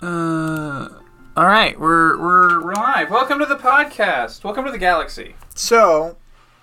Uh, 0.00 0.88
all 1.36 1.46
right, 1.46 1.78
we're 1.78 2.16
we're 2.18 2.64
we're 2.64 2.74
live. 2.74 3.10
Welcome 3.10 3.40
to 3.40 3.46
the 3.46 3.56
podcast. 3.56 4.44
Welcome 4.44 4.64
to 4.64 4.70
the 4.70 4.78
galaxy. 4.78 5.34
So, 5.56 6.16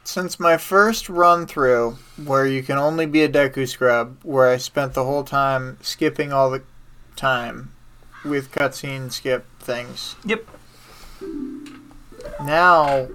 since 0.05 0.39
my 0.39 0.55
first 0.55 1.09
run 1.09 1.45
through, 1.45 1.97
where 2.23 2.45
you 2.45 2.63
can 2.63 2.77
only 2.77 3.05
be 3.05 3.23
a 3.23 3.29
Deku 3.29 3.67
scrub, 3.67 4.19
where 4.23 4.47
I 4.47 4.55
spent 4.55 4.93
the 4.93 5.03
whole 5.03 5.25
time 5.25 5.77
skipping 5.81 6.31
all 6.31 6.49
the 6.49 6.63
time 7.17 7.73
with 8.23 8.51
cutscene 8.51 9.11
skip 9.11 9.45
things. 9.59 10.15
Yep. 10.23 10.45
Now, 12.41 13.09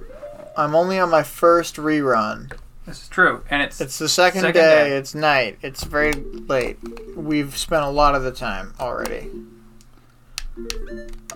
I'm 0.55 0.75
only 0.75 0.99
on 0.99 1.11
my 1.11 1.23
first 1.23 1.77
rerun. 1.77 2.53
This 2.85 3.05
is 3.05 3.09
true, 3.09 3.43
and 3.49 3.63
it's 3.63 3.81
It's 3.81 3.99
the 3.99 4.09
second, 4.09 4.43
Second 4.43 4.61
day, 4.61 4.89
day. 4.91 4.97
It's 4.99 5.15
night. 5.15 5.59
It's 5.63 5.85
very 5.85 6.13
late. 6.13 6.77
We've 7.17 7.57
spent 7.57 7.85
a 7.85 7.91
lot 7.91 8.15
of 8.15 8.23
the 8.23 8.33
time 8.33 8.75
already. 8.79 9.31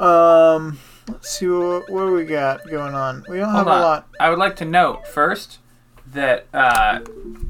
Um, 0.01 0.78
let's 1.09 1.30
see 1.30 1.46
what, 1.46 1.91
what 1.91 2.12
we 2.12 2.24
got 2.24 2.69
going 2.69 2.95
on. 2.95 3.24
We 3.28 3.38
don't 3.38 3.50
have 3.50 3.66
hold 3.66 3.78
a 3.78 3.80
lot. 3.80 4.09
I 4.19 4.30
would 4.30 4.38
like 4.38 4.56
to 4.56 4.64
note 4.64 5.06
first 5.06 5.59
that 6.06 6.47
uh, 6.52 7.00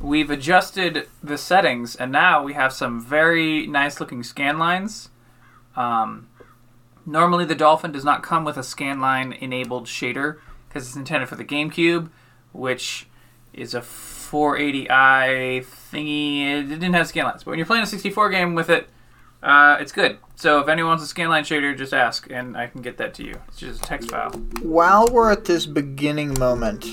we've 0.01 0.31
adjusted 0.31 1.09
the 1.23 1.39
settings, 1.39 1.97
and 1.97 2.13
now 2.13 2.43
we 2.43 2.55
have 2.55 2.73
some 2.73 3.01
very 3.01 3.67
nice 3.67 4.01
looking 4.01 4.23
scan 4.23 4.59
lines. 4.59 5.11
Um, 5.77 6.29
normally, 7.07 7.45
the 7.45 7.55
Dolphin 7.55 7.93
does 7.93 8.05
not 8.05 8.23
come 8.23 8.45
with 8.45 8.57
a 8.57 8.63
scan 8.63 9.01
line 9.01 9.33
enabled 9.33 9.87
shader 9.87 10.39
because 10.69 10.87
it's 10.87 10.97
intended 10.97 11.29
for 11.29 11.37
the 11.37 11.45
GameCube, 11.45 12.11
which 12.53 13.07
is 13.53 13.75
a 13.75 13.81
480i 13.81 15.65
thingy. 15.65 16.43
It 16.43 16.69
didn't 16.69 16.95
have 16.95 17.07
scan 17.07 17.25
lines, 17.25 17.45
but 17.45 17.51
when 17.51 17.59
you're 17.59 17.67
playing 17.67 17.85
a 17.85 17.87
64 17.87 18.31
game 18.31 18.55
with 18.55 18.69
it, 18.69 18.89
uh, 19.45 19.77
it's 19.81 19.93
good. 19.93 20.19
So 20.37 20.59
if 20.61 20.69
anyone 20.69 20.91
wants 20.99 21.11
a 21.11 21.15
scanline 21.15 21.43
shader, 21.43 21.77
just 21.77 21.95
ask, 21.95 22.29
and 22.31 22.57
I 22.57 22.67
can 22.67 22.83
get 22.83 22.97
that 22.99 23.15
to 23.15 23.25
you. 23.25 23.39
It's 23.49 23.59
just 23.59 23.85
a 23.85 23.87
text 23.87 24.11
file. 24.11 24.31
While 24.63 25.07
we're 25.13 25.31
at 25.31 25.45
this 25.45 25.65
beginning 25.67 26.39
moment, 26.39 26.87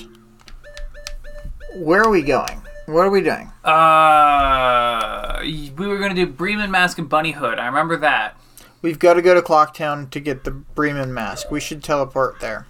where 1.74 2.02
are 2.02 2.10
we 2.10 2.22
going? 2.22 2.62
What 2.86 3.06
are 3.06 3.10
we 3.10 3.20
doing? 3.22 3.50
Uh, 3.64 5.40
we 5.42 5.86
were 5.86 5.98
gonna 5.98 6.14
do 6.14 6.26
Bremen 6.26 6.70
Mask 6.70 6.98
and 6.98 7.08
Bunny 7.08 7.32
Hood. 7.32 7.58
I 7.58 7.66
remember 7.66 7.96
that. 7.98 8.36
We've 8.82 8.98
got 8.98 9.14
to 9.14 9.22
go 9.22 9.32
to 9.34 9.42
Clocktown 9.42 10.10
to 10.10 10.18
get 10.18 10.42
the 10.42 10.50
Bremen 10.50 11.14
mask. 11.14 11.52
We 11.52 11.60
should 11.60 11.84
teleport 11.84 12.40
there. 12.40 12.66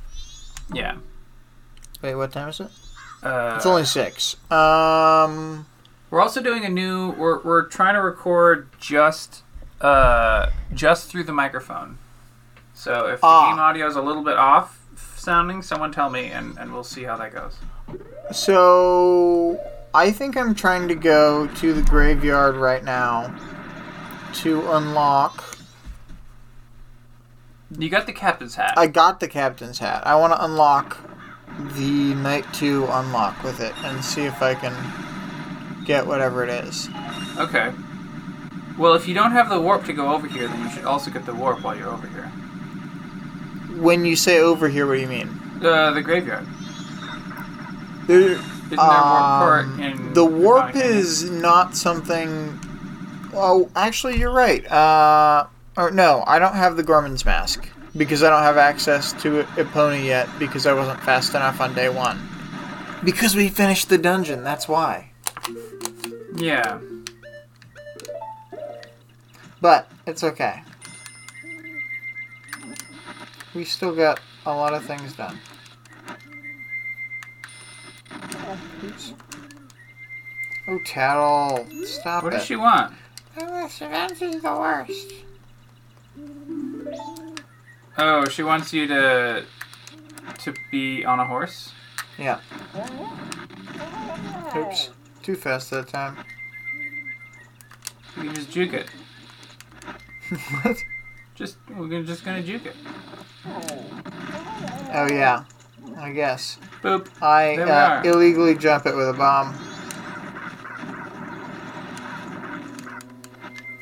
Yeah. 0.70 0.96
Wait, 2.02 2.14
what 2.14 2.33
time 2.33 2.50
is 2.50 2.61
it? 2.61 2.69
Uh, 3.22 3.55
It's 3.56 3.64
only 3.64 3.86
six. 3.86 4.36
Um, 4.50 5.67
we're 6.11 6.20
also 6.20 6.42
doing 6.42 6.67
a 6.67 6.69
new. 6.69 7.12
We're 7.12 7.41
we're 7.42 7.62
trying 7.62 7.94
to 7.94 8.02
record 8.02 8.69
just 8.78 9.42
uh 9.83 10.50
just 10.75 11.08
through 11.11 11.25
the 11.25 11.33
microphone. 11.33 11.98
So 12.75 13.06
if 13.08 13.20
the 13.20 13.27
Ah. 13.27 13.50
game 13.50 13.58
audio 13.58 13.86
is 13.86 13.97
a 13.97 14.02
little 14.02 14.22
bit 14.22 14.36
off 14.39 14.78
sounding, 15.16 15.62
someone 15.62 15.92
tell 15.92 16.11
me, 16.11 16.27
and 16.30 16.56
and 16.58 16.72
we'll 16.72 16.84
see 16.84 17.05
how 17.05 17.16
that 17.16 17.33
goes. 17.33 17.56
so 18.30 19.61
I 19.94 20.11
think 20.11 20.36
I'm 20.36 20.55
trying 20.55 20.89
to 20.89 20.94
go 20.94 21.47
to 21.47 21.72
the 21.74 21.83
graveyard 21.83 22.56
right 22.56 22.83
now 22.83 23.34
to 24.34 24.72
unlock. 24.72 25.44
You 27.78 27.89
got 27.91 28.06
the 28.06 28.12
captain's 28.12 28.55
hat. 28.55 28.74
I 28.77 28.86
got 28.86 29.20
the 29.20 29.28
captain's 29.28 29.78
hat. 29.78 30.02
I 30.06 30.14
want 30.17 30.33
to 30.34 30.44
unlock 30.44 30.98
the 31.77 32.14
night 32.14 32.46
two 32.52 32.86
unlock 32.91 33.42
with 33.42 33.61
it 33.61 33.74
and 33.84 34.02
see 34.05 34.22
if 34.22 34.42
I 34.42 34.55
can 34.55 34.74
get 35.84 36.06
whatever 36.06 36.42
it 36.44 36.50
is. 36.64 36.89
Okay. 37.39 37.72
Well, 38.78 38.94
if 38.94 39.06
you 39.06 39.14
don't 39.14 39.32
have 39.32 39.48
the 39.50 39.60
warp 39.60 39.84
to 39.84 39.92
go 39.92 40.12
over 40.12 40.26
here, 40.26 40.48
then 40.48 40.60
you 40.64 40.70
should 40.70 40.84
also 40.84 41.10
get 41.10 41.26
the 41.26 41.34
warp 41.34 41.62
while 41.62 41.76
you're 41.76 41.90
over 41.90 42.06
here. 42.06 42.26
When 43.80 44.04
you 44.04 44.16
say 44.16 44.40
over 44.40 44.68
here, 44.68 44.86
what 44.86 44.94
do 44.94 45.00
you 45.00 45.06
mean? 45.08 45.28
Uh, 45.62 45.92
the 45.92 46.02
graveyard. 46.02 46.46
There, 48.06 48.20
Isn't 48.20 48.40
there 48.68 48.78
warp 48.78 49.66
Um, 49.66 49.80
in 49.80 50.12
the 50.14 50.24
warp 50.24 50.74
is 50.74 51.30
not 51.30 51.77
something. 51.77 52.58
Oh, 53.34 53.70
actually, 53.77 54.18
you're 54.18 54.32
right. 54.32 54.70
Uh, 54.70 55.46
or 55.77 55.90
no, 55.90 56.24
I 56.27 56.38
don't 56.38 56.55
have 56.55 56.77
the 56.77 56.82
Gorman's 56.82 57.24
mask 57.24 57.68
because 57.96 58.22
I 58.22 58.30
don't 58.30 58.42
have 58.42 58.56
access 58.56 59.12
to 59.22 59.42
Epona 59.56 60.05
yet 60.05 60.28
because 60.38 60.66
I 60.66 60.72
wasn't 60.72 61.00
fast 61.00 61.34
enough 61.34 61.61
on 61.61 61.74
day 61.74 61.88
one. 61.88 62.20
Because 63.05 63.34
we 63.34 63.48
finished 63.48 63.88
the 63.88 63.98
dungeon, 63.98 64.44
that's 64.44 64.68
why. 64.68 65.11
Yeah. 66.36 66.78
But 69.62 69.89
it's 70.06 70.24
okay. 70.24 70.61
We 73.55 73.64
still 73.64 73.95
got 73.95 74.18
a 74.45 74.52
lot 74.52 74.74
of 74.74 74.84
things 74.84 75.12
done. 75.14 75.39
Oops. 78.84 79.14
Oh, 80.67 80.78
Tatl, 80.84 81.84
stop 81.86 82.24
What 82.24 82.33
it. 82.33 82.39
does 82.39 82.46
she 82.46 82.56
want? 82.56 82.92
Oh, 83.40 83.62
this 83.62 83.80
event 83.80 84.20
is 84.20 84.42
the 84.42 84.52
worst. 84.52 85.14
Oh, 87.96 88.24
she 88.29 88.42
wants 88.42 88.73
you 88.73 88.89
to 88.89 89.44
to 90.39 90.55
be 90.73 91.05
on 91.05 91.20
a 91.20 91.24
horse. 91.24 91.70
Yeah. 92.18 92.40
Oops. 94.56 94.90
Too 95.23 95.36
fast 95.36 95.70
that 95.70 95.86
time. 95.86 96.17
You 98.17 98.24
can 98.24 98.34
just 98.34 98.50
juke 98.50 98.73
it. 98.73 98.89
what? 100.62 100.84
Just 101.34 101.56
we're 101.68 101.88
gonna, 101.88 102.04
just 102.04 102.24
gonna 102.24 102.42
juke 102.42 102.66
it. 102.66 102.76
Oh, 104.94 105.08
yeah. 105.10 105.44
I 105.96 106.12
guess. 106.12 106.58
Boop. 106.82 107.08
I 107.22 107.56
There 107.56 107.66
we 107.66 107.72
uh, 107.72 107.88
are. 107.88 108.06
illegally 108.06 108.54
jump 108.54 108.86
it 108.86 108.94
with 108.94 109.08
a 109.08 109.12
bomb. 109.12 109.54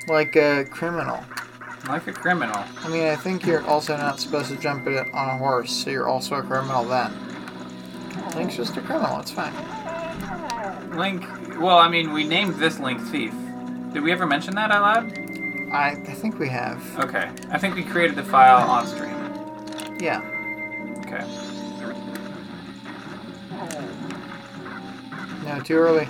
Like 0.08 0.34
a 0.36 0.64
criminal. 0.64 1.22
Like 1.88 2.06
a 2.06 2.12
criminal. 2.12 2.64
I 2.82 2.88
mean, 2.88 3.06
I 3.06 3.16
think 3.16 3.46
you're 3.46 3.64
also 3.66 3.96
not 3.96 4.20
supposed 4.20 4.50
to 4.50 4.56
jump 4.56 4.86
it 4.86 5.06
on 5.12 5.28
a 5.28 5.38
horse, 5.38 5.72
so 5.72 5.90
you're 5.90 6.08
also 6.08 6.36
a 6.36 6.42
criminal 6.42 6.84
then. 6.84 7.12
Link's 8.34 8.56
just 8.56 8.76
a 8.76 8.80
criminal, 8.80 9.20
it's 9.20 9.30
fine. 9.30 9.54
Link. 10.96 11.24
Well, 11.60 11.78
I 11.78 11.88
mean, 11.88 12.12
we 12.12 12.24
named 12.24 12.56
this 12.56 12.78
Link 12.80 13.00
Thief. 13.00 13.34
Did 13.92 14.02
we 14.02 14.12
ever 14.12 14.26
mention 14.26 14.54
that 14.56 14.70
out 14.70 14.82
loud? 14.82 15.29
I, 15.72 15.90
I 15.90 16.14
think 16.14 16.38
we 16.38 16.48
have. 16.48 16.82
Okay. 16.98 17.30
I 17.50 17.58
think 17.58 17.76
we 17.76 17.84
created 17.84 18.16
the 18.16 18.24
file 18.24 18.68
on 18.68 18.86
stream. 18.86 19.14
Yeah. 20.00 20.20
Okay. 21.06 21.24
No, 25.44 25.60
too 25.60 25.76
early. 25.76 26.08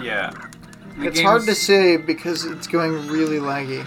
Yeah. 0.00 0.32
The 0.98 1.08
It's 1.08 1.20
hard 1.20 1.42
to 1.42 1.54
say 1.54 1.96
because 1.96 2.44
it's 2.44 2.66
going 2.66 3.08
really 3.08 3.38
laggy. 3.38 3.84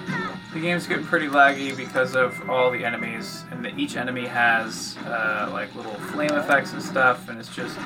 The 0.53 0.59
game's 0.59 0.85
getting 0.85 1.05
pretty 1.05 1.27
laggy 1.27 1.75
because 1.75 2.15
of 2.15 2.49
all 2.49 2.69
the 2.71 2.83
enemies, 2.83 3.43
and 3.51 3.63
that 3.63 3.77
each 3.79 3.95
enemy 3.95 4.25
has 4.25 4.97
uh, 5.05 5.49
like 5.51 5.73
little 5.75 5.93
flame 5.93 6.31
effects 6.31 6.73
and 6.73 6.81
stuff, 6.81 7.29
and 7.29 7.39
it's 7.39 7.55
just 7.55 7.77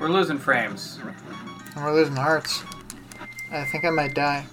we're 0.00 0.08
losing 0.08 0.38
frames. 0.38 0.98
And 1.74 1.84
we're 1.84 1.94
losing 1.94 2.16
hearts. 2.16 2.62
I 3.50 3.64
think 3.64 3.84
I 3.84 3.90
might 3.90 4.14
die. 4.14 4.46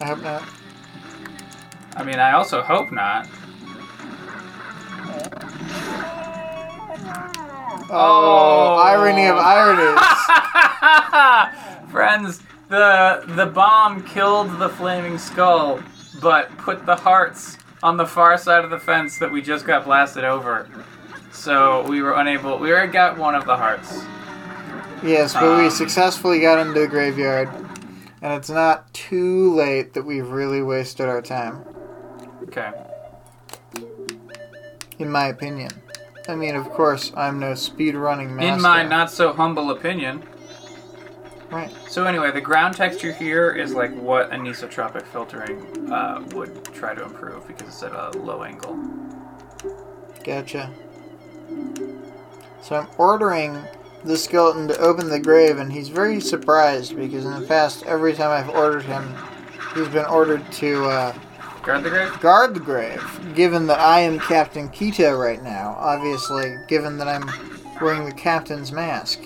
I 0.00 0.06
hope 0.06 0.22
not. 0.22 0.42
I 1.96 2.02
mean, 2.04 2.18
I 2.18 2.32
also 2.32 2.60
hope 2.62 2.90
not. 2.92 3.28
Oh, 7.90 8.76
irony 8.82 9.26
of 9.26 9.36
ironies. 9.36 10.00
Friends, 11.90 12.40
the 12.68 13.22
the 13.28 13.46
bomb 13.46 14.02
killed 14.04 14.58
the 14.58 14.68
flaming 14.70 15.18
skull, 15.18 15.80
but 16.20 16.56
put 16.58 16.86
the 16.86 16.96
hearts 16.96 17.58
on 17.82 17.96
the 17.96 18.06
far 18.06 18.36
side 18.38 18.64
of 18.64 18.70
the 18.70 18.78
fence 18.78 19.18
that 19.18 19.30
we 19.30 19.42
just 19.42 19.66
got 19.66 19.84
blasted 19.84 20.24
over. 20.24 20.68
So 21.32 21.84
we 21.88 22.00
were 22.02 22.14
unable. 22.14 22.58
We 22.58 22.72
already 22.72 22.92
got 22.92 23.18
one 23.18 23.34
of 23.34 23.44
the 23.44 23.56
hearts. 23.56 24.02
yes, 25.02 25.34
but 25.34 25.58
we 25.58 25.64
Um, 25.66 25.70
successfully 25.70 26.40
got 26.40 26.58
into 26.58 26.80
the 26.80 26.88
graveyard. 26.88 27.48
And 28.22 28.32
it's 28.32 28.48
not 28.48 28.92
too 28.94 29.52
late 29.54 29.92
that 29.92 30.04
we've 30.06 30.26
really 30.26 30.62
wasted 30.62 31.06
our 31.10 31.20
time, 31.20 31.62
Okay. 32.44 32.70
in 34.98 35.10
my 35.10 35.26
opinion. 35.28 35.70
I 36.28 36.34
mean, 36.34 36.56
of 36.56 36.70
course, 36.70 37.12
I'm 37.16 37.38
no 37.38 37.52
speedrunning 37.52 38.30
master. 38.30 38.54
In 38.54 38.62
my 38.62 38.82
not 38.82 39.10
so 39.10 39.32
humble 39.32 39.70
opinion. 39.70 40.22
Right. 41.50 41.70
So 41.88 42.04
anyway, 42.04 42.32
the 42.32 42.40
ground 42.40 42.74
texture 42.74 43.12
here 43.12 43.52
is 43.52 43.74
like 43.74 43.94
what 43.94 44.30
anisotropic 44.30 45.06
filtering 45.06 45.92
uh, 45.92 46.24
would 46.32 46.64
try 46.74 46.94
to 46.94 47.04
improve 47.04 47.46
because 47.46 47.68
it's 47.68 47.82
at 47.82 47.92
a 47.92 48.10
low 48.18 48.42
angle. 48.42 48.76
Gotcha. 50.24 50.70
So 52.62 52.76
I'm 52.76 52.88
ordering 52.96 53.62
the 54.04 54.16
skeleton 54.16 54.68
to 54.68 54.78
open 54.78 55.08
the 55.08 55.20
grave, 55.20 55.58
and 55.58 55.72
he's 55.72 55.88
very 55.88 56.20
surprised 56.20 56.96
because 56.96 57.24
in 57.24 57.38
the 57.38 57.46
past, 57.46 57.84
every 57.84 58.14
time 58.14 58.30
I've 58.30 58.54
ordered 58.54 58.84
him, 58.84 59.14
he's 59.74 59.88
been 59.88 60.06
ordered 60.06 60.50
to 60.52 60.84
uh, 60.86 61.14
Guard 61.64 61.82
the 61.82 61.90
grave. 61.90 62.20
Guard 62.20 62.54
the 62.54 62.60
grave. 62.60 63.34
Given 63.34 63.66
that 63.68 63.80
I 63.80 64.00
am 64.00 64.18
Captain 64.18 64.68
Keeta 64.68 65.18
right 65.18 65.42
now, 65.42 65.76
obviously, 65.78 66.56
given 66.68 66.98
that 66.98 67.08
I'm 67.08 67.30
wearing 67.80 68.04
the 68.04 68.12
captain's 68.12 68.70
mask. 68.70 69.20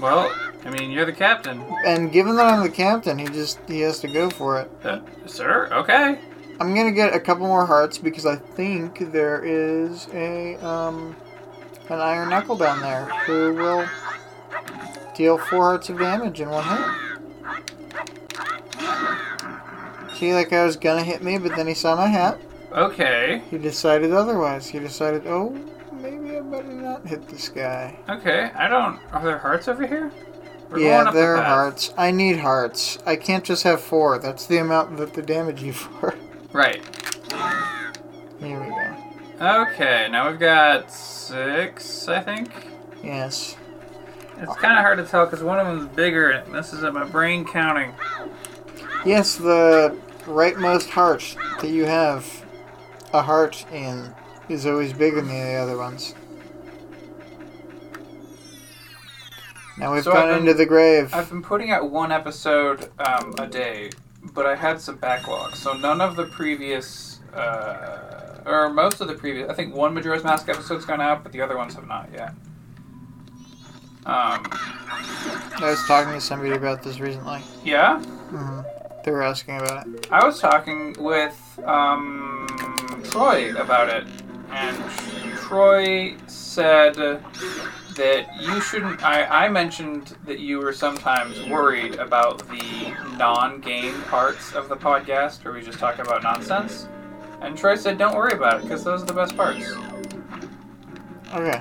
Well, 0.00 0.30
I 0.64 0.70
mean, 0.70 0.90
you're 0.90 1.06
the 1.06 1.12
captain. 1.12 1.64
And 1.84 2.12
given 2.12 2.36
that 2.36 2.46
I'm 2.46 2.62
the 2.62 2.68
captain, 2.68 3.18
he 3.18 3.26
just 3.26 3.58
he 3.66 3.80
has 3.80 4.00
to 4.00 4.08
go 4.08 4.28
for 4.28 4.60
it. 4.60 4.70
Uh, 4.84 5.00
sir, 5.24 5.68
okay. 5.72 6.18
I'm 6.60 6.74
gonna 6.74 6.92
get 6.92 7.14
a 7.14 7.20
couple 7.20 7.46
more 7.46 7.64
hearts 7.64 7.98
because 7.98 8.26
I 8.26 8.36
think 8.36 9.12
there 9.12 9.42
is 9.44 10.08
a 10.12 10.56
um 10.56 11.16
an 11.88 12.00
iron 12.00 12.30
knuckle 12.30 12.56
down 12.56 12.80
there 12.80 13.04
who 13.26 13.54
will 13.54 13.88
deal 15.14 15.38
four 15.38 15.62
hearts 15.62 15.88
of 15.88 15.98
damage 15.98 16.40
in 16.40 16.50
one 16.50 16.64
hit. 16.64 17.06
See, 20.16 20.32
like 20.32 20.50
I 20.54 20.64
was 20.64 20.76
gonna 20.76 21.04
hit 21.04 21.22
me, 21.22 21.36
but 21.36 21.54
then 21.56 21.66
he 21.66 21.74
saw 21.74 21.94
my 21.94 22.06
hat. 22.06 22.40
Okay. 22.72 23.42
He 23.50 23.58
decided 23.58 24.12
otherwise. 24.12 24.66
He 24.66 24.78
decided, 24.78 25.26
oh, 25.26 25.50
maybe 25.92 26.38
I 26.38 26.40
better 26.40 26.72
not 26.72 27.06
hit 27.06 27.28
this 27.28 27.50
guy. 27.50 27.98
Okay. 28.08 28.50
I 28.54 28.66
don't. 28.66 28.98
Are 29.12 29.22
there 29.22 29.36
hearts 29.36 29.68
over 29.68 29.86
here? 29.86 30.10
We're 30.70 30.78
yeah, 30.78 31.04
the 31.04 31.10
there 31.10 31.36
are 31.36 31.44
hearts. 31.44 31.92
I 31.98 32.12
need 32.12 32.38
hearts. 32.38 32.98
I 33.04 33.16
can't 33.16 33.44
just 33.44 33.62
have 33.64 33.80
four. 33.80 34.18
That's 34.18 34.46
the 34.46 34.56
amount 34.56 34.96
that 34.96 35.12
they 35.12 35.20
damage 35.20 35.62
you 35.62 35.72
for. 35.74 36.14
Right. 36.50 36.82
Here 38.40 38.58
we 38.58 38.68
go. 38.68 39.66
Okay. 39.68 40.08
Now 40.10 40.30
we've 40.30 40.40
got 40.40 40.90
six, 40.90 42.08
I 42.08 42.22
think. 42.22 42.50
Yes. 43.04 43.56
It's 44.38 44.56
kind 44.56 44.78
of 44.78 44.82
hard 44.82 44.96
to 44.96 45.04
tell 45.04 45.26
because 45.26 45.42
one 45.42 45.58
of 45.58 45.66
them's 45.66 45.94
bigger 45.94 46.30
and 46.30 46.54
this 46.54 46.72
is 46.72 46.84
at 46.84 46.94
my 46.94 47.04
brain 47.04 47.44
counting. 47.44 47.92
Yes, 49.04 49.36
the 49.36 49.96
rightmost 50.26 50.90
heart 50.90 51.36
that 51.60 51.68
you 51.70 51.84
have 51.84 52.44
a 53.12 53.22
heart 53.22 53.64
in 53.72 54.14
is 54.48 54.66
always 54.66 54.92
bigger 54.92 55.16
than 55.20 55.28
the 55.28 55.54
other 55.54 55.76
ones. 55.78 56.14
Now 59.78 59.92
we've 59.94 60.04
So 60.04 60.12
gone 60.12 60.28
been- 60.28 60.38
into 60.40 60.54
the 60.54 60.66
grave. 60.66 61.12
I've 61.14 61.28
been 61.28 61.42
putting 61.42 61.70
out 61.70 61.90
one 61.90 62.10
episode 62.10 62.90
um, 62.98 63.34
a 63.38 63.46
day, 63.46 63.90
but 64.32 64.46
I 64.46 64.54
had 64.54 64.80
some 64.80 64.96
backlog, 64.96 65.54
so 65.54 65.74
none 65.74 66.00
of 66.00 66.16
the 66.16 66.24
previous, 66.26 67.20
uh, 67.34 68.42
or 68.46 68.70
most 68.70 69.00
of 69.00 69.08
the 69.08 69.14
previous, 69.14 69.50
I 69.50 69.54
think 69.54 69.74
one 69.74 69.92
Majora's 69.92 70.24
Mask 70.24 70.48
episode's 70.48 70.84
gone 70.86 71.00
out, 71.00 71.22
but 71.22 71.32
the 71.32 71.42
other 71.42 71.56
ones 71.58 71.74
have 71.74 71.86
not 71.86 72.08
yet. 72.12 72.30
Um, 74.06 74.46
I 74.48 75.58
was 75.62 75.82
talking 75.86 76.12
to 76.12 76.20
somebody 76.20 76.52
about 76.52 76.82
this 76.82 76.98
recently. 77.00 77.42
yeah, 77.64 77.98
hmm 78.00 78.60
They 79.06 79.12
were 79.12 79.22
asking 79.22 79.58
about 79.58 79.86
it. 79.86 80.08
I 80.10 80.26
was 80.26 80.40
talking 80.40 80.92
with 80.98 81.60
um, 81.64 82.48
Troy 83.04 83.54
about 83.54 83.88
it, 83.88 84.04
and 84.50 85.36
Troy 85.36 86.16
said 86.26 86.96
that 86.96 88.26
you 88.42 88.60
shouldn't. 88.60 89.04
I, 89.04 89.46
I 89.46 89.48
mentioned 89.48 90.16
that 90.24 90.40
you 90.40 90.58
were 90.58 90.72
sometimes 90.72 91.40
worried 91.48 91.94
about 92.00 92.48
the 92.48 92.96
non 93.16 93.60
game 93.60 94.02
parts 94.02 94.52
of 94.54 94.68
the 94.68 94.76
podcast 94.76 95.44
where 95.44 95.54
we 95.54 95.62
just 95.62 95.78
talk 95.78 96.00
about 96.00 96.24
nonsense. 96.24 96.88
And 97.40 97.56
Troy 97.56 97.76
said, 97.76 97.98
don't 97.98 98.16
worry 98.16 98.32
about 98.32 98.58
it 98.58 98.62
because 98.62 98.82
those 98.82 99.04
are 99.04 99.06
the 99.06 99.12
best 99.12 99.36
parts. 99.36 99.72
Okay. 101.32 101.60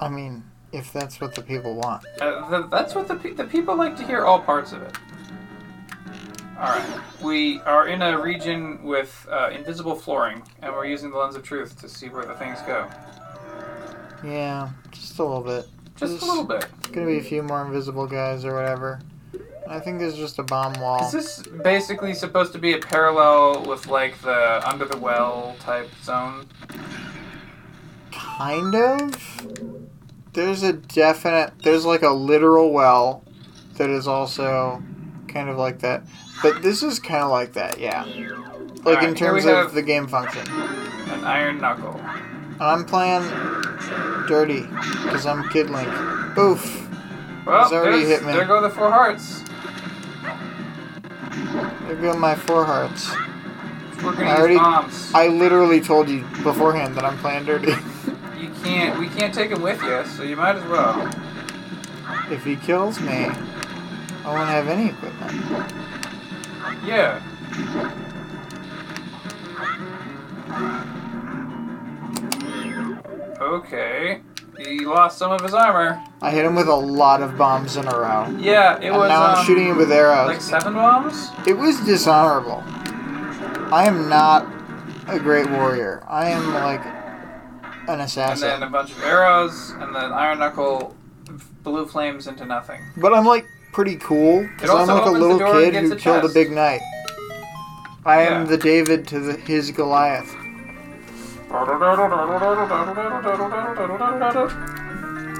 I 0.00 0.08
mean, 0.08 0.44
if 0.76 0.92
that's 0.92 1.20
what 1.20 1.34
the 1.34 1.42
people 1.42 1.74
want. 1.74 2.04
Uh, 2.20 2.48
th- 2.50 2.70
that's 2.70 2.94
what 2.94 3.08
the, 3.08 3.14
pe- 3.16 3.32
the 3.32 3.44
people 3.44 3.74
like 3.76 3.96
to 3.96 4.06
hear 4.06 4.24
all 4.24 4.40
parts 4.40 4.72
of 4.72 4.82
it. 4.82 4.96
Alright, 6.56 7.00
we 7.22 7.60
are 7.60 7.88
in 7.88 8.00
a 8.02 8.18
region 8.20 8.82
with 8.82 9.26
uh, 9.30 9.50
invisible 9.52 9.94
flooring, 9.94 10.42
and 10.62 10.72
we're 10.72 10.86
using 10.86 11.10
the 11.10 11.18
lens 11.18 11.36
of 11.36 11.42
truth 11.42 11.78
to 11.80 11.88
see 11.88 12.08
where 12.08 12.24
the 12.24 12.34
things 12.34 12.60
go. 12.66 12.88
Yeah, 14.24 14.70
just 14.90 15.18
a 15.18 15.24
little 15.24 15.42
bit. 15.42 15.66
Just 15.96 16.14
Just- 16.14 16.22
a 16.24 16.26
little 16.26 16.44
bit. 16.44 16.66
Gonna 16.92 17.06
be 17.06 17.18
a 17.18 17.22
few 17.22 17.42
more 17.42 17.64
invisible 17.66 18.06
guys 18.06 18.44
or 18.44 18.54
whatever. 18.54 19.00
I 19.68 19.80
think 19.80 19.98
there's 19.98 20.14
just 20.16 20.38
a 20.38 20.44
bomb 20.44 20.74
wall. 20.80 21.04
Is 21.04 21.10
this 21.12 21.42
basically 21.42 22.14
supposed 22.14 22.52
to 22.52 22.58
be 22.58 22.74
a 22.74 22.78
parallel 22.78 23.64
with 23.66 23.86
like 23.88 24.18
the 24.22 24.66
under 24.66 24.84
the 24.84 24.96
well 24.96 25.56
type 25.58 25.90
zone? 26.04 26.46
Kind 28.12 28.74
of. 28.76 29.75
There's 30.36 30.62
a 30.62 30.74
definite. 30.74 31.54
There's 31.62 31.86
like 31.86 32.02
a 32.02 32.10
literal 32.10 32.70
well 32.70 33.24
that 33.78 33.88
is 33.88 34.06
also 34.06 34.82
kind 35.28 35.48
of 35.48 35.56
like 35.56 35.78
that. 35.78 36.02
But 36.42 36.60
this 36.62 36.82
is 36.82 36.98
kind 36.98 37.24
of 37.24 37.30
like 37.30 37.54
that, 37.54 37.80
yeah. 37.80 38.04
Like 38.04 38.98
Alright, 38.98 39.08
in 39.08 39.14
terms 39.14 39.46
of 39.46 39.72
the 39.72 39.80
game 39.80 40.06
function. 40.06 40.46
An 40.52 41.24
iron 41.24 41.58
knuckle. 41.58 41.98
I'm 42.60 42.84
playing 42.84 43.22
dirty 44.28 44.60
because 44.60 45.24
I'm 45.24 45.48
Kid 45.48 45.70
Link. 45.70 45.88
Oof. 46.36 46.86
Well, 47.46 47.64
He's 47.64 47.72
already 47.72 48.04
hit 48.04 48.22
me. 48.22 48.32
there 48.34 48.44
go 48.44 48.60
the 48.60 48.68
four 48.68 48.90
hearts. 48.90 49.42
There 51.86 51.96
go 51.96 52.14
my 52.18 52.34
four 52.34 52.66
hearts. 52.66 53.10
We're 54.04 54.12
gonna 54.12 54.24
I 54.28 54.36
already- 54.36 54.56
bombs. 54.56 55.10
I 55.14 55.28
literally 55.28 55.80
told 55.80 56.10
you 56.10 56.20
beforehand 56.42 56.94
that 56.96 57.04
I'm 57.04 57.16
playing 57.18 57.46
dirty. 57.46 57.72
Can't. 58.66 58.98
We 58.98 59.08
can't 59.08 59.32
take 59.34 59.50
him 59.50 59.62
with 59.62 59.80
you, 59.82 60.04
so 60.06 60.22
you 60.22 60.36
might 60.36 60.56
as 60.56 60.64
well. 60.64 61.08
if 62.30 62.44
he 62.44 62.56
kills 62.56 63.00
me, 63.00 63.26
I 63.26 64.24
won't 64.26 64.48
have 64.48 64.68
any 64.68 64.88
equipment. 64.90 65.32
Yeah. 66.84 67.20
Okay. 73.40 74.20
He 74.58 74.86
lost 74.86 75.18
some 75.18 75.30
of 75.32 75.42
his 75.42 75.52
armor. 75.52 76.02
I 76.22 76.30
hit 76.30 76.44
him 76.46 76.54
with 76.54 76.68
a 76.68 76.74
lot 76.74 77.20
of 77.22 77.36
bombs 77.36 77.76
in 77.76 77.86
a 77.86 77.90
row. 77.90 78.34
Yeah, 78.38 78.78
it 78.78 78.86
And 78.86 78.96
was. 78.96 79.08
now 79.08 79.22
I'm 79.26 79.38
um, 79.38 79.44
shooting 79.44 79.66
him 79.66 79.76
with 79.76 79.92
arrows. 79.92 80.28
Like 80.28 80.40
seven 80.40 80.72
bombs. 80.74 81.28
It 81.46 81.56
was 81.58 81.78
dishonorable. 81.80 82.62
I 83.72 83.84
am 83.86 84.08
not 84.08 84.46
a 85.08 85.18
great 85.18 85.48
warrior. 85.50 86.02
I 86.08 86.28
am 86.30 86.54
like 86.54 86.82
an 87.88 88.00
And 88.00 88.40
then 88.40 88.62
a 88.62 88.70
bunch 88.70 88.90
of 88.92 89.02
arrows, 89.02 89.70
and 89.70 89.94
then 89.94 90.12
Iron 90.12 90.38
Knuckle 90.38 90.96
blew 91.62 91.86
flames 91.86 92.26
into 92.26 92.44
nothing. 92.44 92.80
But 92.96 93.12
I'm 93.14 93.24
like 93.24 93.46
pretty 93.72 93.96
cool 93.96 94.42
because 94.54 94.70
I'm 94.70 94.86
like 94.86 95.06
a 95.06 95.10
little 95.10 95.38
kid 95.38 95.74
who 95.74 95.92
a 95.92 95.96
killed 95.96 96.24
a 96.24 96.32
big 96.32 96.50
knight. 96.50 96.80
I 98.04 98.22
am 98.22 98.42
Yeah. 98.42 98.48
the 98.50 98.56
David 98.56 99.06
to 99.08 99.18
the, 99.18 99.32
his 99.34 99.70
Goliath. 99.72 100.34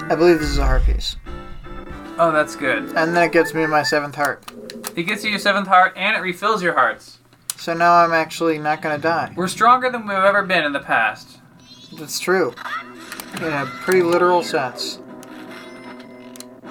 I 0.09 0.15
believe 0.17 0.39
this 0.39 0.49
is 0.51 0.59
a 0.59 0.67
heart 0.67 0.85
piece. 0.85 1.17
Oh, 2.19 2.33
that's 2.33 2.57
good. 2.57 2.85
And 2.97 3.15
then 3.15 3.25
it 3.25 3.33
gets 3.33 3.55
me 3.55 3.67
my 3.67 3.83
seventh 3.83 4.15
heart. 4.15 4.45
It 4.97 5.03
gets 5.05 5.23
you 5.25 5.31
your 5.31 5.39
seventh 5.39 5.69
heart, 5.69 5.93
and 5.97 6.17
it 6.17 6.21
refills 6.21 6.63
your 6.63 6.75
hearts. 6.75 7.19
So 7.57 7.75
now 7.75 7.95
I'm 7.95 8.13
actually 8.13 8.59
not 8.59 8.83
gonna 8.83 8.99
die. 8.99 9.33
We're 9.37 9.49
stronger 9.49 9.91
than 9.91 10.07
we've 10.07 10.17
ever 10.17 10.43
been 10.43 10.65
in 10.65 10.73
the 10.73 10.81
past. 10.81 11.39
That's 11.95 12.19
true. 12.19 12.55
In 13.37 13.45
a 13.45 13.67
pretty 13.67 14.03
literal 14.03 14.43
sense. 14.43 14.97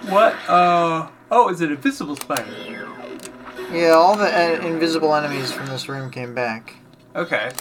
What? 0.07 0.35
Uh. 0.47 1.09
Oh, 1.31 1.49
it's 1.49 1.61
an 1.61 1.71
invisible 1.71 2.15
spider. 2.15 2.87
Yeah, 3.71 3.89
all 3.89 4.15
the 4.15 4.25
uh, 4.25 4.65
invisible 4.65 5.13
enemies 5.15 5.51
from 5.51 5.65
this 5.67 5.89
room 5.89 6.11
came 6.11 6.35
back. 6.35 6.75
Okay. 7.15 7.51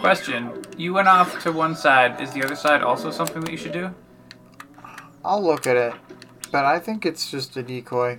Question. 0.00 0.64
You 0.76 0.92
went 0.92 1.08
off 1.08 1.42
to 1.42 1.52
one 1.52 1.74
side. 1.74 2.20
Is 2.20 2.32
the 2.32 2.44
other 2.44 2.56
side 2.56 2.82
also 2.82 3.10
something 3.10 3.40
that 3.42 3.50
you 3.50 3.56
should 3.56 3.72
do? 3.72 3.94
I'll 5.24 5.42
look 5.42 5.66
at 5.66 5.76
it, 5.76 5.94
but 6.52 6.64
I 6.64 6.78
think 6.78 7.04
it's 7.04 7.30
just 7.30 7.56
a 7.56 7.62
decoy. 7.62 8.18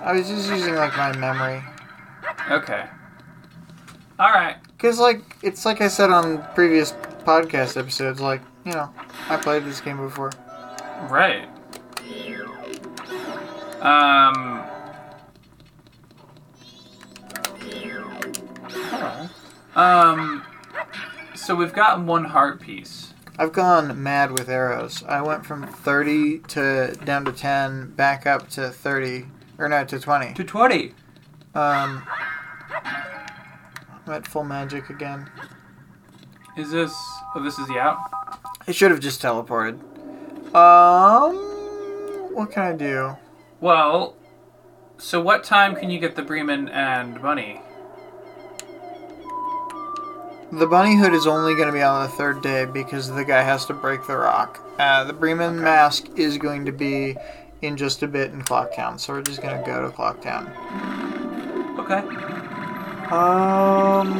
I 0.00 0.12
was 0.12 0.28
just 0.28 0.48
using 0.48 0.74
like 0.74 0.96
my 0.96 1.16
memory. 1.16 1.62
Okay. 2.50 2.86
Alright. 4.18 4.56
Cause 4.78 5.00
like 5.00 5.20
it's 5.42 5.64
like 5.66 5.80
I 5.80 5.88
said 5.88 6.10
on 6.10 6.46
previous 6.54 6.92
podcast 7.24 7.76
episodes, 7.76 8.20
like 8.20 8.40
you 8.64 8.72
know, 8.72 8.92
I 9.28 9.36
played 9.36 9.64
this 9.64 9.80
game 9.80 9.96
before. 9.96 10.30
Right. 11.10 11.48
Um. 13.80 14.64
Um. 19.74 20.44
So 21.34 21.56
we've 21.56 21.72
gotten 21.72 22.06
one 22.06 22.24
heart 22.26 22.60
piece. 22.60 23.14
I've 23.36 23.52
gone 23.52 24.02
mad 24.02 24.32
with 24.32 24.48
arrows. 24.48 25.02
I 25.04 25.22
went 25.22 25.44
from 25.46 25.66
thirty 25.66 26.38
to 26.40 26.96
down 27.04 27.24
to 27.24 27.32
ten, 27.32 27.90
back 27.90 28.26
up 28.26 28.48
to 28.50 28.70
thirty, 28.70 29.26
or 29.58 29.68
no, 29.68 29.84
to 29.84 29.98
twenty. 29.98 30.34
To 30.34 30.44
20. 30.44 30.92
Um, 31.54 32.04
I'm 34.08 34.14
at 34.14 34.26
full 34.26 34.44
magic 34.44 34.88
again. 34.88 35.28
Is 36.56 36.70
this. 36.70 36.92
Oh, 37.34 37.42
this 37.42 37.58
is 37.58 37.68
the 37.68 37.78
out? 37.78 37.98
I 38.66 38.72
should 38.72 38.90
have 38.90 39.00
just 39.00 39.20
teleported. 39.20 39.74
Um, 40.54 41.36
what 42.34 42.50
can 42.50 42.62
I 42.62 42.72
do? 42.74 43.16
Well, 43.60 44.14
So 44.96 45.20
what 45.20 45.44
time 45.44 45.76
can 45.76 45.90
you 45.90 46.00
get 46.00 46.16
the 46.16 46.22
Bremen 46.22 46.68
and 46.70 47.20
Bunny? 47.20 47.60
The 50.50 50.66
bunny 50.66 50.96
hood 50.96 51.12
is 51.12 51.26
only 51.26 51.54
going 51.54 51.66
to 51.68 51.72
be 51.72 51.82
on 51.82 52.02
the 52.04 52.08
third 52.16 52.40
day 52.42 52.64
because 52.64 53.10
the 53.12 53.24
guy 53.24 53.42
has 53.42 53.66
to 53.66 53.74
break 53.74 54.06
the 54.06 54.16
rock. 54.16 54.58
Uh, 54.78 55.04
the 55.04 55.12
Bremen 55.12 55.56
Okay. 55.56 55.64
mask 55.64 56.06
is 56.16 56.38
going 56.38 56.64
to 56.64 56.72
be 56.72 57.16
in 57.60 57.76
just 57.76 58.02
a 58.02 58.08
bit 58.08 58.32
in 58.32 58.42
Clocktown, 58.42 58.98
so 58.98 59.12
we're 59.12 59.22
just 59.22 59.42
going 59.42 59.56
to 59.56 59.64
go 59.66 59.82
to 59.82 59.94
Clocktown. 59.94 60.48
Okay. 61.78 62.47
Um. 63.10 64.12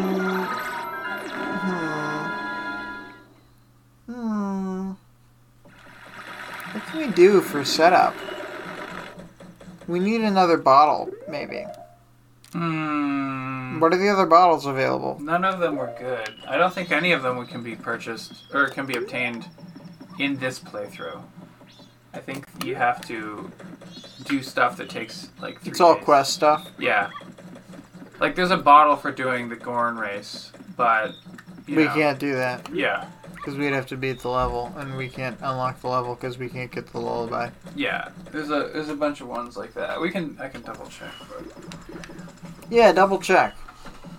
Hmm. 4.07 4.13
Hmm. 4.13 4.91
What 6.73 6.85
can 6.87 6.99
we 7.07 7.13
do 7.13 7.41
for 7.43 7.65
setup? 7.65 8.15
We 9.87 9.99
need 10.01 10.23
another 10.23 10.57
bottle, 10.57 11.11
maybe. 11.29 11.65
Hmm. 12.53 13.79
What 13.81 13.93
are 13.93 13.99
the 13.99 14.09
other 14.09 14.27
bottles 14.27 14.65
available? 14.67 15.19
None 15.21 15.45
of 15.45 15.61
them 15.61 15.77
were 15.77 15.95
good. 15.99 16.35
I 16.49 16.57
don't 16.57 16.73
think 16.73 16.91
any 16.91 17.13
of 17.13 17.23
them 17.23 17.47
can 17.47 17.63
be 17.63 17.77
purchased 17.77 18.45
or 18.55 18.69
can 18.69 18.87
be 18.87 18.97
obtained 18.97 19.47
in 20.19 20.39
this 20.39 20.59
playthrough. 20.59 21.21
I 22.15 22.19
think 22.21 22.47
you 22.65 22.75
have 22.75 23.07
to 23.09 23.51
do 24.25 24.43
stuff 24.43 24.77
that 24.79 24.89
takes 24.89 25.29
like 25.41 25.61
three 25.61 25.71
It's 25.73 25.81
all 25.81 25.95
days. 25.95 26.05
quest 26.05 26.33
stuff. 26.33 26.69
Yeah. 26.79 27.11
Like 28.21 28.35
there's 28.35 28.51
a 28.51 28.57
bottle 28.57 28.97
for 28.97 29.13
doing 29.13 29.49
the 29.49 29.57
Goron 29.57 29.97
race, 29.97 30.51
but 30.77 31.13
We 31.69 31.85
know, 31.85 31.95
can't 31.95 32.19
do 32.19 32.35
that 32.35 32.69
Yeah. 32.73 33.07
because 33.37 33.57
we'd 33.57 33.73
have 33.73 33.87
to 33.87 33.97
beat 33.97 34.21
the 34.21 34.29
level, 34.29 34.73
and 34.77 34.97
we 34.97 35.09
can't 35.09 35.39
unlock 35.41 35.81
the 35.81 35.89
level 35.89 36.15
because 36.15 36.37
we 36.39 36.49
can't 36.49 36.71
get 36.71 36.89
the 36.89 36.99
lullaby. 37.01 37.51
Yeah. 37.77 38.09
There's 38.33 38.51
a 38.51 38.71
there's 38.73 38.89
a 38.89 38.97
bunch 38.97 39.21
of 39.21 39.29
ones 39.29 39.57
like 39.57 39.75
that. 39.75 40.01
We 40.01 40.11
can 40.11 40.37
I 40.41 40.49
can 40.49 40.63
double 40.63 40.87
check. 40.87 41.13
But 41.29 42.07
Yeah, 42.71 42.93
double 42.93 43.19
check. 43.21 43.55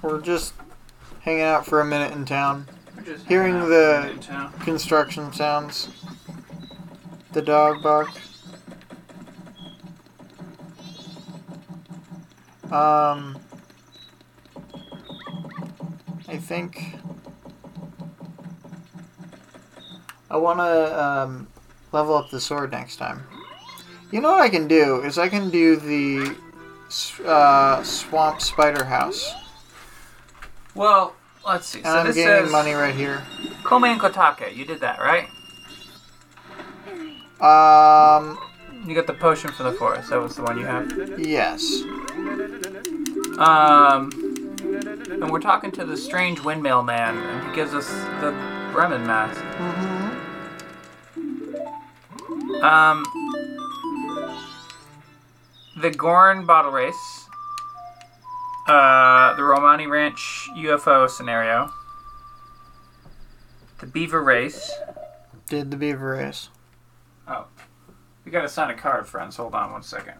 We're 0.01 0.21
just 0.21 0.53
hanging 1.21 1.41
out 1.43 1.65
for 1.65 1.81
a 1.81 1.85
minute 1.85 2.13
in 2.13 2.23
town. 2.25 2.67
we're 2.95 3.03
just 3.03 3.27
Hearing 3.27 3.53
hanging 3.55 3.65
out 3.73 4.03
the- 4.03 4.11
in 4.11 4.19
town. 4.19 4.53
Construction 4.61 5.33
sounds. 5.33 5.89
The 7.33 7.41
dog 7.41 7.83
bark. 7.83 8.09
Um, 12.71 13.37
I 16.29 16.37
think 16.37 16.93
I 20.29 20.37
want 20.37 20.59
to 20.59 21.03
um, 21.03 21.47
level 21.91 22.15
up 22.15 22.29
the 22.29 22.39
sword 22.39 22.71
next 22.71 22.97
time. 22.97 23.23
You 24.11 24.21
know 24.21 24.31
what 24.31 24.41
I 24.41 24.49
can 24.49 24.67
do 24.67 25.01
is 25.01 25.17
I 25.17 25.27
can 25.29 25.49
do 25.49 25.75
the 25.75 26.35
uh, 27.25 27.83
swamp 27.83 28.41
spider 28.41 28.83
house, 28.83 29.33
Well, 30.75 31.15
let's 31.45 31.67
see. 31.67 31.79
and 31.79 31.85
so 31.87 31.91
I'm 31.91 32.05
gaining 32.05 32.23
says 32.23 32.51
money 32.51 32.73
right 32.73 32.95
here. 32.95 33.21
Koume 33.63 33.87
and 33.87 33.99
Kotake. 34.01 34.55
You 34.55 34.65
did 34.65 34.79
that, 34.81 34.99
right? 34.99 35.27
Um, 37.41 38.37
You 38.87 38.95
got 38.95 39.05
the 39.07 39.13
potion 39.13 39.51
for 39.51 39.63
the 39.63 39.71
forest. 39.73 40.09
That 40.09 40.21
was 40.21 40.35
the 40.35 40.43
one 40.43 40.57
you 40.57 40.65
have. 40.65 41.19
yes. 41.19 41.81
Um, 43.37 44.28
and 44.87 45.31
we're 45.31 45.39
talking 45.39 45.71
to 45.73 45.85
the 45.85 45.97
strange 45.97 46.39
windmill 46.41 46.83
man, 46.83 47.17
and 47.17 47.49
he 47.49 47.55
gives 47.55 47.73
us 47.73 47.87
the 48.21 48.31
Bremen 48.71 49.05
mask. 49.05 49.41
hmm 49.41 50.09
Um, 52.63 53.05
the 55.81 55.89
Goron 55.91 56.45
bottle 56.45 56.71
race, 56.71 57.25
uh, 58.67 59.33
the 59.35 59.43
Romani 59.43 59.87
Ranch 59.87 60.49
UFO 60.57 61.09
scenario, 61.09 61.71
the 63.79 63.85
Beaver 63.85 64.21
race. 64.21 64.71
Did 65.47 65.71
the 65.71 65.77
beaver 65.77 66.11
race. 66.11 66.49
Oh, 67.27 67.45
we 68.25 68.31
gotta 68.31 68.49
sign 68.49 68.69
a 68.69 68.75
card, 68.75 69.07
friends. 69.07 69.37
Hold 69.37 69.55
on 69.55 69.71
one 69.71 69.81
second. 69.81 70.15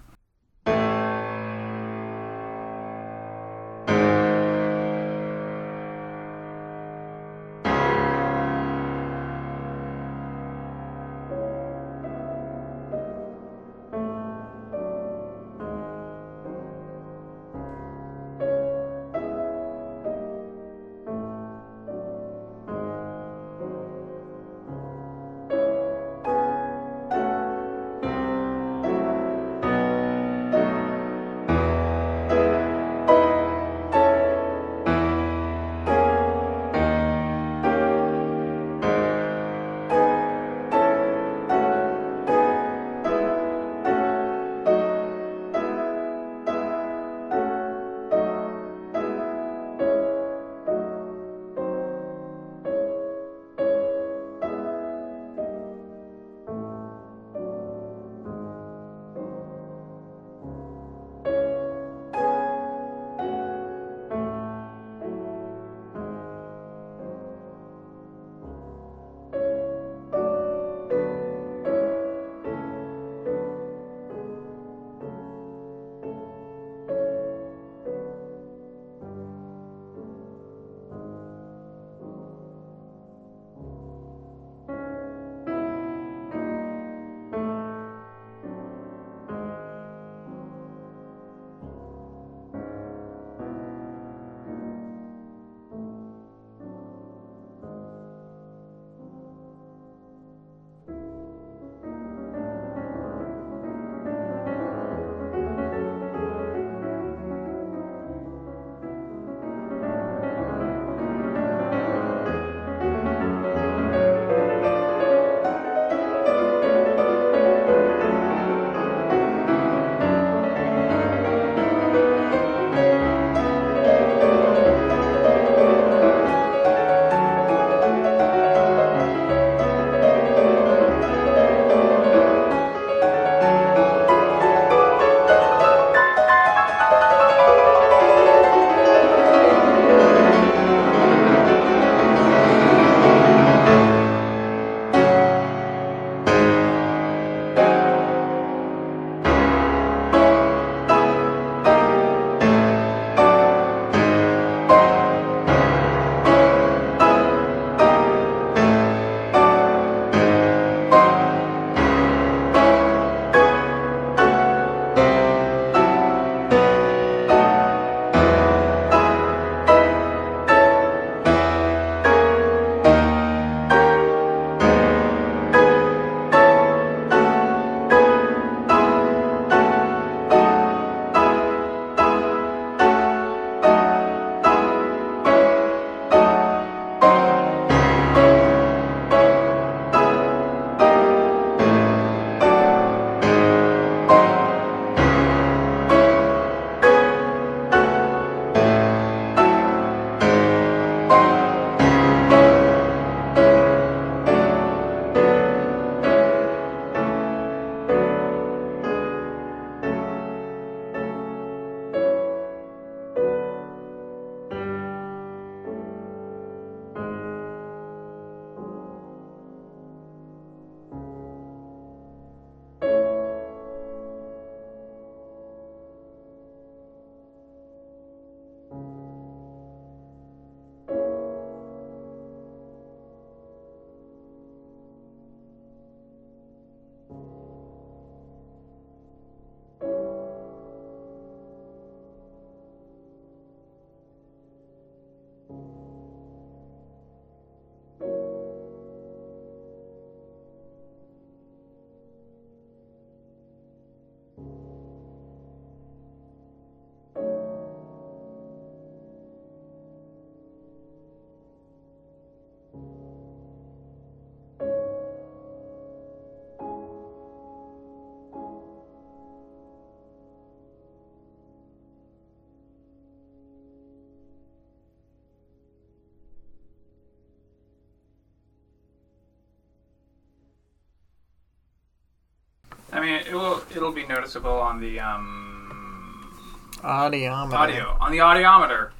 I 282.91 283.00
mean, 283.00 283.10
it 283.27 283.34
will. 283.34 283.63
It'll 283.75 283.91
be 283.91 284.05
noticeable 284.05 284.51
on 284.60 284.79
the 284.79 285.00
um, 285.00 286.34
Audiometer. 286.77 287.53
audio 287.53 287.98
on 288.00 288.12
the 288.12 288.17
audiometer. 288.19 288.91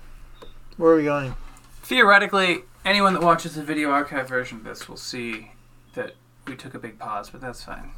Where 0.78 0.92
are 0.94 0.96
we 0.98 1.04
going? 1.04 1.34
Theoretically, 1.84 2.60
anyone 2.86 3.14
that 3.14 3.24
watches 3.24 3.56
the 3.56 3.64
video 3.64 3.90
archive 3.90 4.28
version 4.28 4.60
of 4.60 4.64
this 4.64 4.88
will 4.88 4.98
see 4.98 5.52
that 5.96 6.14
we 6.46 6.56
took 6.56 6.74
a 6.76 6.80
big 6.80 7.00
pause, 7.00 7.30
but 7.32 7.42
that's 7.42 7.64
fine. 7.64 7.92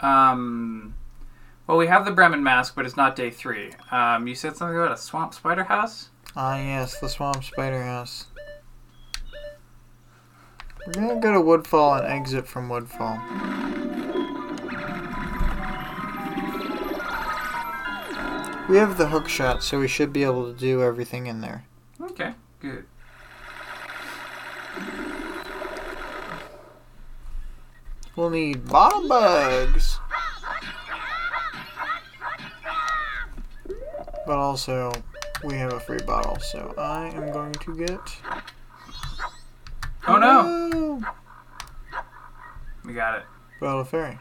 Um, 0.00 0.94
well, 1.66 1.76
we 1.76 1.86
have 1.86 2.04
the 2.04 2.10
Bremen 2.10 2.42
mask, 2.42 2.74
but 2.74 2.84
it's 2.86 2.96
not 2.96 3.14
day 3.16 3.30
three. 3.30 3.72
Um, 3.90 4.26
you 4.26 4.34
said 4.34 4.56
something 4.56 4.76
about 4.76 4.92
a 4.92 4.96
swamp 4.96 5.34
spider 5.34 5.64
house. 5.64 6.08
Ah, 6.36 6.56
yes, 6.56 6.98
the 6.98 7.08
Swamp 7.08 7.44
Spider 7.44 7.82
House. 7.84 8.26
We're 10.86 10.92
gonna 10.94 11.20
go 11.20 11.32
to 11.32 11.40
Woodfall 11.40 11.94
and 12.02 12.06
exit 12.06 12.48
from 12.48 12.68
Woodfall. 12.68 13.20
We 18.68 18.78
have 18.78 18.96
the 18.96 19.08
hook 19.08 19.28
shot, 19.28 19.62
so 19.62 19.78
we 19.78 19.88
should 19.88 20.12
be 20.12 20.24
able 20.24 20.52
to 20.52 20.58
do 20.58 20.82
everything 20.82 21.26
in 21.26 21.40
there. 21.42 21.64
Okay, 22.00 22.32
good. 22.60 22.86
We'll 28.16 28.30
need 28.30 28.66
bottle 28.68 29.06
bugs. 29.06 29.98
But 34.26 34.38
also, 34.38 34.92
we 35.42 35.54
have 35.54 35.74
a 35.74 35.80
free 35.80 36.02
bottle, 36.06 36.38
so 36.40 36.74
I 36.78 37.08
am 37.08 37.32
going 37.32 37.52
to 37.52 37.76
get. 37.76 38.00
Oh 40.06 40.16
no, 40.16 41.02
we 42.84 42.94
got 42.94 43.18
it. 43.18 43.24
Bottle 43.60 43.84
Fairy. 43.84 44.18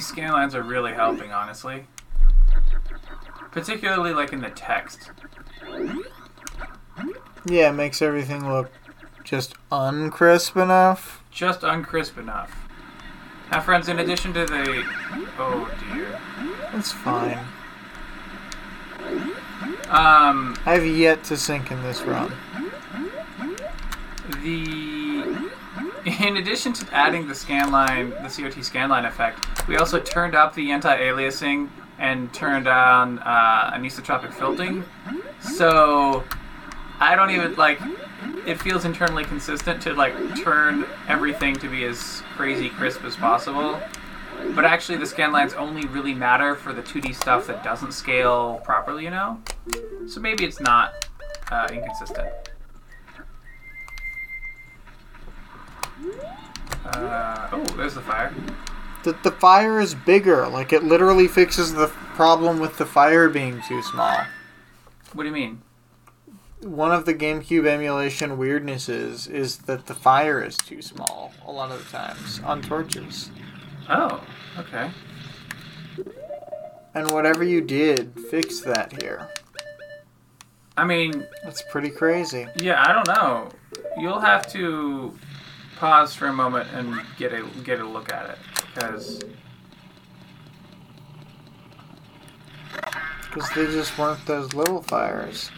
These 0.00 0.06
scan 0.06 0.32
lines 0.32 0.54
are 0.54 0.62
really 0.62 0.94
helping, 0.94 1.30
honestly. 1.30 1.84
Particularly 3.50 4.14
like 4.14 4.32
in 4.32 4.40
the 4.40 4.48
text. 4.48 5.10
Yeah, 7.44 7.68
it 7.68 7.74
makes 7.74 8.00
everything 8.00 8.50
look 8.50 8.70
just 9.24 9.56
uncrisp 9.70 10.56
enough. 10.56 11.22
Just 11.30 11.62
uncrisp 11.62 12.16
enough. 12.16 12.66
Now, 13.52 13.60
friends, 13.60 13.90
in 13.90 13.98
addition 13.98 14.32
to 14.32 14.46
the. 14.46 14.84
Oh 15.38 15.70
dear. 15.92 16.18
That's 16.72 16.92
fine. 16.92 17.44
Um, 19.90 20.56
I've 20.64 20.86
yet 20.86 21.24
to 21.24 21.36
sink 21.36 21.70
in 21.70 21.82
this 21.82 22.00
run. 22.00 22.32
the. 24.42 25.50
In 26.20 26.38
addition 26.38 26.72
to 26.72 26.94
adding 26.94 27.28
the 27.28 27.34
scan 27.34 27.70
line, 27.70 28.08
the 28.08 28.28
CRT 28.28 28.54
scanline 28.60 29.06
effect, 29.06 29.44
we 29.70 29.76
also 29.76 30.00
turned 30.00 30.34
up 30.34 30.52
the 30.56 30.72
anti-aliasing 30.72 31.68
and 32.00 32.34
turned 32.34 32.66
on 32.66 33.20
uh, 33.20 33.70
anisotropic 33.72 34.34
filtering. 34.34 34.84
So 35.40 36.24
I 36.98 37.14
don't 37.14 37.30
even 37.30 37.54
like. 37.54 37.80
It 38.44 38.60
feels 38.60 38.84
internally 38.84 39.24
consistent 39.24 39.80
to 39.82 39.94
like 39.94 40.12
turn 40.42 40.86
everything 41.06 41.54
to 41.56 41.68
be 41.68 41.84
as 41.84 42.20
crazy 42.34 42.68
crisp 42.68 43.04
as 43.04 43.14
possible. 43.14 43.80
But 44.56 44.64
actually, 44.64 44.98
the 44.98 45.06
scan 45.06 45.30
lines 45.30 45.52
only 45.52 45.86
really 45.86 46.14
matter 46.14 46.56
for 46.56 46.72
the 46.72 46.82
2D 46.82 47.14
stuff 47.14 47.46
that 47.46 47.62
doesn't 47.62 47.92
scale 47.92 48.60
properly, 48.64 49.04
you 49.04 49.10
know. 49.10 49.40
So 50.08 50.18
maybe 50.20 50.44
it's 50.44 50.60
not 50.60 51.06
uh, 51.52 51.68
inconsistent. 51.72 52.28
Uh, 56.86 57.48
oh, 57.52 57.64
there's 57.76 57.94
the 57.94 58.00
fire. 58.00 58.34
The, 59.04 59.16
the 59.22 59.30
fire 59.30 59.80
is 59.80 59.94
bigger. 59.94 60.46
Like, 60.48 60.72
it 60.72 60.84
literally 60.84 61.26
fixes 61.28 61.72
the 61.72 61.88
problem 61.88 62.60
with 62.60 62.76
the 62.76 62.84
fire 62.86 63.28
being 63.28 63.62
too 63.62 63.82
small. 63.82 64.18
What 65.14 65.22
do 65.22 65.28
you 65.28 65.34
mean? 65.34 65.62
One 66.60 66.92
of 66.92 67.06
the 67.06 67.14
GameCube 67.14 67.66
emulation 67.66 68.36
weirdnesses 68.36 69.28
is 69.30 69.58
that 69.58 69.86
the 69.86 69.94
fire 69.94 70.42
is 70.44 70.56
too 70.58 70.82
small 70.82 71.32
a 71.46 71.50
lot 71.50 71.70
of 71.72 71.82
the 71.82 71.90
times 71.96 72.40
on 72.44 72.60
torches. 72.60 73.30
Oh, 73.88 74.22
okay. 74.58 74.90
And 76.94 77.10
whatever 77.12 77.42
you 77.44 77.60
did, 77.62 78.12
fix 78.30 78.60
that 78.60 79.00
here. 79.00 79.30
I 80.76 80.84
mean, 80.84 81.26
That's 81.44 81.62
pretty 81.70 81.90
crazy. 81.90 82.46
yeah, 82.56 82.82
I 82.86 82.92
don't 82.92 83.08
know. 83.08 83.48
You'll 83.98 84.20
have 84.20 84.46
to 84.52 85.16
pause 85.80 86.14
for 86.14 86.26
a 86.26 86.32
moment 86.32 86.68
and 86.74 87.00
get 87.16 87.32
a 87.32 87.42
get 87.64 87.80
a 87.80 87.84
look 87.88 88.12
at 88.12 88.28
it 88.28 88.38
because 88.74 89.22
Because 93.32 93.48
they 93.54 93.64
just 93.66 93.96
weren't 93.96 94.24
those 94.26 94.52
little 94.52 94.82
fires 94.82 95.50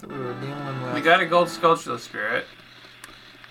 that 0.00 0.08
we 0.08 0.16
were 0.16 0.32
dealing 0.34 0.82
with. 0.84 0.94
we 0.94 1.00
got 1.02 1.20
a 1.20 1.26
gold 1.26 1.50
sculpture 1.50 1.98
spirit. 1.98 2.46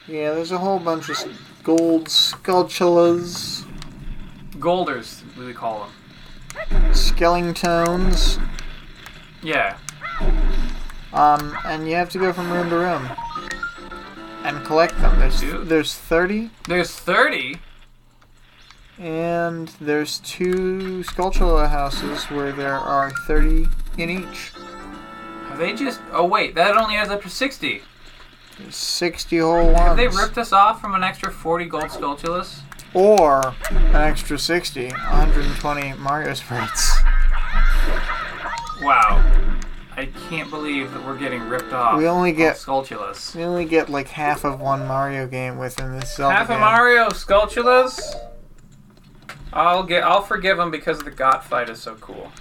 yeah, 0.07 0.31
there's 0.33 0.51
a 0.51 0.57
whole 0.57 0.79
bunch 0.79 1.09
of 1.09 1.17
gold 1.63 2.05
Skulltulas, 2.07 3.63
Golders, 4.59 5.21
we 5.37 5.53
call 5.53 5.87
them. 6.61 6.93
skeletons, 6.95 8.39
Yeah. 9.43 9.77
um, 11.13 11.55
and 11.65 11.87
you 11.87 11.93
have 11.95 12.09
to 12.09 12.17
go 12.17 12.33
from 12.33 12.51
room 12.51 12.69
to 12.71 12.77
room 12.77 13.07
and 14.43 14.63
collect 14.65 14.97
them. 14.99 15.19
There's 15.19 15.39
Dude. 15.39 15.67
there's 15.67 15.95
30, 15.95 16.49
There's 16.67 16.91
30. 16.91 17.57
and 18.97 19.67
there's 19.79 20.19
two 20.19 21.03
Skulltula 21.07 21.69
houses 21.69 22.23
where 22.25 22.51
there 22.51 22.75
are 22.77 23.11
30 23.27 23.67
in 23.97 24.09
each. 24.09 24.51
Have 25.47 25.57
they 25.57 25.73
just? 25.73 25.99
Oh 26.11 26.25
wait, 26.25 26.55
that 26.55 26.77
only 26.77 26.95
adds 26.95 27.09
up 27.09 27.21
to 27.23 27.29
60. 27.29 27.81
There's 28.59 28.75
60 28.75 29.37
whole 29.39 29.65
ones. 29.67 29.77
Have 29.79 29.97
they 29.97 30.07
ripped 30.07 30.37
us 30.37 30.51
off 30.51 30.81
from 30.81 30.93
an 30.95 31.03
extra 31.03 31.31
40 31.31 31.65
gold 31.65 31.83
Skulltulas? 31.85 32.59
or 32.95 33.53
an 33.69 33.95
extra 33.95 34.37
60, 34.39 34.87
120 34.87 35.93
Mario 35.99 36.33
sprites. 36.33 36.91
Wow. 38.81 39.23
I 39.99 40.05
can't 40.29 40.49
believe 40.49 40.93
that 40.93 41.05
we're 41.05 41.17
getting 41.17 41.41
ripped 41.49 41.73
off. 41.73 41.97
We 41.97 42.07
only 42.07 42.31
get- 42.31 42.55
Skulltulas. 42.55 43.35
We 43.35 43.43
only 43.43 43.65
get 43.65 43.89
like 43.89 44.07
half 44.07 44.45
of 44.45 44.61
one 44.61 44.87
Mario 44.87 45.27
game 45.27 45.57
within 45.57 45.99
this 45.99 46.15
Zelda 46.15 46.35
Half 46.35 46.49
a 46.49 46.53
game. 46.53 46.61
Mario 46.61 47.09
Skulltulas. 47.09 47.99
I'll 49.51 49.83
get. 49.83 50.03
I'll 50.05 50.21
forgive 50.21 50.57
him 50.57 50.71
because 50.71 50.99
the 50.99 51.11
Goht 51.11 51.43
fight 51.43 51.69
is 51.69 51.81
so 51.81 51.95
cool. 51.95 52.31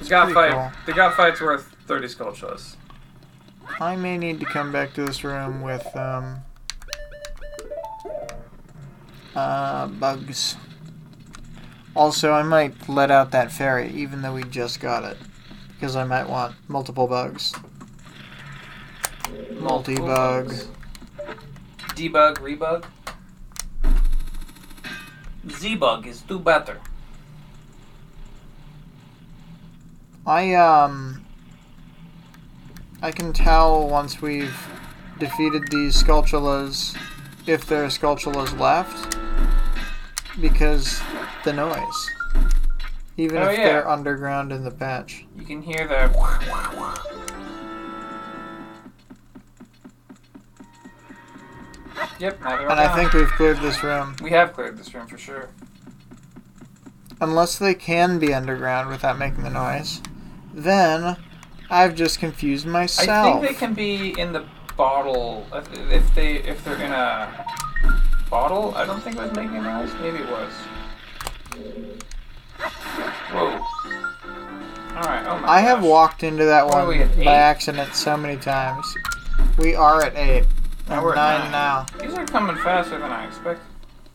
The 0.00 0.04
Goht 0.06 0.32
pretty 0.32 0.34
fight. 0.34 0.50
cool. 0.52 0.72
The 0.86 0.92
Goht 0.92 1.14
fight's 1.14 1.40
worth 1.40 1.76
30 1.86 2.08
Skulltulas. 2.08 2.74
I 3.78 3.94
may 3.94 4.18
need 4.18 4.40
to 4.40 4.46
come 4.46 4.72
back 4.72 4.94
to 4.94 5.04
this 5.04 5.22
room 5.22 5.62
with 5.62 5.86
um 5.96 6.38
uh 9.36 9.86
bugs. 9.86 10.56
Also, 11.94 12.32
I 12.32 12.42
might 12.42 12.88
let 12.88 13.12
out 13.12 13.30
that 13.30 13.52
fairy, 13.52 13.90
even 13.92 14.22
though 14.22 14.34
we 14.34 14.42
just 14.42 14.80
got 14.80 15.04
it, 15.04 15.16
because 15.76 15.94
I 15.94 16.04
might 16.04 16.28
want 16.28 16.54
multiple 16.68 17.06
bugs. 17.06 17.54
Multi-bug. 19.52 20.52
Debug, 21.94 22.40
rebug. 22.40 22.86
Z-bug 25.50 26.06
is 26.06 26.22
do 26.22 26.38
better. 26.38 26.80
I 30.26 30.54
um 30.54 31.24
I 33.00 33.12
can 33.12 33.32
tell 33.32 33.88
once 33.88 34.20
we've 34.20 34.58
defeated 35.18 35.62
these 35.70 36.02
Skulltulas 36.02 36.96
if 37.46 37.66
there 37.66 37.84
are 37.84 37.88
Skulltulas 37.88 38.58
left 38.58 39.16
because 40.40 41.00
the 41.44 41.52
noise. 41.52 42.15
Even 43.18 43.38
Oh, 43.38 43.48
if 43.48 43.58
yeah. 43.58 43.64
they're 43.64 43.88
underground 43.88 44.52
in 44.52 44.62
the 44.64 44.70
patch. 44.70 45.24
You 45.36 45.44
can 45.44 45.62
hear 45.62 45.86
the. 45.88 46.10
Yep, 52.18 52.40
now 52.40 52.56
they're 52.56 52.70
And 52.70 52.80
I 52.80 52.94
think 52.94 53.12
we've 53.12 53.30
cleared 53.32 53.58
this 53.60 53.82
room. 53.82 54.16
we 54.22 54.30
have 54.30 54.52
cleared 54.52 54.78
this 54.78 54.92
room 54.94 55.06
for 55.06 55.18
sure. 55.18 55.48
unless 57.20 57.56
they 57.58 57.72
can 57.74 58.18
be 58.18 58.34
underground 58.34 58.90
without 58.90 59.18
making 59.18 59.42
the 59.42 59.48
noise, 59.50 60.02
then 60.52 61.16
I've 61.70 61.94
just 61.94 62.18
confused 62.18 62.66
myself. 62.66 63.08
I 63.36 63.40
think 63.40 63.52
they 63.52 63.58
can 63.58 63.72
be 63.72 64.18
in 64.20 64.32
the 64.34 64.44
bottle 64.76 65.46
if- 65.54 65.90
if 65.90 66.14
they 66.14 66.34
if 66.34 66.62
they're 66.62 66.76
in 66.76 66.92
a 66.92 67.46
bottle. 68.28 68.74
I 68.76 68.84
don't 68.84 69.00
think 69.02 69.16
it 69.16 69.22
was 69.22 69.32
making 69.32 69.56
a 69.56 69.62
noise. 69.62 69.90
Maybe 70.02 70.18
it 70.18 70.28
was. 70.30 70.52
Whoa. 73.32 73.60
Oh 74.98 75.38
my. 75.40 75.48
I 75.48 75.60
have 75.60 75.80
gosh. 75.80 75.88
walked 75.88 76.22
into 76.22 76.44
that 76.46 76.66
What 76.66 76.74
are 76.76 76.86
one 76.86 76.96
we 76.98 77.02
at, 77.02 77.10
eight? 77.18 77.24
by 77.24 77.34
accident 77.34 77.94
so 77.94 78.16
many 78.16 78.36
times. 78.36 78.86
We 79.58 79.74
are 79.74 80.02
at 80.02 80.16
eight. 80.16 80.46
Now 80.88 80.98
I'm 80.98 81.02
we're 81.02 81.12
at 81.12 81.16
nine, 81.16 81.40
nine. 81.40 81.52
now. 81.52 81.86
These 82.00 82.14
are 82.14 82.26
coming 82.26 82.56
faster 82.56 82.98
than 82.98 83.10
I 83.12 83.26
expected. 83.26 83.64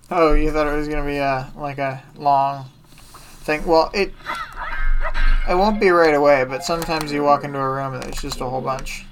Oh, 0.10 0.34
you 0.34 0.52
thought 0.52 0.68
it 0.68 0.76
was 0.76 0.88
gonna 0.88 1.06
be 1.06 1.18
a 1.18 1.52
like 1.56 1.78
a 1.78 2.02
long 2.16 2.66
thing? 3.44 3.66
Well, 3.66 3.92
it 3.94 4.12
it 5.50 5.56
won't 5.56 5.80
be 5.80 5.90
right 5.90 6.16
away, 6.16 6.44
but 6.46 6.64
sometimes 6.64 7.12
you 7.12 7.24
walk 7.24 7.44
into 7.44 7.60
a 7.60 7.70
room 7.70 7.94
and 7.94 8.04
there's 8.04 8.22
just 8.22 8.42
a 8.42 8.46
whole 8.46 8.62
bunch. 8.62 9.06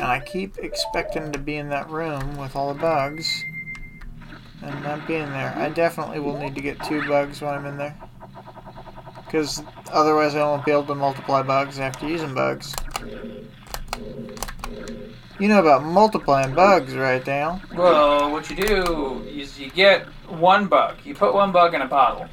And 0.00 0.02
I 0.10 0.20
keep 0.20 0.58
expecting 0.58 1.32
to 1.32 1.38
be 1.38 1.56
in 1.56 1.68
that 1.70 1.88
room 1.88 2.36
with 2.36 2.54
all 2.56 2.72
the 2.74 2.80
bugs 2.80 3.44
and 4.64 4.82
not 4.82 5.06
being 5.06 5.28
there. 5.30 5.54
I 5.56 5.68
definitely 5.68 6.20
will 6.20 6.38
need 6.38 6.54
to 6.54 6.60
get 6.60 6.82
two 6.84 7.06
bugs 7.06 7.40
when 7.40 7.54
I'm 7.54 7.66
in 7.66 7.76
there. 7.76 7.96
Because 9.24 9.62
otherwise 9.92 10.34
I 10.34 10.42
won't 10.42 10.64
be 10.64 10.72
able 10.72 10.86
to 10.86 10.94
multiply 10.94 11.42
bugs 11.42 11.78
after 11.78 12.08
using 12.08 12.34
bugs. 12.34 12.74
You 15.38 15.48
know 15.48 15.58
about 15.58 15.82
multiplying 15.82 16.54
bugs, 16.54 16.94
right, 16.94 17.24
Dale? 17.24 17.60
Well, 17.74 18.30
what 18.30 18.48
you 18.48 18.56
do 18.56 19.22
is 19.28 19.58
you 19.58 19.70
get 19.70 20.06
one 20.28 20.66
bug. 20.66 20.96
You 21.04 21.14
put 21.14 21.34
one 21.34 21.50
bug 21.50 21.74
in 21.74 21.82
a 21.82 21.88
bottle. 21.88 22.28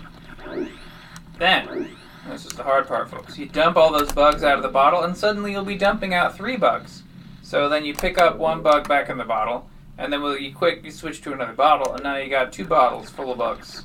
Then, 1.40 1.90
this 2.30 2.46
is 2.46 2.54
the 2.54 2.64
hard 2.64 2.88
part, 2.88 3.10
folks. 3.10 3.38
You 3.38 3.48
dump 3.48 3.76
all 3.76 3.92
those 3.92 4.12
bugs 4.12 4.44
out 4.44 4.58
of 4.58 4.64
the 4.64 4.70
bottle, 4.70 5.02
and 5.02 5.18
suddenly 5.18 5.52
you'll 5.52 5.66
be 5.66 5.78
dumping 5.78 6.14
out 6.14 6.38
three 6.38 6.58
bugs. 6.58 7.02
So 7.42 7.68
then 7.68 7.84
you 7.84 7.96
pick 7.96 8.20
up 8.20 8.38
one 8.38 8.62
bug 8.62 8.88
back 8.88 9.10
in 9.10 9.18
the 9.18 9.26
bottle, 9.26 9.68
and 10.02 10.12
then 10.12 10.24
with 10.24 10.42
you 10.42 10.54
quick 10.54 10.84
you 10.84 10.90
switch 10.90 11.22
to 11.22 11.32
another 11.32 11.54
bottle, 11.54 11.94
and 11.94 12.04
now 12.04 12.18
you 12.18 12.28
got 12.28 12.52
two 12.52 12.66
bottles 12.66 13.10
full 13.12 13.32
of 13.32 13.38
bugs. 13.38 13.84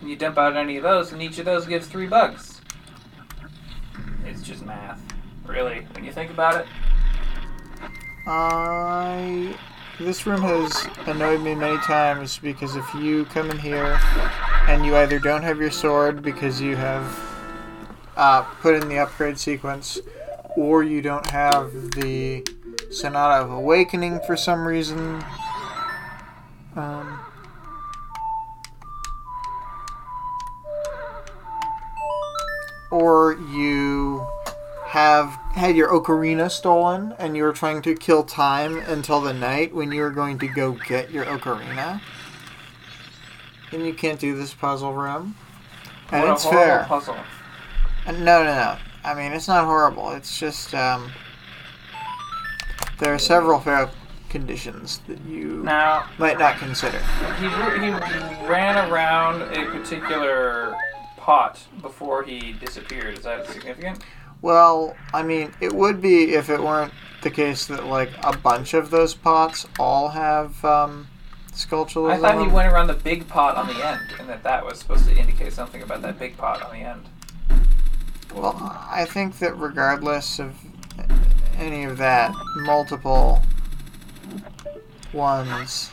And 0.00 0.08
you 0.08 0.16
dump 0.16 0.38
out 0.38 0.56
any 0.56 0.78
of 0.78 0.82
those, 0.82 1.12
and 1.12 1.22
each 1.22 1.38
of 1.38 1.44
those 1.44 1.66
gives 1.66 1.86
three 1.86 2.06
bugs. 2.06 2.62
It's 4.24 4.42
just 4.42 4.64
math, 4.64 5.00
really, 5.44 5.86
when 5.92 6.04
you 6.04 6.12
think 6.12 6.30
about 6.30 6.56
it. 6.56 6.66
I. 8.26 9.54
This 10.00 10.26
room 10.26 10.40
has 10.40 10.88
annoyed 11.06 11.42
me 11.42 11.54
many 11.54 11.76
times 11.78 12.38
because 12.38 12.74
if 12.74 12.94
you 12.94 13.26
come 13.26 13.50
in 13.50 13.58
here 13.58 14.00
and 14.66 14.86
you 14.86 14.96
either 14.96 15.18
don't 15.18 15.42
have 15.42 15.58
your 15.58 15.70
sword 15.70 16.22
because 16.22 16.62
you 16.62 16.76
have 16.76 17.20
uh, 18.16 18.42
put 18.62 18.74
in 18.74 18.88
the 18.88 18.98
upgrade 18.98 19.38
sequence, 19.38 20.00
or 20.56 20.82
you 20.82 21.02
don't 21.02 21.30
have 21.30 21.72
the 21.90 22.42
Sonata 22.92 23.42
of 23.44 23.50
Awakening 23.50 24.20
for 24.26 24.36
some 24.36 24.66
reason. 24.66 25.24
Um, 26.76 27.18
or 32.90 33.38
you 33.50 34.26
have 34.86 35.28
had 35.54 35.74
your 35.74 35.88
ocarina 35.88 36.50
stolen 36.50 37.14
and 37.18 37.36
you 37.36 37.42
were 37.42 37.52
trying 37.52 37.80
to 37.82 37.94
kill 37.94 38.22
time 38.22 38.76
until 38.78 39.20
the 39.20 39.32
night 39.32 39.74
when 39.74 39.90
you 39.90 40.02
were 40.02 40.10
going 40.10 40.38
to 40.38 40.46
go 40.46 40.72
get 40.72 41.10
your 41.10 41.24
ocarina, 41.24 42.00
And 43.70 43.86
you 43.86 43.94
can't 43.94 44.20
do 44.20 44.36
this 44.36 44.52
puzzle 44.52 44.92
room. 44.92 45.34
And 46.10 46.22
what 46.24 46.32
it's 46.34 46.44
fair. 46.44 46.84
puzzle. 46.86 47.16
No, 48.06 48.14
no, 48.14 48.44
no. 48.44 48.76
I 49.02 49.14
mean, 49.14 49.32
it's 49.32 49.48
not 49.48 49.64
horrible. 49.64 50.10
It's 50.12 50.38
just 50.38 50.74
um, 50.74 51.10
there 53.02 53.12
are 53.12 53.18
several 53.18 53.58
fair 53.58 53.90
conditions 54.28 55.00
that 55.08 55.20
you 55.24 55.60
Now, 55.64 56.06
might 56.18 56.38
not 56.38 56.58
consider. 56.58 57.00
he, 57.40 57.48
he 57.48 57.90
ran 58.46 58.88
around 58.88 59.42
a 59.42 59.66
particular 59.72 60.76
pot 61.16 61.60
before 61.80 62.22
he 62.22 62.52
disappeared. 62.52 63.18
Is 63.18 63.24
that 63.24 63.48
significant? 63.48 64.04
Well, 64.40 64.94
I 65.12 65.24
mean, 65.24 65.52
it 65.60 65.72
would 65.72 66.00
be 66.00 66.34
if 66.34 66.48
it 66.48 66.62
weren't 66.62 66.92
the 67.22 67.30
case 67.30 67.66
that 67.66 67.86
like 67.86 68.10
a 68.22 68.36
bunch 68.36 68.72
of 68.72 68.90
those 68.90 69.14
pots 69.14 69.66
all 69.80 70.10
have 70.10 70.64
um, 70.64 71.08
sculptures. 71.52 72.08
I 72.08 72.18
thought 72.18 72.38
he 72.38 72.44
them. 72.44 72.52
went 72.52 72.72
around 72.72 72.86
the 72.86 72.94
big 72.94 73.26
pot 73.26 73.56
on 73.56 73.66
the 73.66 73.84
end, 73.84 74.00
and 74.20 74.28
that 74.28 74.44
that 74.44 74.64
was 74.64 74.78
supposed 74.78 75.06
to 75.06 75.16
indicate 75.16 75.52
something 75.52 75.82
about 75.82 76.02
that 76.02 76.20
big 76.20 76.36
pot 76.36 76.62
on 76.62 76.72
the 76.72 76.84
end. 76.84 77.08
Well, 78.32 78.56
I 78.88 79.06
think 79.06 79.40
that 79.40 79.56
regardless 79.58 80.38
of 80.38 80.54
any 81.62 81.84
of 81.84 81.96
that, 81.98 82.34
multiple 82.56 83.40
ones 85.12 85.92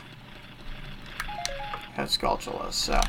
have 1.94 2.10
sculptures. 2.10 2.74
So 2.74 3.00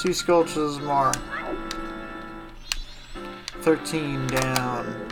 two 0.00 0.12
sculptures 0.12 0.80
more. 0.80 1.12
Thirteen 3.60 4.26
down. 4.26 5.08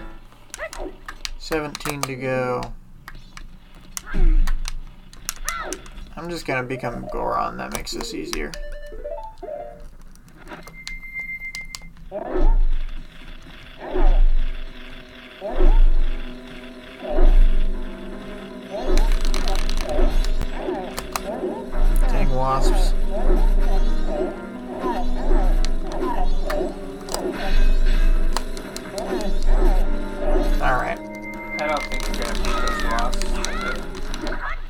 Seventeen 1.38 2.00
to 2.02 2.16
go. 2.16 2.62
I'm 6.16 6.28
just 6.28 6.46
gonna 6.46 6.64
become 6.64 7.06
Goron. 7.12 7.56
That 7.56 7.72
makes 7.72 7.92
this 7.92 8.14
easier. 8.14 8.50
Wasps. 22.48 22.94
Alright. 30.62 30.98
I 31.60 31.66
don't 31.66 31.82
think 31.82 32.08
you're 32.08 32.16
gonna 32.24 32.38
beat 32.42 32.56
this 32.64 32.84
wasp. 32.84 33.26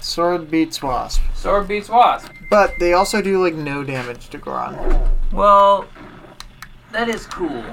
Sword 0.00 0.50
beats 0.50 0.82
wasp. 0.82 1.22
Sword 1.36 1.68
beats 1.68 1.88
wasp. 1.88 2.32
But 2.50 2.74
they 2.80 2.94
also 2.94 3.22
do 3.22 3.40
like 3.40 3.54
no 3.54 3.84
damage 3.84 4.28
to 4.30 4.38
Goron. 4.38 4.76
Well, 5.32 5.86
that 6.90 7.08
is 7.08 7.26
cool. 7.26 7.64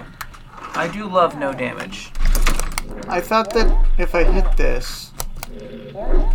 I 0.75 0.87
do 0.87 1.05
love 1.07 1.35
no 1.39 1.51
damage. 1.51 2.11
I 3.07 3.21
thought 3.21 3.51
that 3.55 3.75
if 3.97 4.13
I 4.13 4.23
hit 4.23 4.55
this, 4.55 5.11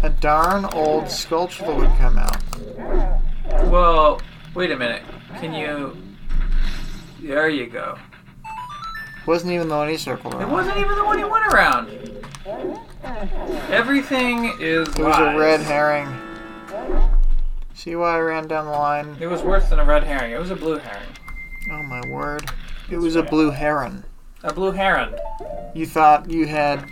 a 0.03 0.11
darn 0.21 0.65
old 0.73 1.09
sculpture 1.09 1.73
would 1.73 1.91
come 1.99 2.19
out. 2.19 3.30
Well, 3.71 4.21
wait 4.55 4.71
a 4.71 4.77
minute. 4.77 5.03
Can 5.39 5.53
you? 5.55 5.97
There 7.23 7.49
you 7.49 7.67
go. 7.67 7.99
Wasn't 9.27 9.53
even 9.53 9.69
the 9.69 9.77
one 9.77 9.89
he 9.89 9.97
circled 9.97 10.35
It 10.35 10.49
wasn't 10.49 10.79
even 10.79 10.97
the 10.97 11.05
one 11.05 11.19
he 11.19 11.25
went 11.25 11.47
around. 11.53 11.89
Everything 13.71 14.57
is. 14.59 14.89
It 14.89 14.99
was 14.99 15.19
a 15.19 15.37
red 15.39 15.61
herring. 15.61 16.09
See 17.75 17.97
why 17.97 18.17
I 18.17 18.21
ran 18.21 18.49
down 18.49 18.67
the 18.67 18.73
line? 18.73 19.17
It 19.21 19.27
was 19.27 19.43
worse 19.43 19.69
than 19.69 19.79
a 19.79 19.85
red 19.85 20.05
herring. 20.05 20.33
It 20.33 20.39
was 20.39 20.51
a 20.51 20.57
blue 20.57 20.79
herring. 20.79 21.09
Oh 21.73 21.83
my 21.85 22.03
word. 22.09 22.51
It 22.91 22.97
was 22.97 23.17
a 23.17 23.23
blue 23.23 23.51
heron. 23.51 24.05
A 24.43 24.53
blue 24.53 24.73
heron. 24.73 25.15
You 25.75 25.87
thought 25.87 26.31
you 26.31 26.47
had 26.47 26.85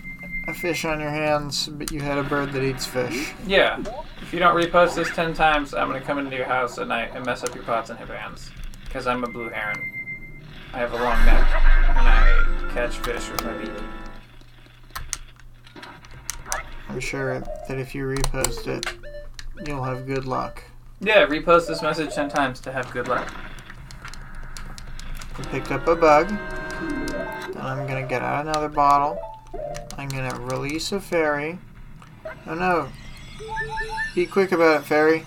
a 0.49 0.55
fish 0.55 0.87
on 0.87 0.99
your 0.99 1.11
hands, 1.11 1.69
but 1.69 1.93
you 1.93 2.01
had 2.01 2.17
a 2.17 2.23
bird 2.23 2.53
that 2.53 2.63
eats 2.63 2.87
fish. 2.87 3.33
Yeah. 3.47 3.79
If 4.23 4.33
you 4.33 4.39
don't 4.39 4.57
repost 4.57 4.95
this 4.95 5.11
ten 5.11 5.35
times, 5.35 5.75
I'm 5.75 5.89
gonna 5.89 6.01
come 6.01 6.19
into 6.19 6.35
your 6.37 6.47
house 6.47 6.79
at 6.79 6.89
night 6.89 7.11
and 7.15 7.25
mess 7.27 7.45
up 7.45 7.55
your 7.55 7.65
pots 7.65 7.91
and 7.91 8.09
bands. 8.09 8.51
Because 8.85 9.07
I'm 9.07 9.23
a 9.25 9.29
blue 9.29 9.51
heron. 9.51 9.79
I 10.73 10.79
have 10.79 10.93
a 10.93 10.97
long 10.97 11.25
neck, 11.27 11.47
and 11.89 11.99
I 11.99 12.71
catch 12.73 12.97
fish 12.99 13.31
with 13.31 13.45
my 13.45 13.53
beak. 13.59 13.71
I'm 16.89 17.01
sure 17.01 17.41
that 17.41 17.79
if 17.79 17.95
you 17.95 18.05
repost 18.05 18.67
it, 18.67 18.87
you'll 19.67 19.85
have 19.85 20.07
good 20.07 20.25
luck. 20.25 20.63
Yeah, 21.01 21.27
repost 21.27 21.69
this 21.69 21.83
message 21.83 22.15
ten 22.15 22.31
times 22.31 22.61
to 22.61 22.73
have 22.73 22.91
good 22.91 23.09
luck. 23.09 23.31
I 25.39 25.43
picked 25.51 25.71
up 25.71 25.87
a 25.87 25.95
bug. 25.95 26.29
Then 26.29 27.61
I'm 27.61 27.87
gonna 27.87 28.07
get 28.07 28.23
out 28.23 28.47
another 28.47 28.71
bottle. 28.71 29.19
I'm 29.97 30.09
gonna 30.09 30.39
release 30.41 30.93
a 30.93 31.01
fairy. 31.01 31.59
Oh 32.47 32.55
no. 32.55 32.89
Be 34.15 34.27
quick 34.27 34.53
about 34.53 34.81
it, 34.83 34.85
fairy. 34.85 35.27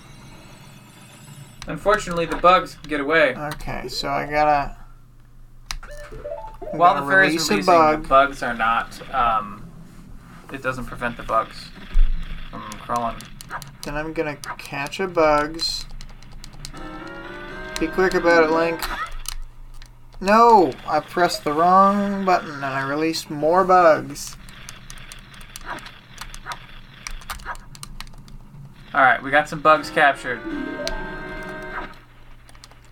Unfortunately, 1.66 2.26
the 2.26 2.36
bugs 2.36 2.76
get 2.88 3.00
away. 3.00 3.34
Okay, 3.36 3.88
so 3.88 4.08
I 4.08 4.26
gotta. 4.28 4.76
I'm 6.72 6.78
While 6.78 7.04
the 7.04 7.10
fairy's 7.10 7.32
release 7.34 7.50
releasing, 7.50 7.74
a 7.74 7.78
bug. 7.78 8.02
the 8.02 8.08
bugs 8.08 8.42
are 8.42 8.54
not. 8.54 9.14
Um, 9.14 9.70
it 10.52 10.62
doesn't 10.62 10.86
prevent 10.86 11.16
the 11.16 11.22
bugs 11.22 11.70
from 12.50 12.62
crawling. 12.80 13.16
Then 13.82 13.94
I'm 13.94 14.12
gonna 14.12 14.36
catch 14.36 15.00
a 15.00 15.06
bugs. 15.06 15.86
Be 17.78 17.88
quick 17.88 18.14
about 18.14 18.44
it, 18.44 18.50
Link. 18.50 18.80
No! 20.22 20.72
I 20.86 21.00
pressed 21.00 21.42
the 21.42 21.52
wrong 21.52 22.24
button 22.24 22.52
and 22.52 22.64
I 22.64 22.88
released 22.88 23.28
more 23.28 23.64
bugs. 23.64 24.36
Alright, 28.94 29.20
we 29.20 29.32
got 29.32 29.48
some 29.48 29.60
bugs 29.60 29.90
captured. 29.90 30.40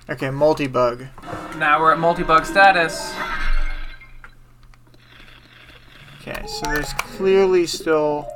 Okay, 0.09 0.31
multi-bug. 0.31 1.07
Now 1.57 1.79
we're 1.81 1.93
at 1.93 2.01
multi 2.01 2.25
bug 2.25 2.45
status. 2.45 3.15
Okay, 6.21 6.45
so 6.49 6.63
there's 6.67 6.93
clearly 6.95 7.65
still 7.65 8.29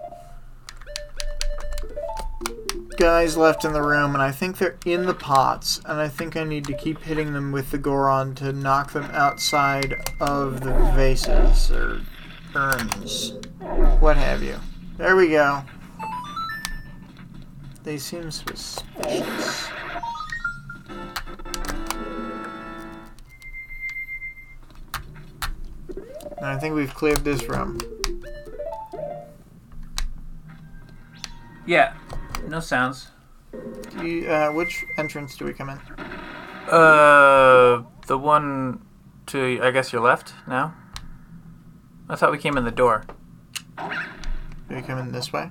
guys 3.04 3.36
left 3.36 3.66
in 3.66 3.74
the 3.74 3.82
room, 3.82 4.14
and 4.14 4.22
I 4.22 4.32
think 4.32 4.56
they're 4.56 4.78
in 4.86 5.04
the 5.04 5.12
pots, 5.12 5.78
and 5.84 6.00
I 6.00 6.08
think 6.08 6.38
I 6.38 6.44
need 6.44 6.64
to 6.64 6.72
keep 6.72 7.02
hitting 7.02 7.34
them 7.34 7.52
with 7.52 7.70
the 7.70 7.76
Goron 7.76 8.34
to 8.36 8.50
knock 8.50 8.92
them 8.94 9.04
outside 9.12 9.94
of 10.22 10.62
the 10.62 10.72
vases 10.96 11.70
or 11.70 12.00
urns, 12.54 13.34
what 14.00 14.16
have 14.16 14.42
you. 14.42 14.58
There 14.96 15.16
we 15.16 15.28
go. 15.28 15.62
They 17.82 17.98
seem 17.98 18.30
suspicious. 18.30 19.68
And 26.38 26.46
I 26.46 26.58
think 26.58 26.74
we've 26.74 26.94
cleared 26.94 27.22
this 27.22 27.46
room. 27.50 27.78
Yeah, 31.66 31.92
no 32.48 32.60
sounds. 32.60 33.08
Do 33.52 34.06
you, 34.06 34.28
uh, 34.28 34.50
which 34.50 34.84
entrance 34.98 35.36
do 35.36 35.44
we 35.44 35.52
come 35.52 35.70
in? 35.70 35.78
Uh, 36.68 37.84
the 38.06 38.18
one 38.18 38.84
to, 39.26 39.60
I 39.62 39.70
guess, 39.70 39.92
your 39.92 40.02
left 40.02 40.32
now? 40.46 40.74
I 42.08 42.16
thought 42.16 42.32
we 42.32 42.38
came 42.38 42.56
in 42.56 42.64
the 42.64 42.70
door. 42.70 43.04
Do 43.78 44.74
we 44.74 44.82
come 44.82 44.98
in 44.98 45.12
this 45.12 45.32
way? 45.32 45.50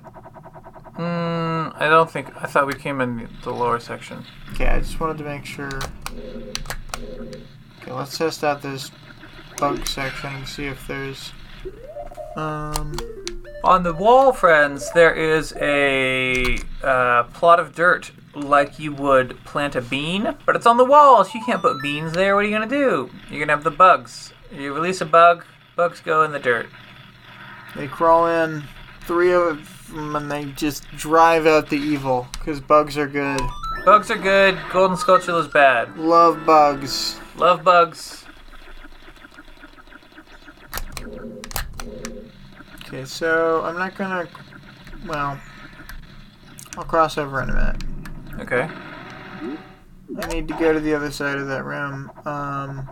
Hmm, 0.96 1.68
I 1.74 1.88
don't 1.88 2.10
think, 2.10 2.30
I 2.40 2.46
thought 2.46 2.66
we 2.66 2.74
came 2.74 3.00
in 3.00 3.28
the 3.42 3.50
lower 3.50 3.80
section. 3.80 4.24
Okay, 4.52 4.66
I 4.66 4.78
just 4.78 5.00
wanted 5.00 5.18
to 5.18 5.24
make 5.24 5.44
sure. 5.44 5.70
Okay, 7.82 7.92
let's 7.92 8.16
test 8.16 8.44
out 8.44 8.62
this 8.62 8.90
bug 9.58 9.86
section 9.86 10.34
and 10.34 10.48
see 10.48 10.66
if 10.66 10.86
there's. 10.86 11.32
Um. 12.36 12.96
On 13.64 13.82
the 13.82 13.94
wall, 13.94 14.34
friends, 14.34 14.92
there 14.92 15.14
is 15.14 15.54
a 15.56 16.58
uh, 16.82 17.22
plot 17.32 17.58
of 17.58 17.74
dirt 17.74 18.12
like 18.34 18.78
you 18.78 18.92
would 18.92 19.42
plant 19.46 19.74
a 19.74 19.80
bean, 19.80 20.36
but 20.44 20.54
it's 20.54 20.66
on 20.66 20.76
the 20.76 20.84
wall, 20.84 21.24
so 21.24 21.30
you 21.32 21.42
can't 21.46 21.62
put 21.62 21.80
beans 21.80 22.12
there. 22.12 22.34
What 22.34 22.44
are 22.44 22.48
you 22.48 22.54
going 22.54 22.68
to 22.68 22.76
do? 22.76 23.10
You're 23.30 23.38
going 23.38 23.48
to 23.48 23.54
have 23.54 23.64
the 23.64 23.70
bugs. 23.70 24.34
You 24.52 24.74
release 24.74 25.00
a 25.00 25.06
bug, 25.06 25.46
bugs 25.76 26.02
go 26.02 26.24
in 26.24 26.32
the 26.32 26.38
dirt. 26.38 26.68
They 27.74 27.88
crawl 27.88 28.26
in, 28.26 28.64
three 29.06 29.32
of 29.32 29.88
them, 29.90 30.14
and 30.14 30.30
they 30.30 30.44
just 30.44 30.86
drive 30.90 31.46
out 31.46 31.70
the 31.70 31.78
evil. 31.78 32.28
Because 32.32 32.60
bugs 32.60 32.98
are 32.98 33.08
good. 33.08 33.40
Bugs 33.86 34.10
are 34.10 34.18
good, 34.18 34.58
golden 34.72 34.98
sculpture 34.98 35.38
is 35.38 35.48
bad. 35.48 35.96
Love 35.96 36.44
bugs. 36.44 37.18
Love 37.38 37.64
bugs. 37.64 38.23
Okay, 42.94 43.06
so 43.06 43.60
I'm 43.64 43.76
not 43.76 43.96
gonna. 43.96 44.28
Well, 45.04 45.40
I'll 46.76 46.84
cross 46.84 47.18
over 47.18 47.42
in 47.42 47.50
a 47.50 47.52
minute. 47.52 47.82
Okay. 48.38 48.70
I 50.22 50.26
need 50.28 50.46
to 50.46 50.54
go 50.54 50.72
to 50.72 50.78
the 50.78 50.94
other 50.94 51.10
side 51.10 51.36
of 51.38 51.48
that 51.48 51.64
room 51.64 52.12
um, 52.24 52.88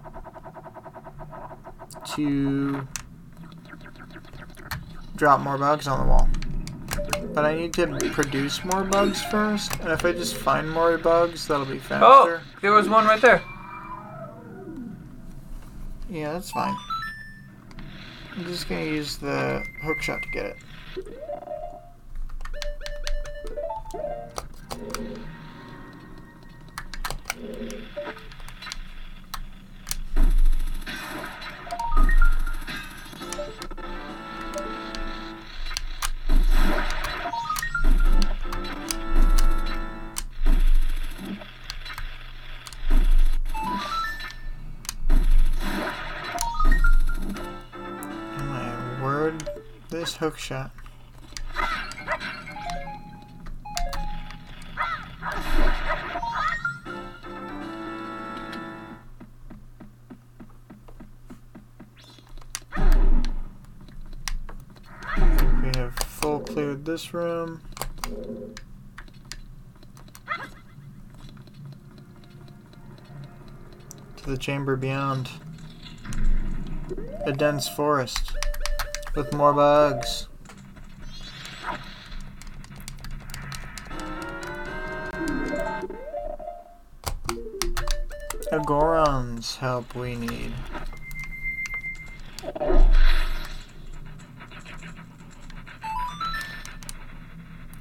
to 2.16 2.88
drop 5.14 5.38
more 5.38 5.56
bugs 5.56 5.86
on 5.86 6.00
the 6.00 6.06
wall. 6.06 6.28
But 7.32 7.44
I 7.44 7.54
need 7.54 7.72
to 7.74 7.86
produce 8.10 8.64
more 8.64 8.82
bugs 8.82 9.22
first, 9.22 9.78
and 9.78 9.92
if 9.92 10.04
I 10.04 10.10
just 10.10 10.34
find 10.34 10.68
more 10.68 10.98
bugs, 10.98 11.46
that'll 11.46 11.64
be 11.64 11.78
faster. 11.78 12.04
Oh, 12.04 12.40
there 12.60 12.72
was 12.72 12.88
one 12.88 13.04
right 13.04 13.22
there. 13.22 13.40
Yeah, 16.10 16.32
that's 16.32 16.50
fine. 16.50 16.76
I'm 18.34 18.46
just 18.46 18.66
gonna 18.68 18.84
use 18.84 19.18
the 19.18 19.62
hook 19.82 20.00
shot 20.00 20.22
to 20.22 20.28
get 20.30 20.46
it. 20.46 20.56
This 49.90 50.16
hook 50.16 50.38
shot. 50.38 50.70
We 65.60 65.70
have 65.76 65.94
full 65.94 66.40
cleared 66.40 66.86
this 66.86 67.12
room. 67.12 67.60
To 74.16 74.30
the 74.30 74.38
chamber 74.38 74.76
beyond. 74.76 75.28
A 77.26 77.32
dense 77.32 77.68
forest 77.68 78.31
with 79.14 79.32
more 79.34 79.52
bugs. 79.52 80.28
A 88.50 88.60
Goron's 88.66 89.56
help 89.56 89.94
we 89.94 90.14
need. 90.14 90.52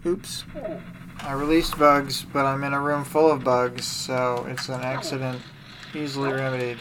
Oops. 0.06 0.46
I 1.20 1.34
released 1.34 1.78
bugs, 1.78 2.26
but 2.34 2.46
I'm 2.46 2.63
in 2.63 2.74
a 2.74 2.80
room 2.80 3.04
full 3.04 3.30
of 3.32 3.44
bugs, 3.44 3.86
so 3.86 4.46
it's 4.50 4.70
an 4.70 4.82
accident 4.82 5.41
easily 5.94 6.32
remedied. 6.32 6.80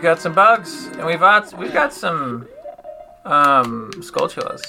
We've 0.00 0.04
got 0.06 0.18
some 0.18 0.32
bugs, 0.32 0.86
and 0.86 1.04
we've 1.04 1.20
got 1.20 1.52
we've 1.58 1.74
got 1.74 1.92
some 1.92 2.48
um 3.26 3.90
Skulltulas. 3.96 4.62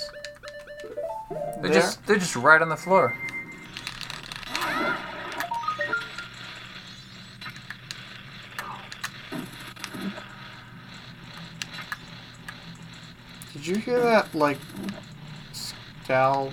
They're 1.29 1.61
There? 1.61 1.71
just 1.71 2.05
they're 2.05 2.17
just 2.17 2.35
right 2.35 2.61
on 2.61 2.67
the 2.67 2.75
floor. 2.75 3.15
Did 13.53 13.67
you 13.67 13.75
hear 13.77 14.01
that, 14.01 14.35
like, 14.35 14.57
scowl? 15.53 16.51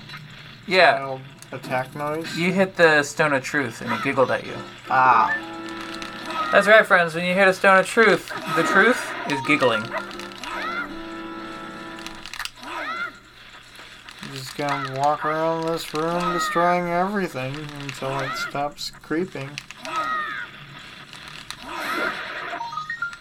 Yeah, 0.68 1.18
attack 1.50 1.96
noise? 1.96 2.36
you 2.36 2.52
hit 2.52 2.76
the 2.76 3.02
stone 3.02 3.32
of 3.32 3.42
truth, 3.42 3.80
and 3.80 3.92
it 3.92 4.04
giggled 4.04 4.30
at 4.30 4.46
you. 4.46 4.54
Ah. 4.88 5.36
That's 6.52 6.66
right, 6.66 6.86
friends. 6.86 7.14
When 7.14 7.24
you 7.26 7.34
hit 7.34 7.46
a 7.46 7.52
stone 7.52 7.78
of 7.78 7.86
truth, 7.86 8.30
the 8.58 8.64
truth 8.64 9.14
is 9.30 9.40
giggling. 9.46 9.84
I'm 12.64 14.32
just 14.32 14.56
gonna 14.56 14.98
walk 14.98 15.24
around 15.24 15.68
this 15.68 15.94
room 15.94 16.32
destroying 16.32 16.88
everything 16.88 17.54
until 17.54 18.18
it 18.18 18.32
stops 18.36 18.90
creeping. 18.90 19.48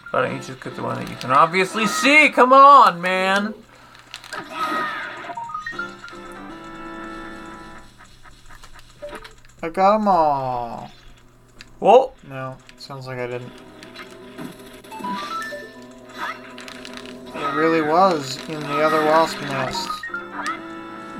Why 0.09 0.21
don't 0.23 0.31
you 0.33 0.39
just 0.41 0.59
get 0.59 0.75
the 0.75 0.81
one 0.81 0.95
that 0.95 1.07
you 1.07 1.15
can 1.17 1.29
obviously 1.29 1.85
see? 1.85 2.29
Come 2.29 2.51
on, 2.51 2.99
man. 2.99 3.53
I 9.61 9.69
got 9.71 9.99
them 9.99 10.07
all. 10.07 10.89
Whoa. 11.77 12.13
No, 12.27 12.57
sounds 12.79 13.05
like 13.05 13.19
I 13.19 13.27
didn't. 13.27 13.66
Really 17.57 17.81
was 17.81 18.37
in 18.47 18.59
the 18.59 18.81
other 18.83 19.03
wasp 19.03 19.41
nest. 19.41 19.89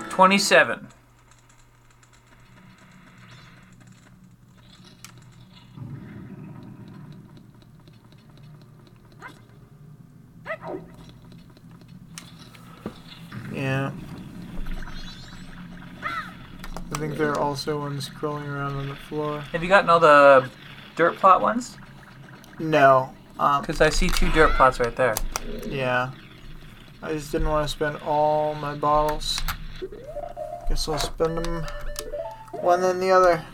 27. 0.09 0.87
Yeah. 13.53 13.91
I 16.03 16.99
think 16.99 17.17
there 17.17 17.31
are 17.31 17.39
also 17.39 17.79
ones 17.79 18.09
crawling 18.09 18.47
around 18.47 18.75
on 18.75 18.87
the 18.87 18.95
floor. 18.95 19.41
Have 19.51 19.61
you 19.63 19.69
gotten 19.69 19.89
all 19.89 19.99
the 19.99 20.49
dirt 20.95 21.15
plot 21.17 21.41
ones? 21.41 21.77
No. 22.59 23.13
Um, 23.39 23.61
Because 23.61 23.81
I 23.81 23.89
see 23.89 24.09
two 24.09 24.31
dirt 24.31 24.51
plots 24.53 24.79
right 24.79 24.95
there. 24.95 25.15
yeah. 25.67 26.11
I 27.01 27.13
just 27.13 27.31
didn't 27.31 27.49
want 27.49 27.67
to 27.67 27.71
spend 27.71 27.97
all 27.97 28.55
my 28.55 28.75
bottles. 28.75 29.39
Guess 30.67 30.87
I'll 30.87 30.97
spend 30.97 31.45
them 31.45 31.65
one 32.61 32.81
then 32.81 32.99
the 32.99 33.11
other. 33.11 33.45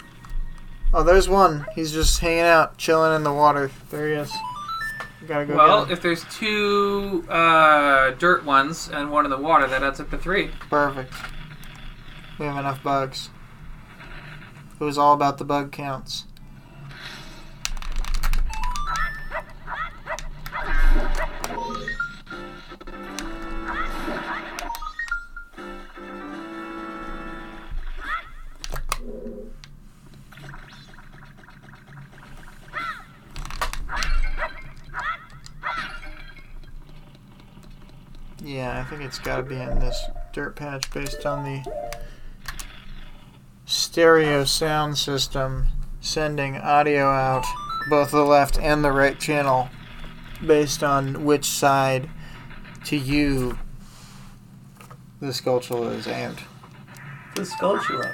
Oh, 0.94 1.04
there's 1.04 1.28
one. 1.28 1.66
He's 1.76 1.92
just 1.92 2.20
hanging 2.20 2.42
out, 2.42 2.78
chilling 2.78 3.16
in 3.16 3.24
the 3.24 3.34
water. 3.34 3.72
There 3.90 4.08
he 4.08 4.14
is. 4.14 4.32
Gotta 5.28 5.46
go 5.46 5.56
Well, 5.56 5.92
if 5.92 6.02
there's 6.02 6.26
two 6.26 7.26
uh, 7.30 8.12
dirt 8.12 8.44
ones 8.46 8.90
and 8.92 9.10
one 9.10 9.26
in 9.26 9.32
the 9.32 9.38
water, 9.38 9.68
that 9.68 9.82
adds 9.84 10.00
up 10.00 10.10
to 10.12 10.18
three. 10.18 10.52
Perfect. 10.70 11.14
We 12.38 12.46
have 12.46 12.58
enough 12.58 12.84
bugs. 12.84 13.30
It 14.80 14.84
was 14.84 14.98
all 14.98 15.14
about 15.14 15.38
the 15.38 15.46
bug 15.46 15.72
counts. 15.72 16.26
Yeah, 38.44 38.78
I 38.78 38.84
think 38.84 39.02
it's 39.04 39.20
got 39.20 39.38
to 39.38 39.44
be 39.44 39.56
in 39.56 39.80
this 39.80 40.04
dirt 40.34 40.58
patch 40.58 40.92
based 40.92 41.26
on 41.26 41.46
the 41.46 42.04
stereo 43.66 44.44
sound 44.44 44.98
system 44.98 45.68
sending 46.02 46.58
audio 46.58 47.06
out 47.06 47.46
both 47.90 48.12
the 48.12 48.24
left 48.24 48.60
and 48.60 48.84
the 48.84 48.92
right 48.92 49.18
channel 49.18 49.70
based 50.46 50.84
on 50.84 51.24
which 51.24 51.46
side 51.46 52.10
to 52.84 52.98
you 52.98 53.58
the 55.22 55.28
Skulltula 55.28 55.98
is 55.98 56.06
aimed. 56.06 56.40
The 57.36 57.44
Skulltula. 57.44 58.14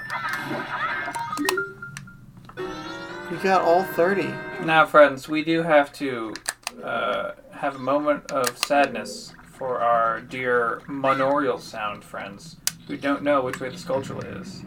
You 3.31 3.37
got 3.37 3.61
all 3.63 3.83
30. 3.83 4.31
Now, 4.63 4.85
friends, 4.85 5.27
we 5.27 5.43
do 5.43 5.63
have 5.63 5.91
to 5.93 6.35
uh, 6.83 7.31
have 7.51 7.75
a 7.75 7.79
moment 7.79 8.31
of 8.31 8.55
sadness 8.59 9.33
for 9.59 9.81
our 9.81 10.21
dear 10.21 10.81
monaural 10.87 11.59
sound 11.59 12.01
friends 12.01 12.55
who 12.87 12.95
don't 12.95 13.21
know 13.21 13.41
which 13.41 13.59
way 13.59 13.67
the 13.67 13.75
Skulltula 13.75 14.41
is. 14.41 14.63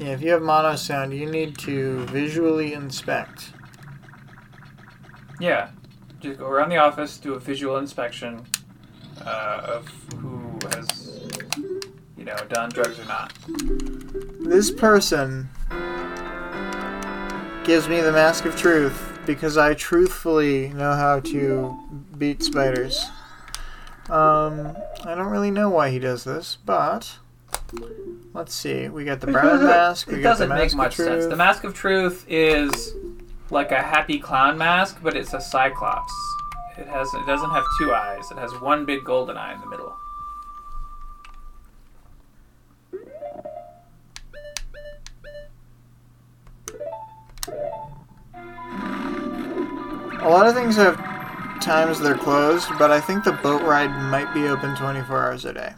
Yeah, 0.00 0.08
if 0.08 0.22
you 0.22 0.30
have 0.30 0.42
mono 0.42 0.74
sound, 0.74 1.12
you 1.12 1.30
need 1.30 1.58
to 1.58 2.04
visually 2.06 2.72
inspect. 2.72 3.50
Yeah, 5.38 5.68
just 6.18 6.38
go 6.38 6.46
around 6.46 6.70
the 6.70 6.78
office, 6.78 7.18
do 7.18 7.34
a 7.34 7.38
visual 7.38 7.76
inspection 7.76 8.42
uh, 9.24 9.60
of 9.64 9.86
who 10.14 10.58
has, 10.70 11.28
you 12.16 12.24
know, 12.24 12.36
done 12.48 12.70
drugs 12.70 12.98
or 12.98 13.04
not. 13.04 13.34
This 14.40 14.70
person 14.70 15.50
gives 17.64 17.86
me 17.86 18.00
the 18.00 18.12
mask 18.12 18.46
of 18.46 18.56
truth 18.56 19.18
because 19.26 19.58
I 19.58 19.74
truthfully 19.74 20.68
know 20.68 20.94
how 20.94 21.20
to 21.20 21.78
beat 22.16 22.42
spiders. 22.42 23.04
Um, 24.08 24.76
I 25.04 25.14
don't 25.14 25.26
really 25.26 25.50
know 25.50 25.68
why 25.68 25.90
he 25.90 25.98
does 25.98 26.22
this, 26.24 26.58
but 26.64 27.18
let's 28.34 28.54
see. 28.54 28.88
We 28.88 29.04
got 29.04 29.20
the 29.20 29.26
brown 29.26 29.64
mask. 29.64 30.08
It 30.12 30.22
doesn't 30.22 30.48
make 30.48 30.58
mask 30.58 30.72
of 30.72 30.78
much 30.78 30.96
sense. 30.96 31.26
The 31.26 31.36
Mask 31.36 31.64
of 31.64 31.74
Truth 31.74 32.24
is 32.28 32.94
like 33.50 33.72
a 33.72 33.82
happy 33.82 34.18
clown 34.18 34.56
mask, 34.56 34.98
but 35.02 35.16
it's 35.16 35.32
a 35.34 35.40
cyclops. 35.40 36.12
It 36.78 36.86
has 36.86 37.12
it 37.14 37.26
doesn't 37.26 37.50
have 37.50 37.64
two 37.78 37.92
eyes. 37.92 38.30
It 38.30 38.38
has 38.38 38.52
one 38.60 38.84
big 38.84 39.04
golden 39.04 39.36
eye 39.36 39.54
in 39.54 39.60
the 39.60 39.66
middle. 39.66 39.96
A 50.20 50.28
lot 50.28 50.46
of 50.46 50.54
things 50.54 50.76
have 50.76 51.15
times 51.60 52.00
they're 52.00 52.16
closed, 52.16 52.68
but 52.78 52.90
I 52.90 53.00
think 53.00 53.24
the 53.24 53.32
boat 53.32 53.62
ride 53.62 53.90
might 54.10 54.32
be 54.32 54.46
open 54.48 54.76
24 54.76 55.24
hours 55.24 55.44
a 55.44 55.52
day. 55.52 55.74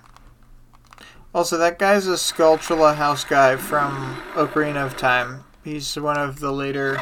Also, 1.35 1.59
that 1.59 1.79
guy's 1.79 2.07
a 2.07 2.13
Skulltula 2.13 2.95
house 2.95 3.25
guy 3.25 3.57
from 3.57 4.17
Ocarina 4.35 4.85
of 4.85 4.97
Time. 4.97 5.45
He's 5.63 5.95
one 5.97 6.17
of 6.17 6.41
the 6.41 6.51
later 6.51 7.01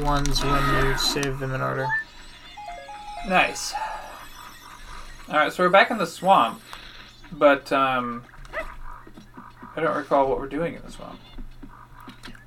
ones 0.00 0.42
when 0.42 0.86
you 0.86 0.96
save 0.98 1.38
them 1.38 1.54
in 1.54 1.60
order. 1.60 1.86
Nice. 3.28 3.74
All 5.28 5.36
right, 5.36 5.52
so 5.52 5.62
we're 5.62 5.70
back 5.70 5.90
in 5.90 5.98
the 5.98 6.06
swamp, 6.06 6.60
but 7.32 7.70
um, 7.70 8.24
I 9.76 9.80
don't 9.80 9.96
recall 9.96 10.28
what 10.28 10.40
we're 10.40 10.48
doing 10.48 10.74
in 10.74 10.82
the 10.82 10.90
swamp. 10.90 11.20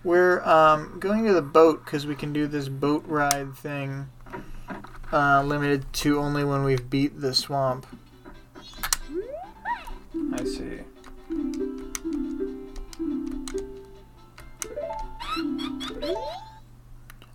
We're 0.03 0.41
um, 0.43 0.97
going 0.99 1.24
to 1.26 1.34
the 1.34 1.41
boat 1.41 1.86
because 1.86 2.05
we 2.05 2.16
can 2.16 2.34
do 2.34 2.47
this 2.47 2.68
boat 2.68 3.05
ride 3.07 3.55
thing, 3.55 4.09
uh, 5.14 5.43
limited 5.43 5.91
to 5.93 6.20
only 6.20 6.43
when 6.43 6.64
we've 6.64 6.89
beat 6.89 7.22
the 7.22 7.34
swamp. 7.34 7.86
I 10.34 10.43
see. 10.43 10.80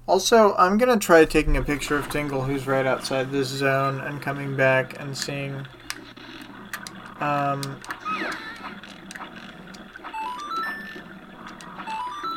Also, 0.06 0.54
I'm 0.56 0.78
gonna 0.78 0.98
try 0.98 1.24
taking 1.24 1.56
a 1.56 1.62
picture 1.62 1.96
of 1.96 2.08
Tingle, 2.10 2.42
who's 2.42 2.66
right 2.66 2.86
outside 2.86 3.30
this 3.30 3.48
zone, 3.48 4.00
and 4.00 4.20
coming 4.20 4.56
back 4.56 5.00
and 5.00 5.16
seeing. 5.16 5.66
Um, 7.20 7.80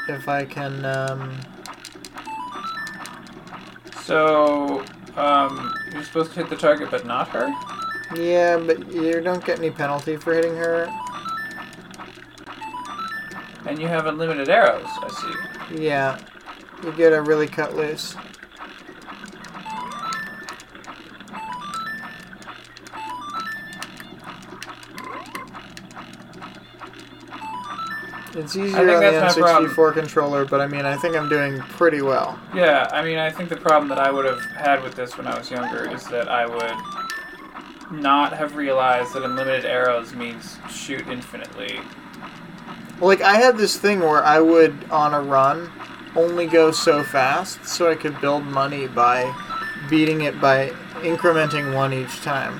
if 0.07 0.27
I 0.27 0.45
can. 0.45 0.85
Um, 0.85 1.39
So, 4.11 4.83
um, 5.16 5.74
you're 5.93 6.03
supposed 6.03 6.34
to 6.34 6.39
hit 6.41 6.49
the 6.49 6.55
target, 6.55 6.89
but 6.91 7.05
not 7.05 7.28
her. 7.30 7.53
yeah, 8.16 8.57
but 8.57 8.91
you 8.91 9.22
don't 9.22 9.43
get 9.45 9.59
any 9.59 9.72
penalty 9.72 10.18
for 10.18 10.34
hitting 10.34 10.55
her. 10.55 10.89
And 13.66 13.80
you 13.80 13.88
have 13.88 14.07
unlimited 14.07 14.49
arrows. 14.49 14.88
I 14.88 15.09
see. 15.70 15.84
Yeah, 15.84 16.20
you 16.84 16.91
get 16.93 17.14
a 17.14 17.22
really 17.22 17.47
cut 17.47 17.76
loose. 17.76 18.16
It's 28.41 28.55
easier 28.55 28.79
on 28.79 28.87
the 28.87 28.93
N64 28.93 29.93
controller, 29.93 30.45
but 30.45 30.61
I 30.61 30.67
mean, 30.67 30.85
I 30.85 30.95
think 30.97 31.15
I'm 31.15 31.29
doing 31.29 31.59
pretty 31.59 32.01
well. 32.01 32.39
Yeah, 32.55 32.89
I 32.91 33.03
mean, 33.03 33.19
I 33.19 33.29
think 33.29 33.49
the 33.49 33.57
problem 33.57 33.87
that 33.89 33.99
I 33.99 34.11
would 34.11 34.25
have 34.25 34.43
had 34.57 34.81
with 34.83 34.95
this 34.95 35.15
when 35.17 35.27
I 35.27 35.37
was 35.37 35.51
younger 35.51 35.89
is 35.91 36.07
that 36.07 36.27
I 36.27 36.47
would 36.47 37.99
not 38.01 38.33
have 38.33 38.55
realized 38.55 39.13
that 39.13 39.23
unlimited 39.23 39.65
arrows 39.65 40.13
means 40.13 40.57
shoot 40.71 41.07
infinitely. 41.07 41.79
Like, 42.99 43.21
I 43.21 43.35
had 43.35 43.57
this 43.57 43.77
thing 43.77 43.99
where 43.99 44.23
I 44.23 44.39
would, 44.39 44.89
on 44.89 45.13
a 45.13 45.21
run, 45.21 45.71
only 46.15 46.47
go 46.47 46.71
so 46.71 47.03
fast 47.03 47.65
so 47.65 47.91
I 47.91 47.95
could 47.95 48.19
build 48.21 48.43
money 48.43 48.87
by 48.87 49.33
beating 49.89 50.21
it 50.21 50.41
by 50.41 50.69
incrementing 51.01 51.75
one 51.75 51.93
each 51.93 52.21
time. 52.21 52.59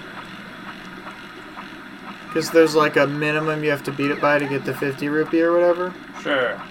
Because 2.32 2.49
there's 2.49 2.75
like 2.75 2.95
a 2.95 3.05
minimum 3.05 3.61
you 3.61 3.71
have 3.71 3.84
to 3.84 3.91
beat 3.91 4.09
it 4.09 4.21
by 4.21 4.39
to 4.39 4.47
get 4.47 4.63
the 4.63 4.73
50 4.73 5.09
rupee 5.09 5.41
or 5.41 5.51
whatever. 5.51 5.93
Sure. 6.21 6.61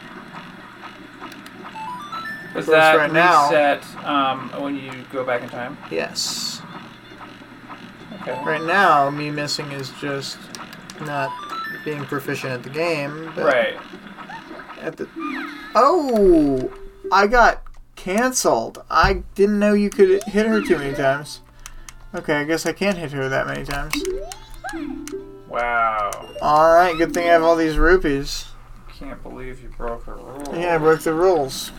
Does 2.55 2.65
that 2.67 2.97
right 2.97 3.13
now- 3.13 3.45
reset 3.51 3.85
um, 4.07 4.49
when 4.63 4.75
you 4.75 4.91
go 5.13 5.23
back 5.23 5.43
in 5.43 5.51
time? 5.51 5.77
Yes. 5.91 6.63
Okay. 8.23 8.43
Right 8.43 8.63
now, 8.63 9.11
me 9.11 9.31
missing 9.31 9.71
is 9.73 9.91
just 10.01 10.39
not 11.03 11.31
being 11.85 12.05
proficient 12.07 12.53
at 12.55 12.63
the 12.63 12.71
game. 12.71 13.31
But 13.35 13.45
Right. 13.45 13.77
At 14.81 14.97
the 14.97 15.07
oh, 15.75 16.73
I 17.13 17.27
got 17.27 17.63
canceled. 17.97 18.83
I 18.91 19.25
didn't 19.35 19.59
know 19.59 19.75
you 19.75 19.91
could 19.91 20.23
hit 20.25 20.47
her 20.47 20.63
too 20.63 20.79
many 20.79 20.95
times. 20.95 21.43
Okay, 22.15 22.37
I 22.37 22.45
guess 22.45 22.65
I 22.65 22.73
can't 22.73 22.97
hit 22.97 23.13
her 23.13 23.29
that 23.29 23.47
many 23.47 23.65
times. 23.65 23.95
Wow. 25.51 26.11
Alright, 26.41 26.97
good 26.97 27.13
thing 27.13 27.29
I 27.29 27.33
have 27.33 27.43
all 27.43 27.57
these 27.57 27.77
rupees. 27.77 28.47
Can't 28.89 29.21
believe 29.21 29.61
you 29.61 29.69
broke 29.77 30.07
a 30.07 30.15
rule. 30.15 30.55
Yeah, 30.55 30.77
I 30.77 30.79
broke 30.79 31.01
the 31.01 31.13
rules. 31.13 31.73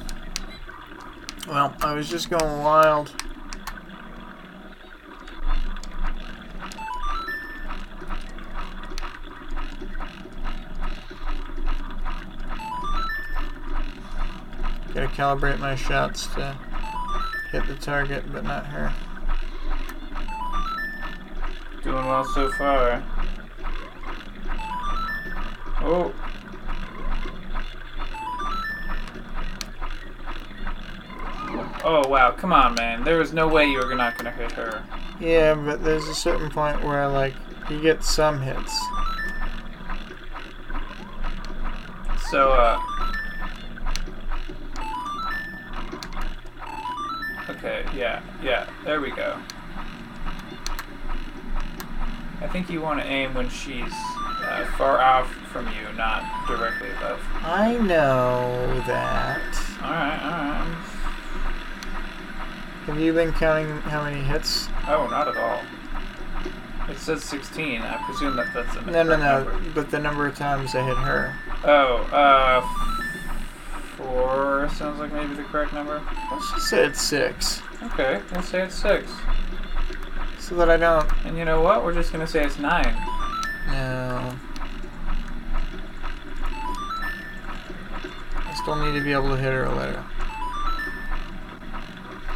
Well, 1.47 1.73
I 1.79 1.93
was 1.93 2.09
just 2.09 2.29
going 2.29 2.61
wild. 2.61 3.13
Gotta 14.93 15.07
calibrate 15.07 15.59
my 15.59 15.75
shots 15.75 16.27
to 16.35 16.57
hit 17.53 17.65
the 17.67 17.75
target, 17.75 18.25
but 18.33 18.43
not 18.43 18.65
her. 18.65 18.93
Doing 21.83 22.05
well 22.05 22.25
so 22.25 22.51
far. 22.51 23.01
Oh. 25.83 26.13
Oh 31.83 32.07
wow, 32.07 32.31
come 32.31 32.53
on 32.53 32.75
man. 32.75 33.03
There 33.03 33.17
was 33.17 33.33
no 33.33 33.47
way 33.47 33.65
you 33.65 33.79
were 33.79 33.95
not 33.95 34.17
gonna 34.17 34.31
hit 34.31 34.51
her. 34.51 34.83
Yeah, 35.19 35.53
but 35.53 35.83
there's 35.83 36.07
a 36.07 36.15
certain 36.15 36.49
point 36.49 36.83
where, 36.83 37.07
like, 37.07 37.33
you 37.69 37.79
get 37.79 38.03
some 38.03 38.41
hits. 38.41 38.79
So, 42.29 42.51
uh. 42.51 42.79
Okay, 47.49 47.85
yeah, 47.95 48.23
yeah, 48.43 48.67
there 48.83 48.99
we 48.99 49.11
go. 49.11 49.37
I 52.41 52.47
think 52.47 52.69
you 52.69 52.81
want 52.81 52.99
to 52.99 53.05
aim 53.05 53.35
when 53.35 53.49
she's 53.49 53.93
uh, 54.41 54.65
far 54.77 54.99
off 55.01 55.31
from 55.51 55.67
you, 55.67 55.91
not 55.95 56.23
directly 56.47 56.89
above. 56.91 57.21
I 57.43 57.77
know 57.77 58.81
that. 58.87 59.41
Alright, 59.81 60.21
alright. 60.21 60.77
Have 62.85 62.99
you 62.99 63.13
been 63.13 63.31
counting 63.33 63.69
how 63.81 64.03
many 64.03 64.21
hits? 64.21 64.67
Oh, 64.87 65.07
not 65.09 65.27
at 65.27 65.37
all. 65.37 65.61
It 66.89 66.97
says 66.97 67.23
16. 67.23 67.81
I 67.81 68.03
presume 68.05 68.35
that 68.37 68.47
that's 68.53 68.75
a 68.75 68.81
No, 68.81 69.03
no, 69.03 69.15
no. 69.15 69.43
number. 69.43 69.69
But 69.75 69.91
the 69.91 69.99
number 69.99 70.25
of 70.27 70.35
times 70.35 70.73
I 70.75 70.83
hit 70.83 70.97
her. 70.97 71.35
Oh, 71.63 71.97
uh, 72.11 72.61
four 73.95 74.69
sounds 74.75 74.99
like 74.99 75.13
maybe 75.13 75.35
the 75.35 75.43
correct 75.43 75.73
number. 75.73 76.01
Say 76.57 76.85
it's 76.85 77.01
six, 77.01 77.61
Okay, 77.83 78.21
we'll 78.33 78.41
say 78.41 78.63
it's 78.63 78.75
six. 78.75 79.11
so 80.39 80.55
that 80.55 80.69
I 80.69 80.77
don't. 80.77 81.07
And 81.25 81.37
you 81.37 81.45
know 81.45 81.61
what? 81.61 81.83
We're 81.83 81.93
just 81.93 82.11
gonna 82.11 82.27
say 82.27 82.43
it's 82.43 82.57
nine. 82.59 82.95
Uh, 83.67 83.71
no. 83.71 84.39
I 88.35 88.53
still 88.61 88.75
need 88.75 88.97
to 88.97 89.03
be 89.03 89.11
able 89.13 89.29
to 89.29 89.37
hit 89.37 89.51
her 89.53 89.69
later. 89.69 90.03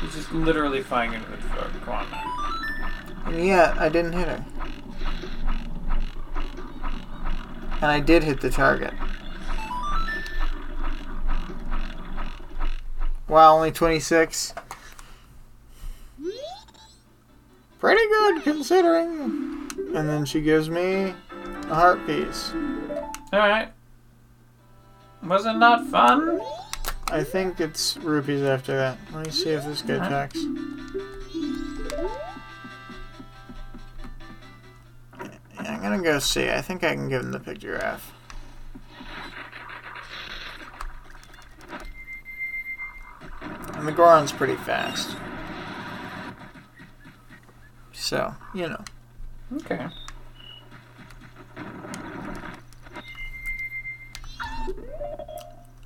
He's 0.02 0.16
just 0.16 0.32
literally 0.32 0.82
flying 0.82 1.14
into 1.14 1.30
the 1.30 1.38
fuck. 1.38 1.72
Come 1.84 1.94
on, 1.96 2.10
man. 2.12 3.34
And 3.36 3.46
yet, 3.46 3.78
I 3.78 3.90
didn't 3.90 4.14
hit 4.14 4.28
her. 4.28 4.46
And 7.82 7.86
I 7.86 8.00
did 8.00 8.24
hit 8.24 8.42
the 8.42 8.50
target. 8.50 8.94
Wow, 13.28 13.56
only 13.56 13.72
26. 13.72 14.54
Pretty 17.80 18.08
good 18.08 18.44
considering. 18.44 19.55
And 19.96 20.10
then 20.10 20.26
she 20.26 20.42
gives 20.42 20.70
me 20.70 21.14
a 21.70 21.74
heart 21.74 22.06
piece. 22.06 22.52
Alright. 23.34 23.72
Was 25.24 25.46
it 25.46 25.54
not 25.54 25.88
fun? 25.88 26.42
I 27.08 27.24
think 27.24 27.62
it's 27.62 27.96
rupees 27.98 28.44
after 28.44 28.76
that. 28.76 28.98
Let 29.14 29.26
me 29.26 29.32
see 29.32 29.52
if 29.52 29.64
this 29.64 29.82
guy 29.82 29.98
talks. 30.10 30.44
I'm 35.58 35.82
gonna 35.82 36.04
go 36.04 36.20
see. 36.20 36.50
I 36.50 36.62
think 36.62 36.84
I 36.84 36.94
can 36.94 37.08
give 37.08 37.22
him 37.22 37.32
the 37.32 37.40
pictograph. 37.40 38.02
And 43.76 43.88
the 43.88 43.94
Goron's 43.94 44.34
pretty 44.34 44.56
fast. 44.56 45.16
So, 47.94 48.36
you 48.54 48.68
know. 48.68 48.84
Okay. 49.54 49.88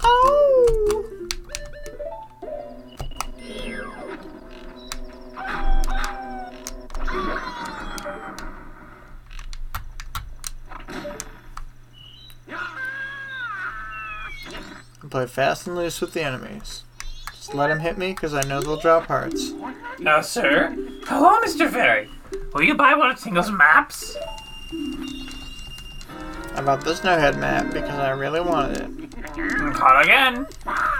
Oh! 0.01 1.05
Play 15.09 15.25
fast 15.25 15.65
and 15.65 15.75
loose 15.75 15.99
with 16.01 16.13
the 16.13 16.21
enemies. 16.21 16.83
Just 17.33 17.55
let 17.55 17.67
them 17.67 17.79
hit 17.79 17.97
me 17.97 18.11
because 18.13 18.33
I 18.33 18.41
know 18.43 18.61
they'll 18.61 18.77
drop 18.79 19.07
hearts. 19.07 19.51
No, 19.97 20.21
sir. 20.21 20.75
Hello, 21.07 21.39
Mr. 21.41 21.69
Fairy. 21.69 22.09
Will 22.53 22.63
you 22.63 22.75
buy 22.75 22.93
one 22.93 23.11
of 23.11 23.19
Tingle's 23.19 23.51
maps? 23.51 24.17
I 26.55 26.61
bought 26.61 26.83
this 26.83 26.99
Snowhead 26.99 27.39
map 27.39 27.71
because 27.73 27.97
I 27.97 28.09
really 28.09 28.41
wanted 28.41 28.77
it. 28.77 29.73
Call 29.75 30.01
again. 30.01 30.47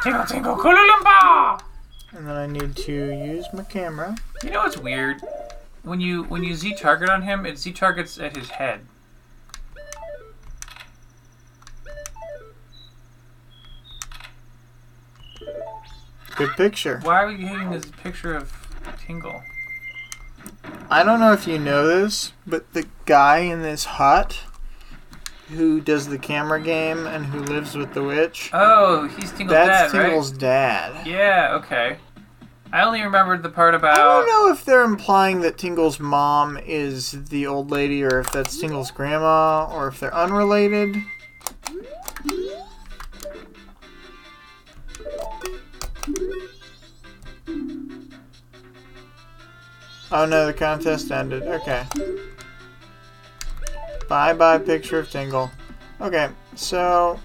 Tingle, 0.03 0.25
tingle, 0.25 0.55
Kooloo-Limpah! 0.55 1.61
And 2.13 2.27
then 2.27 2.35
I 2.35 2.47
need 2.47 2.75
to 2.75 2.93
use 2.93 3.45
my 3.53 3.63
camera. 3.63 4.15
You 4.43 4.51
know 4.51 4.59
what's 4.59 4.77
weird? 4.77 5.21
When 5.83 5.99
you 5.99 6.23
when 6.23 6.43
you 6.43 6.55
Z 6.55 6.75
target 6.75 7.09
on 7.09 7.21
him, 7.23 7.45
it 7.45 7.57
Z 7.57 7.73
targets 7.73 8.19
at 8.19 8.35
his 8.35 8.49
head. 8.49 8.81
Good 16.35 16.51
picture. 16.51 16.99
Why 17.03 17.23
are 17.23 17.27
we 17.27 17.35
hitting 17.35 17.71
this 17.71 17.85
picture 17.85 18.35
of 18.35 18.53
Tingle? 19.05 19.43
I 20.89 21.03
don't 21.03 21.19
know 21.19 21.33
if 21.33 21.47
you 21.47 21.59
know 21.59 21.85
this, 21.87 22.33
but 22.47 22.73
the 22.73 22.87
guy 23.05 23.39
in 23.39 23.61
this 23.61 23.85
hut 23.85 24.41
who 25.49 25.81
does 25.81 26.07
the 26.07 26.17
camera 26.19 26.61
game 26.61 27.07
and 27.07 27.25
who 27.25 27.39
lives 27.39 27.75
with 27.75 27.93
the 27.93 28.03
witch, 28.03 28.49
Oh, 28.53 29.07
he's 29.07 29.31
Tingle's 29.31 29.49
that's 29.51 29.91
dad, 29.93 30.01
Tingle's 30.03 30.31
dad. 30.31 31.07
Yeah. 31.07 31.57
Okay. 31.61 31.97
I 32.71 32.83
only 32.83 33.01
remembered 33.01 33.41
the 33.41 33.49
part 33.49 33.73
about. 33.73 33.97
I 33.99 34.03
don't 34.03 34.27
know 34.27 34.51
if 34.51 34.63
they're 34.63 34.83
implying 34.83 35.41
that 35.41 35.57
Tingle's 35.57 35.99
mom 35.99 36.57
is 36.57 37.29
the 37.29 37.47
old 37.47 37.71
lady 37.71 38.03
or 38.03 38.19
if 38.19 38.31
that's 38.31 38.59
Tingle's 38.59 38.91
grandma 38.91 39.67
or 39.73 39.87
if 39.87 39.99
they're 39.99 40.13
unrelated. 40.13 40.97
Oh 50.11 50.25
no, 50.25 50.45
the 50.47 50.53
contest 50.53 51.11
ended. 51.11 51.43
Okay. 51.43 51.85
Bye 54.07 54.33
bye, 54.33 54.57
picture 54.57 54.99
of 54.99 55.09
Tingle. 55.09 55.51
Okay, 56.01 56.29
so 56.55 57.19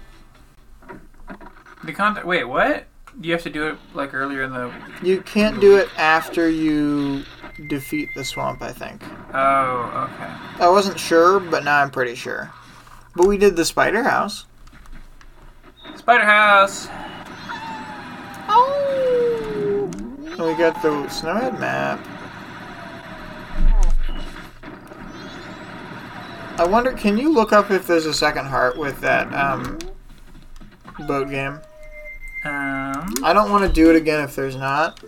The 1.83 1.93
content. 1.93 2.27
Wait, 2.27 2.43
what? 2.43 2.85
Do 3.19 3.27
you 3.27 3.33
have 3.33 3.43
to 3.43 3.49
do 3.49 3.67
it 3.67 3.77
like 3.93 4.13
earlier 4.13 4.43
in 4.43 4.51
the. 4.51 4.71
you 5.01 5.21
can't 5.21 5.59
do 5.61 5.77
it 5.77 5.87
after 5.97 6.49
you 6.49 7.23
defeat 7.69 8.09
the 8.13 8.23
swamp, 8.25 8.61
I 8.61 8.73
think. 8.73 9.01
Oh, 9.33 10.09
okay. 10.13 10.63
I 10.63 10.69
wasn't 10.69 10.99
sure, 10.99 11.39
but 11.39 11.63
now 11.63 11.81
I'm 11.81 11.89
pretty 11.89 12.15
sure. 12.15 12.51
But 13.15 13.27
we 13.27 13.37
did 13.37 13.55
the 13.55 13.63
spider 13.65 14.03
house. 14.03 14.45
Spider 15.95 16.25
House. 16.25 16.87
Oh! 18.49 19.89
And 19.93 20.37
we 20.39 20.53
got 20.55 20.81
the 20.81 20.89
snowhead 21.07 21.59
map. 21.59 22.05
I 26.57 26.65
wonder, 26.65 26.93
can 26.93 27.17
you 27.17 27.33
look 27.33 27.51
up 27.51 27.69
if 27.69 27.85
there's 27.85 28.05
a 28.05 28.13
second 28.13 28.45
heart 28.45 28.77
with 28.77 29.01
that 29.01 29.33
um, 29.33 29.77
boat 31.07 31.29
game? 31.29 31.59
Um. 32.45 33.13
I 33.23 33.33
don't 33.33 33.51
want 33.51 33.65
to 33.65 33.69
do 33.71 33.89
it 33.89 33.95
again 33.95 34.23
if 34.23 34.35
there's 34.35 34.55
not. 34.55 34.99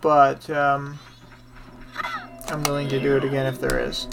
But 0.00 0.48
um, 0.50 0.98
I'm 2.48 2.62
willing 2.64 2.88
to 2.88 3.00
do 3.00 3.16
it 3.16 3.24
again 3.24 3.46
if 3.46 3.60
there 3.60 3.78
is. 3.78 4.08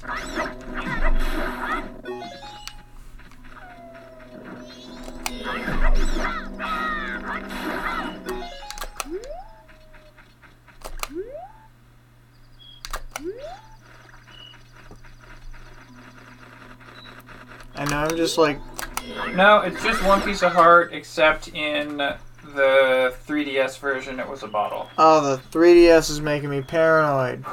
I 17.83 17.85
know 17.89 17.97
I'm 17.97 18.15
just 18.15 18.37
like, 18.37 18.59
No, 19.33 19.59
it's 19.59 19.83
just 19.83 20.01
one 20.05 20.21
piece 20.21 20.41
of 20.41 20.53
heart, 20.53 20.93
except 20.93 21.49
in 21.49 21.97
the 21.97 23.13
3DS 23.27 23.77
version, 23.77 24.21
it 24.21 24.29
was 24.29 24.41
a 24.43 24.47
bottle. 24.47 24.89
oh, 24.97 25.35
the 25.35 25.41
3DS 25.51 26.09
is 26.09 26.21
making 26.21 26.49
me 26.49 26.61
paranoid. 26.61 27.43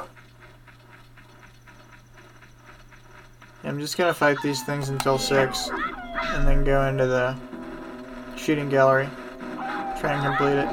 I'm 3.65 3.77
just 3.77 3.97
gonna 3.97 4.13
fight 4.13 4.37
these 4.41 4.63
things 4.63 4.87
until 4.87 5.17
6, 5.17 5.69
and 5.69 6.47
then 6.47 6.63
go 6.63 6.87
into 6.87 7.07
the 7.07 7.37
shooting 8.37 8.69
gallery. 8.69 9.09
Try 9.99 10.13
and 10.13 10.23
complete 10.25 10.59
it. 10.59 10.69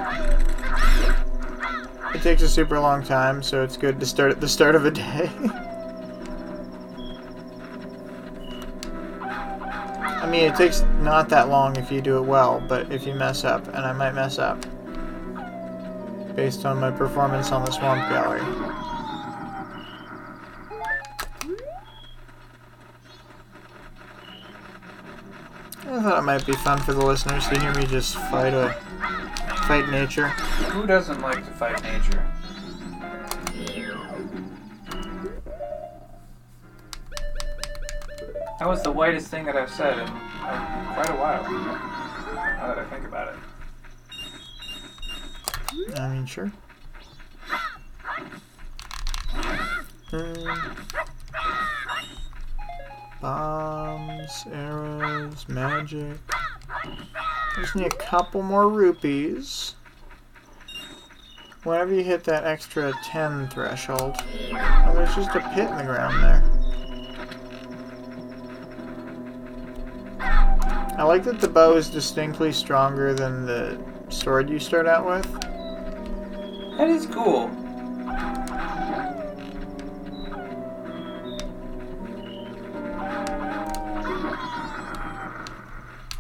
It 2.15 2.23
takes 2.23 2.43
a 2.43 2.49
super 2.49 2.79
long 2.79 3.03
time, 3.03 3.43
so 3.43 3.65
it's 3.65 3.77
good 3.77 3.99
to 3.99 4.07
start 4.07 4.31
at 4.31 4.41
the 4.41 4.49
start 4.49 4.77
of 4.77 4.87
a 4.87 4.93
day. 4.93 5.29
I 10.29 10.31
mean, 10.31 10.43
it 10.43 10.57
takes 10.57 10.83
not 11.01 11.31
that 11.31 11.49
long 11.49 11.77
if 11.77 11.91
you 11.91 12.03
do 12.03 12.19
it 12.19 12.21
well, 12.21 12.63
but 12.69 12.93
if 12.93 13.07
you 13.07 13.15
mess 13.15 13.45
up, 13.45 13.67
and 13.69 13.79
I 13.79 13.95
might 13.95 14.13
mess 14.13 14.39
up, 14.39 14.61
based 16.37 16.67
on 16.67 16.79
my 16.79 16.91
performance 16.91 17.51
on 17.51 17.65
the 17.65 17.71
Swamp 17.71 18.07
Gallery. 18.11 18.43
I 25.87 26.03
thought 26.03 26.19
it 26.19 26.23
might 26.27 26.45
be 26.45 26.53
fun 26.57 26.79
for 26.83 26.93
the 26.93 27.07
listeners 27.07 27.49
to 27.49 27.59
hear 27.59 27.73
me 27.73 27.87
just 27.87 28.17
fight 28.17 28.53
a 28.53 28.75
fight 29.67 29.89
nature. 29.89 30.29
Who 30.29 30.87
doesn't 30.87 31.23
like 31.23 31.43
to 31.43 31.53
fight 31.53 31.83
nature? 31.83 32.23
That 38.59 38.67
was 38.67 38.83
the 38.83 38.91
whitest 38.91 39.29
thing 39.29 39.45
that 39.45 39.57
I've 39.57 39.71
said 39.71 39.99
in 39.99 40.09
uh, 40.09 40.93
quite 40.95 41.11
a 41.11 41.15
while. 41.15 41.43
Now 41.45 42.67
that 42.67 42.79
I 42.79 42.85
think 42.87 43.05
about 43.05 43.29
it. 43.29 43.37
I 45.97 46.09
mean, 46.09 46.27
sure. 46.27 46.51
Hmm. 50.11 50.49
Bombs, 53.21 54.45
arrows, 54.53 55.49
magic. 55.49 56.19
Just 57.57 57.77
need 57.77 57.93
a 57.93 57.97
couple 57.97 58.43
more 58.43 58.69
rupees. 58.69 59.77
Whenever 61.65 61.95
you 61.95 62.03
hit 62.03 62.25
that 62.25 62.45
extra 62.45 62.93
10 63.05 63.49
threshold, 63.49 64.17
oh, 64.19 64.93
there's 64.95 65.15
just 65.15 65.35
a 65.37 65.41
pit 65.55 65.69
in 65.69 65.77
the 65.77 65.85
ground 65.85 66.23
there. 66.23 66.43
I 70.99 71.05
like 71.05 71.23
that 71.25 71.41
the 71.41 71.47
bow 71.47 71.77
is 71.77 71.89
distinctly 71.89 72.53
stronger 72.53 73.15
than 73.15 73.47
the 73.47 73.81
sword 74.09 74.51
you 74.51 74.59
start 74.59 74.89
out 74.89 75.07
with. 75.07 75.33
That 76.77 76.89
is 76.89 77.07
cool. 77.07 77.49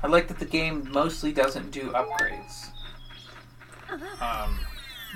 I 0.01 0.07
like 0.07 0.29
that 0.29 0.39
the 0.39 0.45
game 0.45 0.89
mostly 0.93 1.33
doesn't 1.33 1.72
do 1.72 1.91
upgrades. 1.91 2.68
Um, 4.20 4.61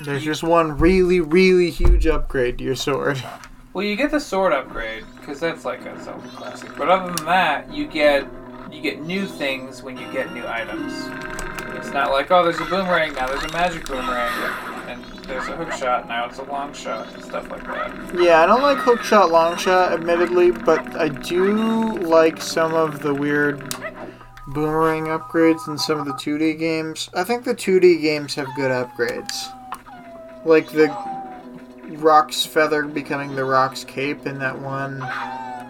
There's 0.03 0.25
just 0.25 0.43
one 0.43 0.77
really, 0.77 1.21
really 1.21 1.71
huge 1.71 2.09
upgrade 2.09 2.59
to 2.59 2.65
your 2.65 2.75
sword. 2.75 3.23
well, 3.73 3.85
you 3.85 3.95
get 3.95 4.11
the 4.11 4.19
sword 4.19 4.53
upgrade 4.53 5.05
because 5.21 5.39
that's 5.39 5.65
like 5.65 5.87
a 5.87 6.03
Zelda 6.03 6.27
classic. 6.31 6.71
But 6.77 6.89
other 6.89 7.13
than 7.15 7.27
that, 7.27 7.73
you 7.73 7.87
get 7.87 8.27
you 8.73 8.81
get 8.81 9.03
new 9.03 9.27
things 9.27 9.83
when 9.83 9.97
you 9.97 10.11
get 10.13 10.33
new 10.33 10.47
items. 10.47 10.93
It's 11.77 11.93
not 11.93 12.11
like 12.11 12.31
oh, 12.31 12.43
there's 12.43 12.61
a 12.61 12.65
boomerang 12.65 13.13
now. 13.15 13.27
There's 13.27 13.45
a 13.45 13.53
magic 13.53 13.87
boomerang, 13.87 14.33
and 14.89 15.05
there's 15.27 15.49
a 15.49 15.57
hook 15.57 15.73
shot 15.73 16.09
now. 16.09 16.27
It's 16.27 16.39
a 16.39 16.45
long 16.45 16.73
shot 16.73 17.13
and 17.13 17.23
stuff 17.23 17.51
like 17.51 17.65
that. 17.65 18.15
Yeah, 18.21 18.41
I 18.41 18.47
don't 18.47 18.63
like 18.63 18.79
hookshot, 18.79 19.31
longshot, 19.31 19.93
admittedly, 19.93 20.51
but 20.51 20.97
I 20.97 21.09
do 21.09 21.99
like 21.99 22.41
some 22.41 22.75
of 22.75 23.03
the 23.03 23.13
weird 23.13 23.61
boomerang 24.49 25.05
upgrades 25.05 25.69
in 25.69 25.79
some 25.79 25.99
of 25.99 26.07
the 26.07 26.13
2D 26.15 26.59
games. 26.59 27.11
I 27.15 27.25
think 27.25 27.45
the 27.45 27.55
2D 27.55 28.01
games 28.01 28.35
have 28.35 28.49
good 28.57 28.71
upgrades. 28.71 29.49
Like 30.45 30.71
the 30.71 30.89
Roc's 31.99 32.45
Feather 32.45 32.85
becoming 32.85 33.35
the 33.35 33.45
Roc's 33.45 33.85
Cape 33.85 34.27
in 34.27 34.39
that 34.39 34.59
one 34.59 35.03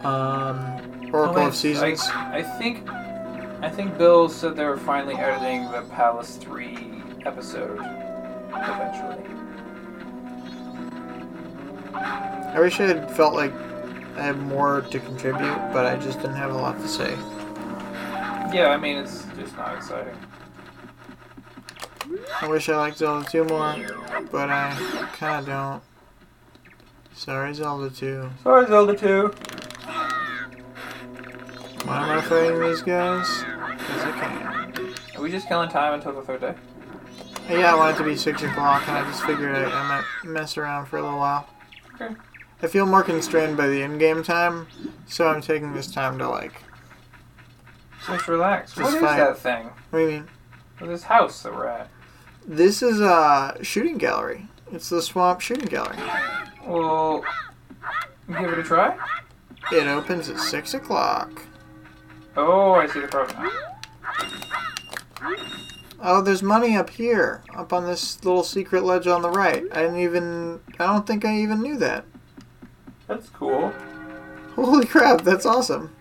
um, 0.04 1.01
Oracle 1.12 1.42
Oh, 1.42 1.46
of 1.48 1.54
Seasons. 1.54 2.00
I, 2.12 2.38
I 2.38 2.42
think 2.42 2.88
I 2.90 3.68
think 3.68 3.96
Bill 3.98 4.28
said 4.28 4.56
they 4.56 4.64
were 4.64 4.76
finally 4.78 5.14
editing 5.14 5.70
the 5.70 5.82
Palace 5.90 6.36
Three 6.36 7.02
episode 7.24 7.78
eventually. 8.54 9.24
I 11.94 12.56
wish 12.58 12.80
I 12.80 12.84
had 12.86 13.10
felt 13.16 13.34
like 13.34 13.52
I 14.16 14.22
had 14.24 14.38
more 14.42 14.82
to 14.82 15.00
contribute, 15.00 15.56
but 15.72 15.86
I 15.86 15.96
just 15.96 16.18
didn't 16.20 16.36
have 16.36 16.50
a 16.52 16.56
lot 16.56 16.78
to 16.80 16.88
say. 16.88 17.12
Yeah, 18.54 18.68
I 18.70 18.76
mean 18.76 18.96
it's 18.98 19.24
just 19.38 19.56
not 19.56 19.76
exciting. 19.76 20.14
I 22.40 22.48
wish 22.48 22.68
I 22.68 22.76
liked 22.76 22.98
Zelda 22.98 23.26
2 23.28 23.44
more, 23.44 23.76
but 24.30 24.50
I 24.50 25.08
kinda 25.16 25.42
don't. 25.46 25.82
Sorry, 27.14 27.54
Zelda 27.54 27.88
2. 27.90 28.30
Sorry, 28.42 28.66
Zelda 28.66 28.96
Two. 28.96 29.32
Why 31.84 32.02
am 32.02 32.18
I 32.18 32.20
fighting 32.22 32.60
these 32.60 32.82
guys? 32.82 33.28
Because 33.76 34.02
I 34.04 34.12
can. 34.12 34.94
Are 35.16 35.22
we 35.22 35.30
just 35.30 35.48
killing 35.48 35.68
time 35.68 35.94
until 35.94 36.12
the 36.12 36.22
third 36.22 36.40
day? 36.40 36.54
Yeah, 37.50 37.72
I 37.72 37.74
want 37.74 37.96
it 37.96 37.98
to 37.98 38.04
be 38.04 38.16
6 38.16 38.42
o'clock, 38.42 38.86
and 38.88 38.96
I 38.96 39.02
just 39.10 39.24
figured 39.24 39.54
I, 39.54 39.64
I 39.64 39.88
might 39.88 40.04
mess 40.24 40.56
around 40.56 40.86
for 40.86 40.98
a 40.98 41.02
little 41.02 41.18
while. 41.18 41.48
Okay. 41.94 42.14
I 42.62 42.66
feel 42.68 42.86
more 42.86 43.02
constrained 43.02 43.56
by 43.56 43.66
the 43.66 43.82
in-game 43.82 44.22
time, 44.22 44.68
so 45.06 45.26
I'm 45.26 45.42
taking 45.42 45.74
this 45.74 45.90
time 45.90 46.18
to, 46.18 46.28
like... 46.28 46.62
Just 48.06 48.28
relax. 48.28 48.74
Just 48.74 48.82
what 48.82 48.94
is 48.94 49.00
fine. 49.00 49.18
that 49.18 49.38
thing? 49.38 49.70
What 49.90 49.98
do 49.98 50.04
you 50.04 50.10
mean? 50.10 50.28
Or 50.80 50.86
this 50.86 51.02
house 51.02 51.42
that 51.42 51.52
we're 51.52 51.66
at? 51.66 51.88
This 52.46 52.80
is 52.82 53.00
a 53.00 53.56
shooting 53.62 53.98
gallery. 53.98 54.46
It's 54.72 54.88
the 54.88 55.02
Swamp 55.02 55.40
Shooting 55.40 55.68
Gallery. 55.68 55.98
Well, 56.66 57.24
give 58.26 58.52
it 58.52 58.58
a 58.58 58.62
try. 58.62 58.96
It 59.70 59.86
opens 59.86 60.28
at 60.28 60.38
6 60.38 60.74
o'clock. 60.74 61.42
Oh, 62.36 62.72
I 62.74 62.86
see 62.86 63.00
the 63.00 63.08
problem. 63.08 63.50
Oh, 66.00 66.20
there's 66.20 66.42
money 66.42 66.76
up 66.76 66.90
here, 66.90 67.42
up 67.54 67.72
on 67.72 67.86
this 67.86 68.24
little 68.24 68.42
secret 68.42 68.82
ledge 68.82 69.06
on 69.06 69.22
the 69.22 69.30
right. 69.30 69.64
I 69.72 69.82
didn't 69.82 70.00
even. 70.00 70.60
I 70.80 70.86
don't 70.86 71.06
think 71.06 71.24
I 71.24 71.36
even 71.36 71.60
knew 71.62 71.76
that. 71.78 72.04
That's 73.06 73.28
cool. 73.28 73.72
Holy 74.54 74.86
crap, 74.86 75.22
that's 75.22 75.46
awesome. 75.46 75.94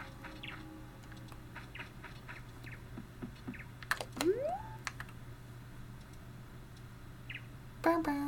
Bow, 7.82 8.02
bow. 8.02 8.21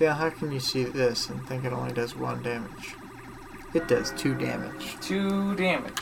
Dale, 0.00 0.14
how 0.14 0.30
can 0.30 0.50
you 0.50 0.60
see 0.60 0.82
this 0.84 1.28
and 1.28 1.46
think 1.46 1.66
it 1.66 1.74
only 1.74 1.92
does 1.92 2.16
one 2.16 2.42
damage? 2.42 2.94
It 3.74 3.86
does 3.86 4.12
two 4.12 4.34
damage. 4.34 4.96
Two 5.02 5.54
damage. 5.56 5.92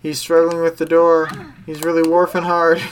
He's 0.00 0.18
struggling 0.18 0.64
with 0.64 0.78
the 0.78 0.84
door. 0.84 1.30
He's 1.64 1.84
really 1.84 2.02
warfing 2.02 2.42
hard. 2.42 2.82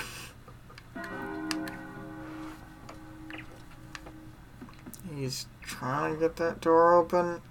He's 5.12 5.48
trying 5.60 6.14
to 6.14 6.20
get 6.20 6.36
that 6.36 6.60
door 6.60 6.94
open 6.94 7.42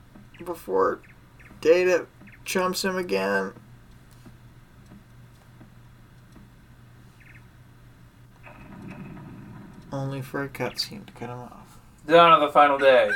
before 0.45 1.01
Data 1.59 2.07
chumps 2.45 2.85
him 2.85 2.95
again. 2.95 3.51
Only 9.91 10.21
for 10.21 10.43
a 10.43 10.49
cutscene 10.49 11.05
to 11.05 11.13
cut 11.13 11.29
him 11.29 11.39
off. 11.39 11.79
Dawn 12.07 12.33
of 12.33 12.41
the 12.41 12.51
final 12.51 12.77
day. 12.77 13.11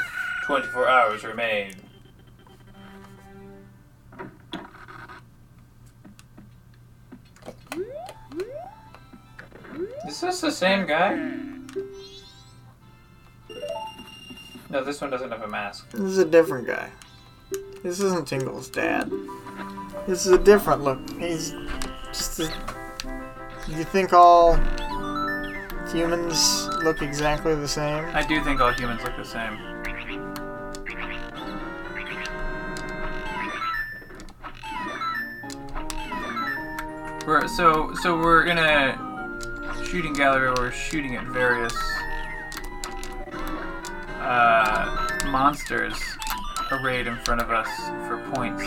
24 0.45 0.89
hours 0.89 1.23
remain. 1.23 1.73
Is 10.07 10.21
this 10.21 10.41
the 10.41 10.51
same 10.51 10.85
guy? 10.85 11.15
No, 14.69 14.83
this 14.83 14.99
one 15.01 15.11
doesn't 15.11 15.31
have 15.31 15.41
a 15.43 15.47
mask. 15.47 15.91
This 15.91 16.01
is 16.01 16.17
a 16.17 16.25
different 16.25 16.67
guy. 16.67 16.89
This 17.83 17.99
isn't 17.99 18.27
Tingle's 18.27 18.69
dad. 18.69 19.11
This 20.07 20.25
is 20.25 20.31
a 20.31 20.37
different 20.37 20.83
look. 20.83 20.99
He's 21.19 21.53
just 22.07 22.39
a. 22.39 22.53
You 23.67 23.83
think 23.83 24.13
all 24.13 24.59
humans 25.93 26.67
look 26.83 27.01
exactly 27.01 27.53
the 27.55 27.67
same? 27.67 28.03
I 28.13 28.25
do 28.25 28.43
think 28.43 28.59
all 28.59 28.71
humans 28.71 29.03
look 29.03 29.15
the 29.15 29.23
same. 29.23 29.59
We're, 37.25 37.47
so 37.47 37.93
so 38.01 38.17
we're 38.17 38.47
in 38.47 38.57
a 38.57 39.85
shooting 39.85 40.13
gallery. 40.13 40.51
We're 40.57 40.71
shooting 40.71 41.15
at 41.15 41.25
various 41.27 41.75
uh, 44.19 45.19
monsters 45.27 45.95
arrayed 46.71 47.07
in 47.07 47.17
front 47.23 47.39
of 47.39 47.51
us 47.51 47.69
for 48.07 48.17
points 48.33 48.63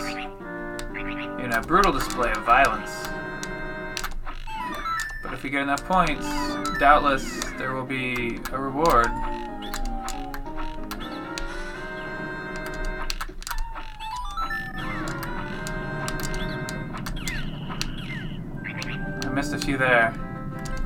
in 1.43 1.53
a 1.53 1.61
brutal 1.61 1.91
display 1.91 2.31
of 2.31 2.43
violence. 2.45 3.06
But 5.23 5.33
if 5.33 5.43
we 5.43 5.49
get 5.49 5.63
enough 5.63 5.83
points, 5.85 6.25
doubtless 6.79 7.43
there 7.57 7.73
will 7.73 7.85
be 7.85 8.39
a 8.51 8.59
reward. 8.59 9.07
I 19.23 19.29
missed 19.33 19.53
a 19.53 19.59
few 19.59 19.77
there. 19.77 20.13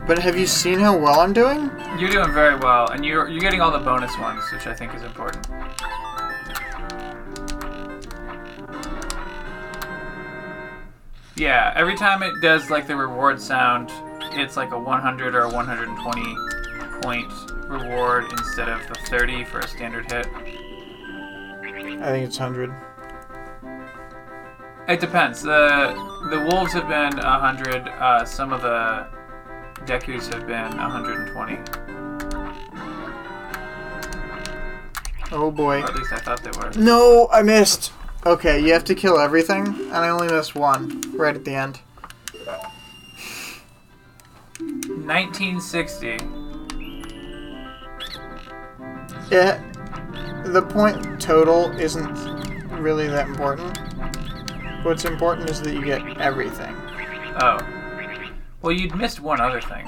But 0.08 0.18
have 0.20 0.38
you 0.38 0.48
seen 0.48 0.80
how 0.80 0.98
well 0.98 1.20
I'm 1.20 1.34
doing? 1.34 1.70
You're 2.00 2.10
doing 2.10 2.34
very 2.34 2.56
well, 2.56 2.90
and 2.90 3.06
you're 3.06 3.28
you're 3.28 3.40
getting 3.40 3.62
all 3.62 3.72
the 3.72 3.80
bonus 3.80 4.18
ones, 4.18 4.44
which 4.52 4.66
I 4.66 4.74
think 4.74 4.96
is 4.96 5.04
important. 5.04 5.48
Yeah, 11.36 11.74
every 11.76 11.96
time 11.96 12.24
it 12.24 12.34
does 12.42 12.70
like 12.70 12.88
the 12.88 12.96
reward 12.96 13.42
sound, 13.42 13.92
it's 14.36 14.58
like 14.58 14.72
a 14.72 14.80
100 14.80 15.36
or 15.36 15.42
a 15.42 15.50
120 15.50 16.36
point 17.02 17.32
reward 17.68 18.26
instead 18.32 18.70
of 18.70 18.88
the 18.88 18.96
30 19.08 19.46
for 19.46 19.60
a 19.60 19.68
standard 19.68 20.12
hit. 20.12 20.28
I 22.02 22.12
think 22.12 22.28
it's 22.28 22.40
100. 22.40 22.74
It 24.88 25.00
depends. 25.00 25.42
The 25.42 25.94
the 26.30 26.40
wolves 26.52 26.74
have 26.74 26.88
been 26.88 27.16
100. 27.18 27.88
Uh, 27.88 28.26
some 28.26 28.52
of 28.52 28.62
the 28.62 29.08
Dekus 29.86 30.34
have 30.34 30.48
been 30.48 30.78
120. 30.78 31.60
Oh 35.32 35.50
boy. 35.50 35.82
Or 35.82 35.86
at 35.86 35.96
least 35.96 36.12
I 36.12 36.18
thought 36.18 36.44
they 36.44 36.52
were. 36.60 36.72
No, 36.76 37.30
I 37.32 37.42
missed. 37.42 37.94
Okay, 38.26 38.60
you 38.60 38.74
have 38.74 38.84
to 38.86 38.96
kill 38.96 39.18
everything, 39.18 39.68
and 39.68 39.94
I 39.94 40.10
only 40.10 40.28
missed 40.28 40.56
one 40.56 41.02
right 41.16 41.36
at 41.36 41.46
the 41.46 41.56
end. 41.56 41.80
1960. 45.06 46.18
Yeah, 49.30 49.62
the 50.46 50.62
point 50.62 51.22
total 51.22 51.72
isn't 51.80 52.14
really 52.82 53.08
that 53.08 53.28
important. 53.28 53.78
What's 54.84 55.06
important 55.06 55.50
is 55.50 55.62
that 55.62 55.74
you 55.74 55.84
get 55.84 56.18
everything. 56.20 56.76
Oh. 57.42 57.58
Well, 58.62 58.74
you'd 58.74 58.96
missed 58.96 59.20
one 59.20 59.40
other 59.40 59.62
thing. 59.62 59.86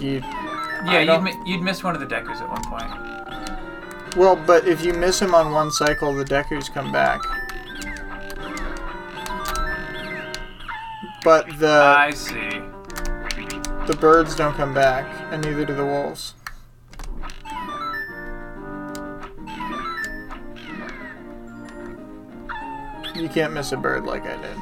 You, 0.00 0.20
Yeah, 0.86 1.00
you'd, 1.00 1.22
mi- 1.22 1.38
you'd 1.46 1.62
missed 1.62 1.84
one 1.84 1.94
of 1.94 2.00
the 2.00 2.06
Dekus 2.06 2.40
at 2.40 2.48
one 2.48 2.62
point. 2.64 4.16
well, 4.16 4.36
but 4.36 4.66
if 4.66 4.84
you 4.84 4.92
miss 4.94 5.20
him 5.20 5.34
on 5.34 5.52
one 5.52 5.70
cycle, 5.70 6.12
the 6.14 6.24
Dekus 6.24 6.72
come 6.72 6.90
back. 6.92 7.20
But 11.22 11.58
the 11.58 11.70
I 11.70 12.10
see. 12.10 12.60
The 13.86 13.96
birds 13.96 14.34
don't 14.34 14.54
come 14.54 14.72
back, 14.72 15.06
and 15.30 15.44
neither 15.44 15.64
do 15.66 15.74
the 15.74 15.84
wolves. 15.84 16.34
You 23.14 23.28
can't 23.28 23.52
miss 23.52 23.72
a 23.72 23.76
bird 23.76 24.04
like 24.04 24.24
I 24.24 24.36
did. 24.40 24.56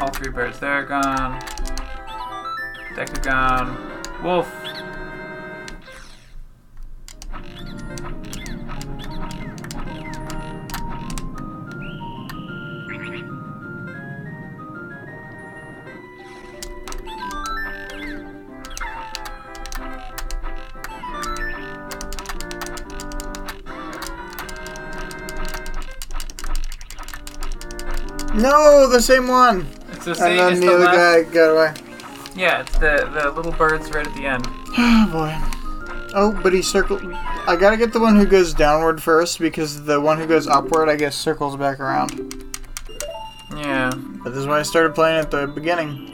All 0.00 0.10
three 0.10 0.30
birds 0.30 0.58
there 0.58 0.72
are 0.72 0.84
gone. 0.84 1.40
Deku 2.94 3.22
gone. 3.22 4.22
Wolf. 4.22 4.63
The 28.94 29.02
same 29.02 29.28
one. 29.28 29.66
It's 29.92 30.04
the 30.04 30.14
same. 30.14 30.38
And 30.38 30.56
then 30.56 30.60
the 30.60 30.66
the 30.66 30.74
other 30.74 30.86
guy 30.86 31.22
got 31.32 31.50
away. 31.50 31.74
Yeah, 32.36 32.60
it's 32.62 32.72
the 32.78 33.10
the 33.12 33.30
little 33.32 33.52
birds 33.52 33.90
right 33.90 34.06
at 34.06 34.14
the 34.14 34.26
end. 34.26 34.46
Oh 34.76 35.06
boy. 35.12 35.54
Oh, 36.16 36.32
but 36.42 36.52
he 36.52 36.62
circled. 36.62 37.02
I 37.04 37.56
gotta 37.56 37.76
get 37.76 37.92
the 37.92 38.00
one 38.00 38.16
who 38.16 38.26
goes 38.26 38.54
downward 38.54 39.02
first 39.02 39.38
because 39.38 39.84
the 39.84 40.00
one 40.00 40.18
who 40.18 40.26
goes 40.26 40.48
upward, 40.48 40.88
I 40.88 40.96
guess, 40.96 41.16
circles 41.16 41.56
back 41.56 41.78
around. 41.78 42.44
Yeah. 43.56 43.90
But 43.94 44.30
this 44.30 44.38
is 44.38 44.46
why 44.46 44.60
I 44.60 44.62
started 44.62 44.94
playing 44.94 45.20
at 45.20 45.30
the 45.30 45.46
beginning. 45.46 46.13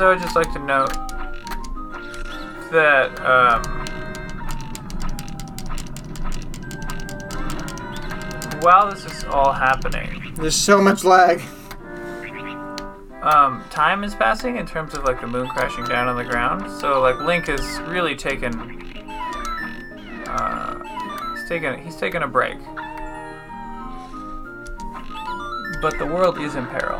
I 0.00 0.08
would 0.08 0.20
just 0.20 0.34
like 0.36 0.52
to 0.52 0.58
note 0.58 0.92
that 2.72 3.20
um, 3.20 3.62
while 8.62 8.90
this 8.90 9.04
is 9.04 9.24
all 9.24 9.52
happening, 9.52 10.32
There's 10.36 10.54
so 10.56 10.80
much 10.80 11.04
lag. 11.04 11.40
um, 13.22 13.62
time 13.70 14.02
is 14.04 14.14
passing 14.14 14.56
in 14.56 14.66
terms 14.66 14.94
of 14.94 15.04
like 15.04 15.20
the 15.20 15.26
moon 15.26 15.48
crashing 15.48 15.84
down 15.84 16.08
on 16.08 16.16
the 16.16 16.24
ground. 16.24 16.70
So 16.80 17.00
like 17.00 17.20
Link 17.20 17.46
has 17.46 17.60
really 17.88 18.14
taken, 18.16 18.54
uh, 20.28 20.78
he's 21.34 21.48
taken 21.48 21.78
he's 21.82 21.96
taken 21.96 22.22
a 22.22 22.28
break, 22.28 22.58
but 25.82 25.98
the 25.98 26.06
world 26.06 26.38
is 26.40 26.54
in 26.54 26.66
peril. 26.66 26.99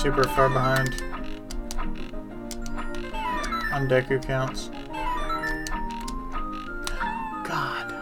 Super 0.00 0.24
far 0.24 0.48
behind 0.48 1.02
on 3.70 3.86
Deku 3.86 4.24
counts. 4.26 4.70
God. 7.44 7.92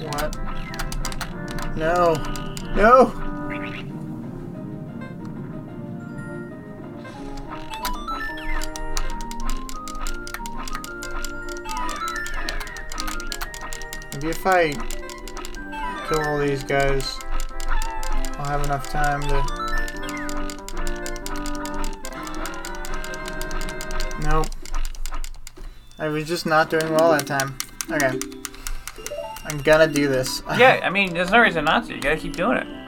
What? 0.00 1.76
No. 1.76 2.14
No! 2.74 3.31
Maybe 14.22 14.30
if 14.30 14.46
I 14.46 14.72
kill 16.06 16.20
all 16.20 16.38
these 16.38 16.62
guys, 16.62 17.18
I'll 18.38 18.46
have 18.46 18.62
enough 18.64 18.88
time 18.88 19.20
to. 19.22 19.42
Nope. 24.22 24.46
I 25.98 26.06
was 26.06 26.28
just 26.28 26.46
not 26.46 26.70
doing 26.70 26.88
well 26.92 27.10
that 27.10 27.26
time. 27.26 27.58
Okay. 27.90 28.16
I'm 29.44 29.58
gonna 29.58 29.88
do 29.88 30.06
this. 30.06 30.44
Yeah, 30.56 30.78
I 30.84 30.90
mean, 30.90 31.14
there's 31.14 31.32
no 31.32 31.40
reason 31.40 31.64
not 31.64 31.88
to. 31.88 31.94
You 31.96 32.00
gotta 32.00 32.16
keep 32.16 32.36
doing 32.36 32.58
it. 32.58 32.81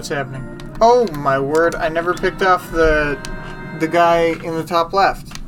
What's 0.00 0.08
happening? 0.08 0.58
Oh 0.80 1.06
my 1.18 1.38
word! 1.38 1.74
I 1.74 1.90
never 1.90 2.14
picked 2.14 2.40
off 2.40 2.70
the 2.70 3.20
the 3.80 3.86
guy 3.86 4.28
in 4.42 4.54
the 4.54 4.64
top 4.64 4.94
left, 4.94 5.38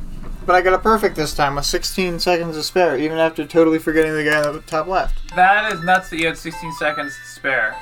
but 0.45 0.55
I 0.55 0.61
got 0.61 0.75
a 0.75 0.79
perfect 0.79 1.17
this 1.17 1.33
time 1.33 1.55
with 1.55 1.65
16 1.65 2.21
seconds 2.21 2.57
to 2.57 2.63
spare, 2.63 2.99
even 2.99 3.17
after 3.17 3.47
totally 3.47 3.79
forgetting 3.79 4.13
the 4.13 4.25
guy 4.25 4.47
in 4.47 4.53
the 4.53 4.61
top 4.61 4.89
left. 4.89 5.35
That 5.37 5.73
is 5.73 5.83
nuts 5.83 6.11
that 6.11 6.19
you 6.19 6.27
had 6.27 6.37
16 6.37 6.71
seconds 6.75 7.17
to 7.17 7.31
spare. 7.31 7.75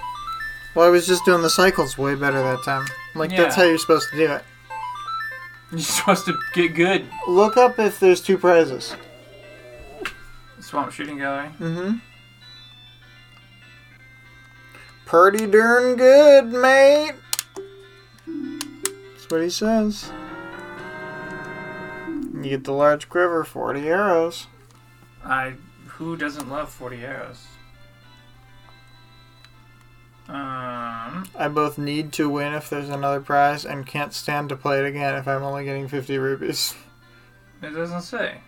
Well, 0.77 0.87
I 0.87 0.91
was 0.91 1.09
just 1.09 1.25
doing 1.25 1.43
the 1.43 1.51
cycles 1.51 1.99
way 1.99 2.14
better 2.14 2.41
that 2.41 2.62
time. 2.62 2.87
Like 3.16 3.31
that's 3.31 3.57
how 3.57 3.64
you're 3.64 3.77
supposed 3.77 4.09
to 4.11 4.16
do 4.16 4.31
it. 4.31 4.45
You're 5.73 5.81
supposed 5.81 6.27
to 6.27 6.39
get 6.55 6.75
good. 6.77 7.05
Look 7.27 7.57
up 7.57 7.81
if 7.81 7.99
there's 7.99 8.21
two 8.21 8.39
prizes. 8.39 8.95
Swamp 10.61 10.93
Shooting 10.93 11.18
Gallery. 11.18 11.49
Mm-hmm. 11.59 11.99
Pretty 15.11 15.49
darn 15.49 15.97
good, 15.97 16.53
mate. 16.53 17.15
That's 18.25 19.29
what 19.29 19.43
he 19.43 19.51
says. 19.51 20.13
You 22.33 22.51
get 22.51 22.63
the 22.63 22.71
large 22.71 23.09
quiver, 23.09 23.43
40 23.43 23.89
arrows. 23.89 24.47
I. 25.25 25.55
Who 25.87 26.17
doesn't 26.17 26.49
love 26.49 26.71
40 26.71 26.99
arrows? 26.99 27.45
Um. 30.29 31.29
I 31.35 31.49
both 31.53 31.77
need 31.77 32.13
to 32.13 32.29
win 32.29 32.55
if 32.55 32.71
there's 32.71 32.89
another 32.89 33.21
prize 33.21 33.65
and 33.65 33.85
can't 33.85 34.15
stand 34.15 34.49
to 34.51 34.57
play 34.57 34.79
it 34.79 34.87
again 34.87 35.17
if 35.17 35.27
I'm 35.27 35.43
only 35.43 35.65
getting 35.65 35.89
50 35.89 36.19
rupees. 36.19 36.77
It 37.61 37.71
doesn't 37.71 38.03
say. 38.03 38.43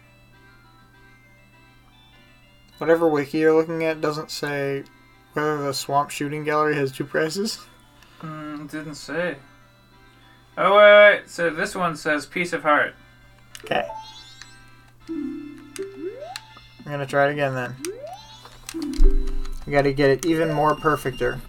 Whatever 2.78 3.08
wiki 3.08 3.38
you're 3.38 3.52
looking 3.52 3.82
at 3.82 4.00
doesn't 4.00 4.30
say 4.30 4.84
whether 5.32 5.62
the 5.62 5.72
swamp 5.72 6.10
shooting 6.10 6.44
gallery 6.44 6.74
has 6.76 6.92
two 6.92 7.04
prices? 7.04 7.58
Mm, 8.20 8.70
didn't 8.70 8.94
say. 8.94 9.36
Oh, 10.56 10.76
wait, 10.76 11.20
wait. 11.20 11.30
So 11.30 11.50
this 11.50 11.74
one 11.74 11.96
says 11.96 12.26
Piece 12.26 12.52
of 12.52 12.62
Heart. 12.62 12.94
Okay. 13.64 13.88
I'm 15.08 15.72
gonna 16.84 17.06
try 17.06 17.28
it 17.28 17.32
again 17.32 17.54
then. 17.54 17.76
I 19.66 19.70
gotta 19.70 19.92
get 19.92 20.10
it 20.10 20.26
even 20.26 20.52
more 20.52 20.74
perfecter. 20.74 21.40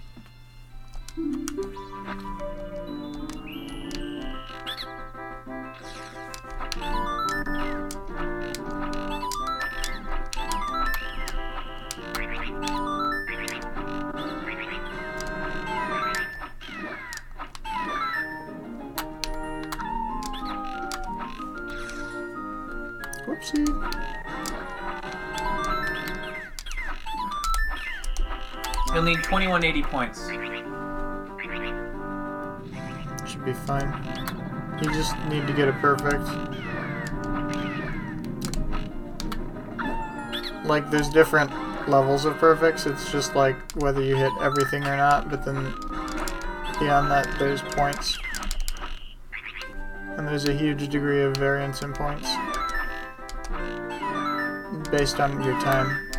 180 29.54 29.88
points. 29.88 30.28
Should 33.30 33.46
be 33.46 33.54
fine. 33.54 33.88
You 34.82 34.92
just 34.92 35.16
need 35.30 35.46
to 35.46 35.54
get 35.54 35.68
it 35.68 35.76
perfect. 35.76 36.26
Like, 40.66 40.90
there's 40.90 41.08
different 41.10 41.52
levels 41.88 42.26
of 42.26 42.36
perfects. 42.38 42.88
It's 42.88 43.12
just 43.12 43.36
like 43.36 43.56
whether 43.74 44.02
you 44.02 44.16
hit 44.16 44.32
everything 44.42 44.86
or 44.86 44.98
not, 44.98 45.30
but 45.30 45.46
then 45.46 45.64
beyond 46.80 47.12
that, 47.12 47.28
there's 47.38 47.62
points. 47.62 48.18
And 50.18 50.28
there's 50.28 50.48
a 50.48 50.54
huge 50.54 50.90
degree 50.90 51.22
of 51.22 51.38
variance 51.38 51.84
in 51.84 51.94
points 51.94 52.28
based 54.90 55.20
on 55.20 55.44
your 55.44 55.60
time, 55.62 56.10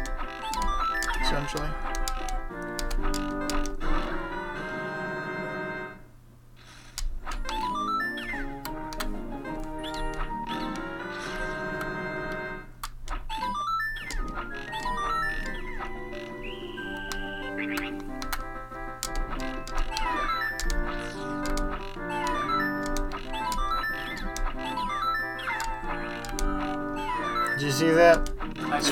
essentially. 1.20 1.68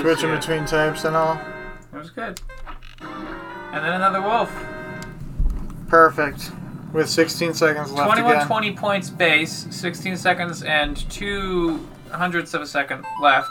Switching 0.03 0.31
it. 0.31 0.41
between 0.41 0.65
types 0.67 1.05
and 1.05 1.17
all. 1.17 1.41
It 1.93 1.97
was 1.97 2.11
good. 2.11 2.41
And 3.01 3.85
then 3.85 3.95
another 3.95 4.21
wolf. 4.21 4.53
Perfect. 5.89 6.51
With 6.93 7.09
16 7.09 7.55
seconds 7.55 7.91
left 7.91 8.07
21 8.07 8.33
again. 8.33 8.47
20 8.47 8.77
points 8.77 9.11
base, 9.11 9.67
16 9.71 10.17
seconds 10.17 10.63
and 10.63 10.97
two 11.11 11.87
hundredths 12.11 12.53
of 12.55 12.61
a 12.61 12.67
second 12.67 13.05
left. 13.21 13.51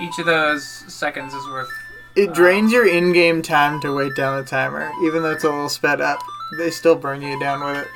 Each 0.00 0.18
of 0.18 0.26
those 0.26 0.66
seconds 0.92 1.32
is 1.32 1.46
worth. 1.46 1.68
It 2.16 2.30
uh, 2.30 2.32
drains 2.32 2.72
your 2.72 2.86
in-game 2.88 3.42
time 3.42 3.80
to 3.82 3.94
wait 3.94 4.16
down 4.16 4.36
the 4.36 4.44
timer, 4.44 4.90
even 5.04 5.22
though 5.22 5.30
it's 5.30 5.44
a 5.44 5.50
little 5.50 5.68
sped 5.68 6.00
up. 6.00 6.20
They 6.58 6.70
still 6.70 6.96
burn 6.96 7.22
you 7.22 7.38
down 7.38 7.64
with 7.64 7.78
it. 7.78 7.88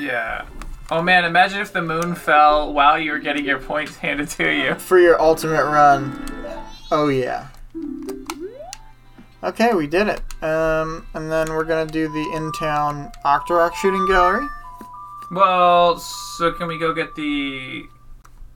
Yeah. 0.00 0.46
Oh 0.90 1.02
man, 1.02 1.24
imagine 1.24 1.60
if 1.60 1.72
the 1.72 1.82
moon 1.82 2.14
fell 2.14 2.72
while 2.72 2.98
you 2.98 3.12
were 3.12 3.18
getting 3.18 3.44
your 3.44 3.58
points 3.58 3.96
handed 3.96 4.28
to 4.30 4.50
you. 4.50 4.74
For 4.76 4.98
your 4.98 5.20
ultimate 5.20 5.64
run. 5.64 6.27
Oh 6.90 7.08
yeah. 7.08 7.48
Okay, 9.42 9.72
we 9.74 9.86
did 9.86 10.08
it. 10.08 10.20
Um, 10.42 11.06
and 11.14 11.30
then 11.30 11.48
we're 11.50 11.64
gonna 11.64 11.90
do 11.90 12.08
the 12.08 12.32
in-town 12.34 13.12
Octorok 13.24 13.74
shooting 13.74 14.06
gallery. 14.06 14.46
Well, 15.30 15.98
so 15.98 16.50
can 16.52 16.66
we 16.66 16.78
go 16.78 16.92
get 16.94 17.14
the 17.14 17.84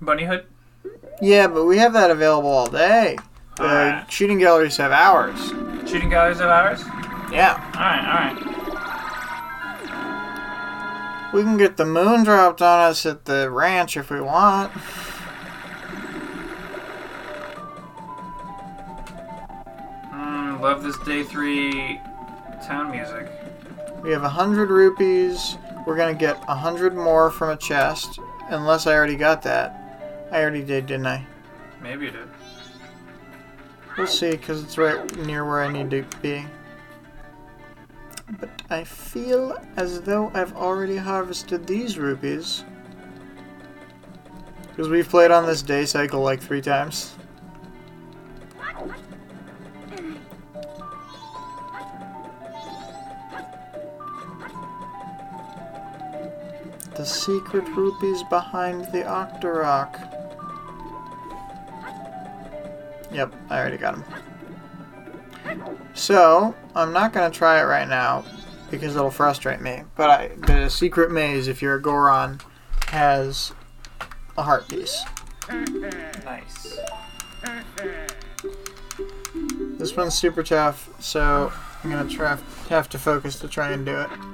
bunny 0.01 0.25
hood? 0.25 0.47
Yeah, 1.21 1.47
but 1.47 1.67
we 1.67 1.79
have 1.79 1.93
that 1.93 2.11
available 2.11 2.51
all 2.51 2.67
day. 2.69 3.17
The 3.57 3.63
Alright. 3.65 4.11
shooting 4.11 4.39
galleries 4.39 4.77
have 4.79 4.91
hours. 4.93 5.39
Shooting 5.89 6.09
galleries 6.09 6.39
have 6.39 6.49
ours? 6.49 6.83
Yeah. 7.31 7.61
Alright, 7.77 8.05
alright. 8.09 8.49
We 11.35 11.43
can 11.43 11.57
get 11.59 11.77
the 11.77 11.85
moon 11.87 12.25
dropped 12.25 12.61
on 12.61 12.91
us 12.91 13.07
at 13.07 13.27
the 13.27 13.51
ranch 13.51 13.97
if 13.97 14.11
we 14.11 14.21
want. 14.21 14.73
Love 20.63 20.85
this 20.85 20.97
day 20.99 21.25
three 21.25 22.01
town 22.65 22.93
music. 22.93 23.29
We 24.01 24.13
have 24.13 24.23
a 24.23 24.29
hundred 24.29 24.71
rupees. 24.71 25.57
We're 25.85 25.97
gonna 25.97 26.15
get 26.15 26.41
a 26.47 26.55
hundred 26.55 26.95
more 26.95 27.33
from 27.33 27.51
a 27.51 27.57
chest, 27.57 28.21
unless 28.49 28.87
I 28.87 28.95
already 28.95 29.17
got 29.17 29.43
that. 29.43 30.29
I 30.31 30.41
already 30.41 30.63
did, 30.63 30.87
didn't 30.87 31.09
I? 31.09 31.27
Maybe 31.83 32.05
you 32.05 32.11
did. 32.13 32.29
We'll 33.99 34.07
see, 34.07 34.31
because 34.31 34.63
it's 34.63 34.79
right 34.79 35.17
near 35.27 35.45
where 35.45 35.63
I 35.63 35.71
need 35.71 35.91
to 35.91 36.05
be. 36.23 36.45
But 38.39 38.63
I 38.71 38.85
feel 38.85 39.59
as 39.77 40.01
though 40.03 40.31
I've 40.33 40.55
already 40.55 40.97
harvested 40.97 41.67
these 41.67 41.99
rupees. 41.99 42.65
Because 44.69 44.89
we've 44.89 45.09
played 45.09 45.33
on 45.33 45.45
this 45.45 45.61
day 45.61 45.87
cycle 45.87 46.21
like 46.21 46.41
three 46.41 46.63
times. 46.63 47.17
The 57.03 57.09
secret 57.09 57.67
rupees 57.71 58.23
behind 58.31 58.85
the 58.93 59.03
Octorok. 59.03 59.99
Yep, 63.11 63.35
I 63.51 63.59
already 63.59 63.77
got 63.77 63.97
them. 63.97 64.05
So, 65.95 66.55
I'm 66.77 66.93
not 66.93 67.13
going 67.13 67.29
to 67.29 67.37
try 67.37 67.61
it 67.61 67.65
right 67.65 67.89
now 67.89 68.25
because 68.71 68.95
it'll 68.95 69.11
frustrate 69.11 69.61
me. 69.61 69.83
But 69.97 70.11
I, 70.11 70.29
the 70.47 70.69
secret 70.69 71.11
maze, 71.11 71.49
if 71.49 71.61
you're 71.61 71.75
a 71.75 71.83
Goron, 71.83 72.41
has 72.87 73.53
a 74.39 74.45
heart 74.45 74.69
piece. 74.69 75.03
Nice. 75.51 76.79
This 79.77 79.97
one's 79.97 80.15
super 80.15 80.45
tough, 80.45 80.89
so 81.03 81.53
I'm 81.83 81.91
going 81.91 82.07
to 82.07 82.15
try 82.15 82.39
have 82.69 82.89
to 82.91 82.99
focus 83.01 83.41
to 83.41 83.49
try 83.49 83.73
and 83.73 83.85
do 83.85 83.99
it. 84.03 84.32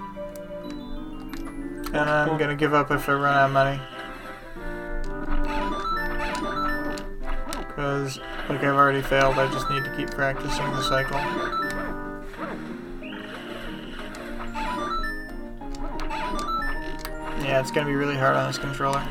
And 1.89 2.11
I'm 2.11 2.39
to 2.39 2.55
give 2.55 2.74
up 2.74 2.91
if 2.91 3.09
I 3.09 3.14
run 3.14 3.34
out 3.34 3.47
of 3.47 3.53
money. 3.53 3.80
Because, 7.68 8.18
like 8.49 8.62
I've 8.62 8.74
already 8.74 9.01
failed, 9.01 9.39
I 9.39 9.51
just 9.51 9.70
need 9.70 9.84
to 9.84 9.97
keep 9.97 10.11
practicing 10.11 10.66
the 10.66 10.82
cycle. 10.82 11.16
Yeah, 17.43 17.61
it's 17.61 17.70
gonna 17.70 17.86
be 17.86 17.95
really 17.95 18.16
hard 18.16 18.36
on 18.36 18.49
this 18.49 18.59
controller. 18.59 19.03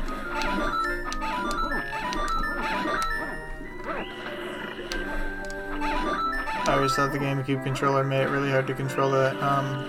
I 6.68 6.74
always 6.74 6.94
thought 6.94 7.10
the 7.10 7.18
GameCube 7.18 7.64
controller 7.64 8.04
made 8.04 8.20
it 8.20 8.28
really 8.28 8.50
hard 8.50 8.66
to 8.68 8.74
control 8.74 9.10
the 9.10 9.34
um, 9.44 9.88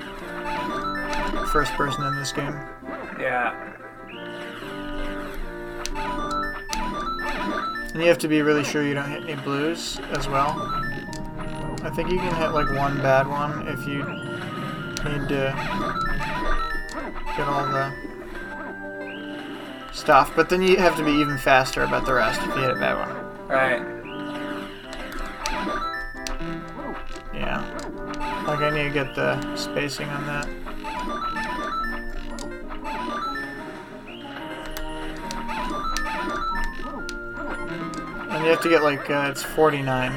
first 1.47 1.73
person 1.73 2.03
in 2.05 2.15
this 2.15 2.31
game. 2.31 2.57
Yeah. 3.19 3.53
And 7.93 8.01
you 8.01 8.07
have 8.07 8.19
to 8.19 8.27
be 8.27 8.41
really 8.41 8.63
sure 8.63 8.83
you 8.83 8.93
don't 8.93 9.09
hit 9.09 9.23
any 9.23 9.35
blues 9.41 9.99
as 10.11 10.27
well. 10.27 10.55
I 11.81 11.89
think 11.95 12.11
you 12.11 12.17
can 12.17 12.35
hit 12.35 12.51
like 12.51 12.69
one 12.77 12.97
bad 13.01 13.27
one 13.27 13.67
if 13.67 13.87
you 13.87 14.03
need 15.09 15.27
to 15.29 15.53
get 17.35 17.47
all 17.47 17.65
the 17.65 17.91
stuff, 19.91 20.31
but 20.35 20.49
then 20.49 20.61
you 20.61 20.77
have 20.77 20.95
to 20.97 21.03
be 21.03 21.11
even 21.11 21.37
faster 21.37 21.83
about 21.83 22.05
the 22.05 22.13
rest 22.13 22.39
if 22.41 22.47
you 22.47 22.61
hit 22.61 22.71
a 22.71 22.75
bad 22.75 22.95
one. 23.07 23.47
Right. 23.47 23.81
Yeah. 27.33 27.63
Like 28.45 28.59
I 28.59 28.69
need 28.69 28.83
to 28.83 28.93
get 28.93 29.15
the 29.15 29.55
spacing 29.55 30.07
on 30.09 30.25
that. 30.27 30.47
And 38.39 38.45
you 38.45 38.51
have 38.53 38.61
to 38.61 38.69
get 38.69 38.83
like, 38.83 39.09
uh, 39.09 39.27
it's 39.29 39.43
49. 39.43 40.13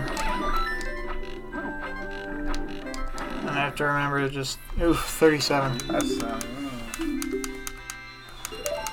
And 3.41 3.51
I 3.51 3.53
have 3.53 3.75
to 3.75 3.85
remember 3.85 4.21
to 4.21 4.31
just, 4.31 4.61
oof, 4.81 4.97
37. 4.97 5.79
That's 5.89 6.23
um, 6.23 6.39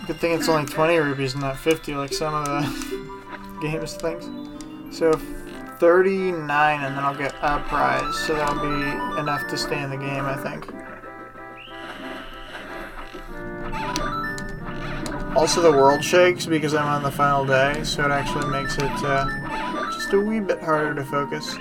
Good 0.07 0.17
thing 0.19 0.31
it's 0.31 0.49
only 0.49 0.65
20 0.65 0.97
rupees 0.97 1.33
and 1.33 1.43
not 1.43 1.59
50 1.59 1.93
like 1.93 2.11
some 2.11 2.33
of 2.33 2.45
the 2.47 3.59
games 3.61 3.93
things. 3.93 4.25
So 4.97 5.13
39 5.13 6.83
and 6.83 6.97
then 6.97 7.03
I'll 7.03 7.15
get 7.15 7.35
a 7.43 7.59
prize. 7.67 8.17
So 8.25 8.33
that'll 8.33 8.55
be 8.55 9.19
enough 9.21 9.47
to 9.49 9.57
stay 9.59 9.79
in 9.79 9.91
the 9.91 9.97
game, 9.97 10.25
I 10.25 10.37
think. 10.37 10.65
Also, 15.39 15.61
the 15.61 15.71
world 15.71 16.03
shakes 16.03 16.45
because 16.45 16.73
I'm 16.75 16.85
on 16.85 17.01
the 17.01 17.09
final 17.09 17.45
day, 17.45 17.81
so 17.85 18.03
it 18.03 18.11
actually 18.11 18.51
makes 18.51 18.77
it 18.77 18.91
uh, 19.05 19.89
just 19.89 20.11
a 20.11 20.19
wee 20.19 20.41
bit 20.41 20.61
harder 20.61 20.93
to 20.93 21.05
focus. 21.05 21.55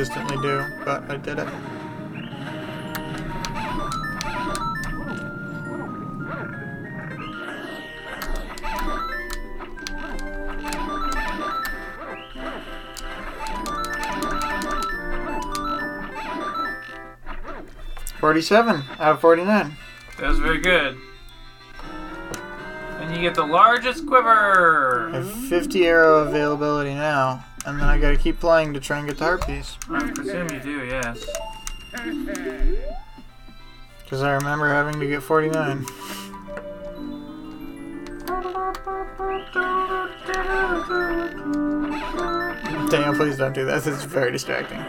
Consistently 0.00 0.36
do, 0.40 0.64
but 0.82 1.10
I 1.10 1.16
did 1.18 1.38
it. 1.38 1.48
Forty-seven 18.20 18.82
out 18.98 19.12
of 19.12 19.20
forty-nine. 19.20 19.76
that 20.18 20.28
was 20.28 20.38
very 20.38 20.60
good. 20.60 20.96
And 23.00 23.14
you 23.14 23.22
get 23.22 23.34
the 23.34 23.44
largest 23.46 24.04
I 24.04 24.06
quiver. 24.06 25.10
have 25.12 25.30
50 25.30 25.86
arrow 25.86 26.18
availability 26.18 26.94
now, 26.94 27.44
and 27.66 27.78
then 27.78 27.86
I 27.86 27.98
gotta 27.98 28.16
keep 28.16 28.40
playing 28.40 28.74
to 28.74 28.80
try 28.80 28.98
and 28.98 29.08
get 29.08 29.18
the 29.18 29.24
heart 29.24 29.46
piece. 29.46 29.76
I 29.88 30.10
presume 30.10 30.50
you 30.50 30.60
do, 30.60 30.84
yes. 30.86 31.26
Because 34.02 34.22
I 34.22 34.32
remember 34.32 34.68
having 34.68 34.98
to 35.00 35.06
get 35.06 35.22
49. 35.22 35.86
Daniel, 42.90 43.14
please 43.14 43.36
don't 43.36 43.52
do 43.54 43.64
that. 43.66 43.84
This 43.84 43.86
is 43.86 44.04
very 44.04 44.32
distracting. 44.32 44.82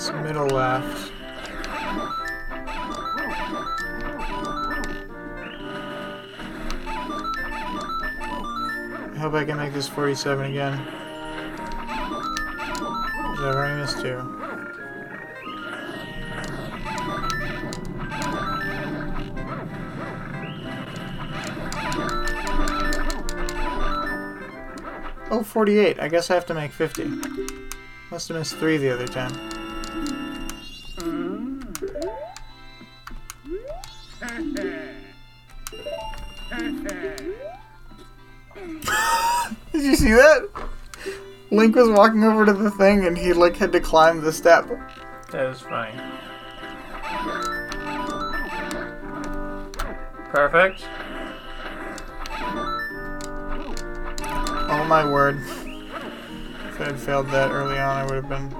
It's 0.00 0.10
middle 0.12 0.46
left. 0.46 1.12
I 9.04 9.18
hope 9.18 9.34
I 9.34 9.44
can 9.44 9.58
make 9.58 9.74
this 9.74 9.88
47 9.88 10.52
again. 10.52 10.72
I've 13.12 13.40
already 13.40 13.78
missed 13.78 14.00
two. 14.00 14.22
Oh, 25.30 25.42
48. 25.42 26.00
I 26.00 26.08
guess 26.08 26.30
I 26.30 26.34
have 26.36 26.46
to 26.46 26.54
make 26.54 26.72
50. 26.72 27.04
Must 28.10 28.28
have 28.28 28.38
missed 28.38 28.56
three 28.56 28.78
the 28.78 28.94
other 28.94 29.06
time. 29.06 29.59
See 40.00 40.12
that? 40.12 40.48
Link 41.50 41.76
was 41.76 41.90
walking 41.90 42.24
over 42.24 42.46
to 42.46 42.54
the 42.54 42.70
thing 42.70 43.04
and 43.06 43.18
he 43.18 43.34
like 43.34 43.56
had 43.56 43.70
to 43.72 43.80
climb 43.80 44.22
the 44.22 44.32
step. 44.32 44.66
That 45.30 45.48
was 45.48 45.60
funny. 45.60 45.92
Perfect. 50.32 50.86
Oh 54.72 54.84
my 54.88 55.04
word. 55.04 55.36
If 55.38 56.80
I 56.80 56.84
had 56.84 56.98
failed 56.98 57.28
that 57.30 57.50
early 57.50 57.78
on, 57.78 57.96
I 57.96 58.04
would 58.04 58.14
have 58.14 58.28
been 58.28 58.50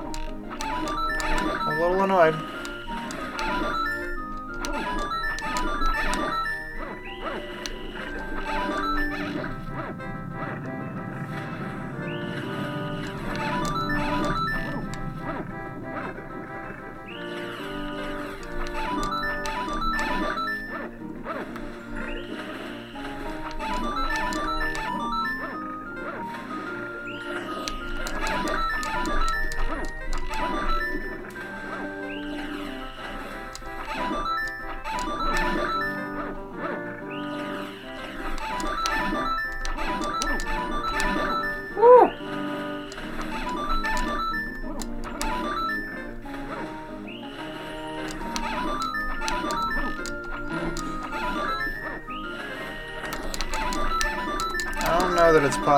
a 0.63 1.81
little 1.81 2.03
annoyed. 2.03 2.35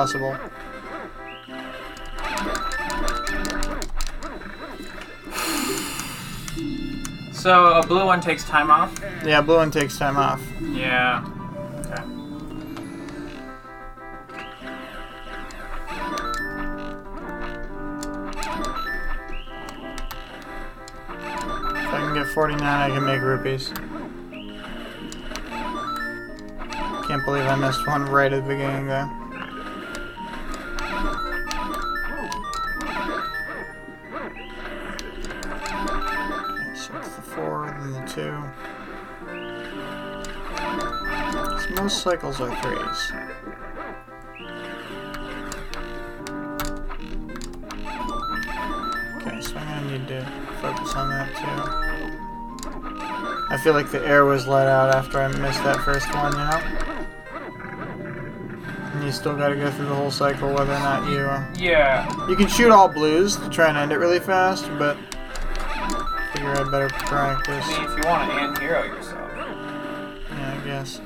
Possible. 0.03 0.35
So 7.31 7.73
a 7.73 7.87
blue 7.87 8.05
one 8.05 8.19
takes 8.19 8.43
time 8.43 8.69
off. 8.69 8.93
Yeah, 9.25 9.39
blue 9.41 9.55
one 9.55 9.71
takes 9.71 9.97
time 9.97 10.17
off. 10.17 10.41
Yeah. 10.61 11.23
Okay. 11.79 12.03
If 21.79 21.93
I 21.93 21.99
can 21.99 22.13
get 22.13 22.27
49, 22.27 22.61
I 22.61 22.89
can 22.89 23.05
make 23.05 23.21
rupees. 23.21 23.71
Can't 27.07 27.23
believe 27.25 27.45
I 27.45 27.55
missed 27.55 27.87
one 27.87 28.05
right 28.05 28.33
at 28.33 28.43
the 28.43 28.49
beginning 28.49 28.87
there. 28.87 29.22
Cycles 42.03 42.41
are 42.41 42.49
3s. 42.49 44.13
Okay, 49.17 49.39
so 49.41 49.55
I'm 49.55 49.85
gonna 49.85 49.97
need 49.97 50.07
to 50.09 50.25
focus 50.61 50.93
on 50.95 51.09
that 51.09 51.29
too. 51.35 51.61
I 53.49 53.57
feel 53.57 53.73
like 53.73 53.89
the 53.91 54.05
air 54.05 54.25
was 54.25 54.47
let 54.47 54.67
out 54.67 54.93
after 54.93 55.19
I 55.21 55.27
missed 55.27 55.63
that 55.63 55.79
first 55.81 56.13
one, 56.13 56.31
you 56.33 56.37
know? 56.39 56.61
And 58.93 59.03
you 59.03 59.11
still 59.11 59.35
gotta 59.35 59.55
go 59.55 59.71
through 59.71 59.85
the 59.87 59.95
whole 59.95 60.11
cycle 60.11 60.49
whether 60.53 60.73
or 60.73 60.79
not 60.79 61.09
you. 61.09 61.19
Uh, 61.19 61.45
Yeah. 61.55 62.27
you 62.27 62.35
can 62.35 62.47
shoot 62.47 62.69
all 62.71 62.87
blues 62.89 63.37
to 63.37 63.49
try 63.49 63.69
and 63.69 63.77
end 63.77 63.91
it 63.91 63.97
really 63.97 64.19
fast, 64.19 64.65
but. 64.77 64.97
I 65.15 66.35
figure 66.35 66.49
I'd 66.57 66.71
better 66.71 66.89
practice. 66.89 67.63
I 67.67 67.77
mean, 67.81 67.91
if 67.91 68.03
you 68.03 68.09
want 68.09 68.31
to 68.31 68.41
end 68.41 68.57
hero 68.57 68.83
yourself. 68.83 69.31
Yeah, 69.37 70.57
I 70.61 70.65
guess. 70.65 70.99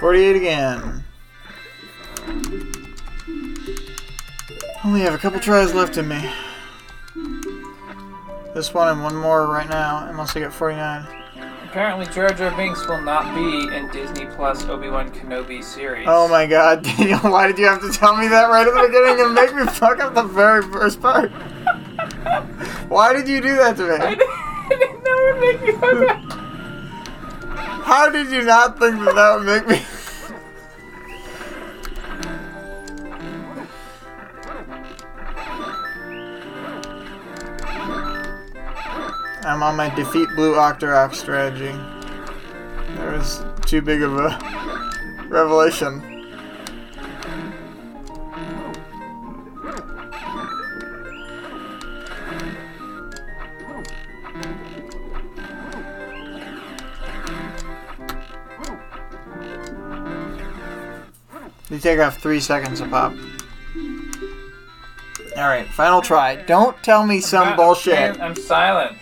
Forty-eight 0.00 0.36
again. 0.36 1.04
Only 4.82 5.02
have 5.02 5.12
a 5.14 5.18
couple 5.18 5.38
tries 5.40 5.74
left 5.74 5.98
in 5.98 6.08
me. 6.08 6.32
This 8.54 8.72
one 8.72 8.88
and 8.88 9.02
one 9.02 9.14
more 9.14 9.46
right 9.46 9.68
now, 9.68 10.08
unless 10.08 10.34
I 10.34 10.40
get 10.40 10.54
49. 10.54 11.19
Apparently, 11.70 12.04
Jar 12.06 12.30
Jar 12.30 12.50
Binks 12.56 12.84
will 12.88 13.00
not 13.00 13.32
be 13.32 13.72
in 13.76 13.88
Disney 13.92 14.26
Plus 14.34 14.64
Obi 14.64 14.88
Wan 14.90 15.08
Kenobi 15.12 15.62
series. 15.62 16.04
Oh 16.08 16.26
my 16.26 16.44
god, 16.44 16.82
Daniel, 16.98 17.20
why 17.20 17.46
did 17.46 17.58
you 17.60 17.66
have 17.66 17.80
to 17.82 17.92
tell 17.92 18.16
me 18.16 18.26
that 18.26 18.46
right 18.50 18.66
at 18.66 18.74
the 18.74 18.88
beginning 18.88 19.24
and 19.24 19.32
make 19.34 19.54
me 19.54 19.64
fuck 19.66 20.00
up 20.00 20.12
the 20.14 20.24
very 20.24 20.62
first 20.62 21.00
part? 21.00 21.30
Why 22.88 23.12
did 23.12 23.28
you 23.28 23.40
do 23.40 23.54
that 23.54 23.76
to 23.76 23.84
I 23.84 24.10
me? 24.10 24.16
didn't, 24.16 24.30
I 24.30 24.68
didn't 24.70 25.04
know 25.04 25.16
it 25.16 25.32
would 25.32 25.40
make 25.40 25.62
me 25.62 25.72
fuck 25.80 26.08
up. 26.10 27.82
How 27.84 28.10
did 28.10 28.30
you 28.32 28.42
not 28.42 28.80
think 28.80 28.96
that 29.04 29.14
that 29.14 29.36
would 29.36 29.46
make 29.46 29.68
me. 29.68 29.80
I'm 39.60 39.64
on 39.64 39.76
my 39.76 39.94
defeat 39.94 40.26
blue 40.36 40.54
Octorok 40.54 41.14
strategy. 41.14 41.72
That 42.96 43.12
was 43.12 43.42
too 43.66 43.82
big 43.82 44.00
of 44.00 44.16
a 44.16 45.26
revelation. 45.28 46.00
They 61.68 61.78
take 61.78 62.00
off 62.00 62.16
three 62.22 62.40
seconds 62.40 62.80
a 62.80 62.86
pop. 62.88 63.12
Alright, 65.36 65.68
final 65.68 66.00
try. 66.00 66.36
Don't 66.36 66.82
tell 66.82 67.06
me 67.06 67.20
some 67.20 67.48
I'm- 67.48 67.56
bullshit. 67.56 68.18
I'm 68.20 68.34
silent. 68.34 68.96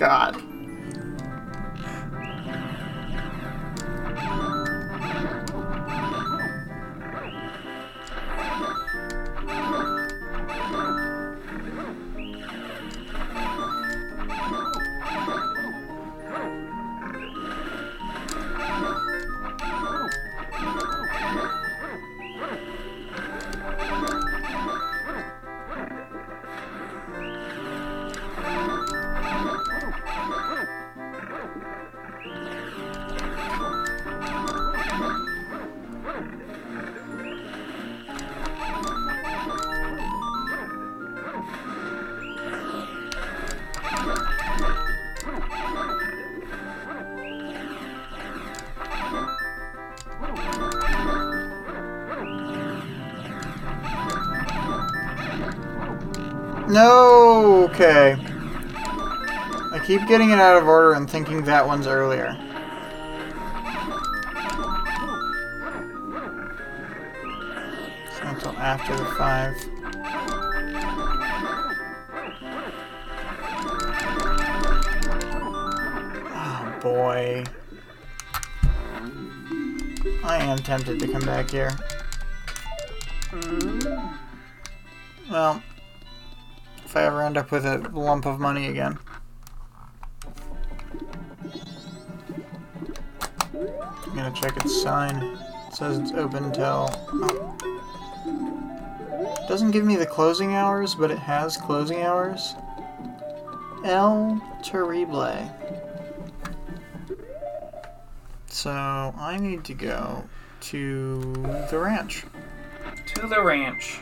God. 0.00 0.49
Getting 60.10 60.30
it 60.30 60.40
out 60.40 60.60
of 60.60 60.66
order 60.66 60.94
and 60.94 61.08
thinking 61.08 61.44
that 61.44 61.64
one's 61.64 61.86
earlier. 61.86 62.36
Until 68.20 68.50
after 68.58 68.96
the 68.96 69.04
five. 69.16 69.54
Oh 76.34 76.78
boy. 76.82 77.44
I 80.24 80.38
am 80.38 80.58
tempted 80.58 80.98
to 80.98 81.06
come 81.06 81.22
back 81.22 81.52
here. 81.52 81.70
Well, 85.30 85.62
if 86.84 86.96
I 86.96 87.04
ever 87.04 87.22
end 87.22 87.36
up 87.36 87.52
with 87.52 87.64
a 87.64 87.78
lump 87.92 88.26
of 88.26 88.40
money 88.40 88.66
again. 88.66 88.98
Gonna 94.30 94.40
check 94.40 94.56
its 94.64 94.82
sign. 94.82 95.16
It 95.68 95.74
says 95.74 95.98
it's 95.98 96.12
open 96.12 96.52
till. 96.52 96.88
Oh. 97.12 97.56
Doesn't 99.48 99.72
give 99.72 99.84
me 99.84 99.96
the 99.96 100.06
closing 100.06 100.54
hours, 100.54 100.94
but 100.94 101.10
it 101.10 101.18
has 101.18 101.56
closing 101.56 102.02
hours. 102.02 102.54
El 103.84 104.40
Terrible. 104.62 105.50
So 108.46 108.70
I 108.70 109.38
need 109.38 109.64
to 109.64 109.74
go 109.74 110.24
to 110.60 111.20
the 111.70 111.78
ranch. 111.78 112.24
To 113.14 113.26
the 113.26 113.42
ranch. 113.42 114.00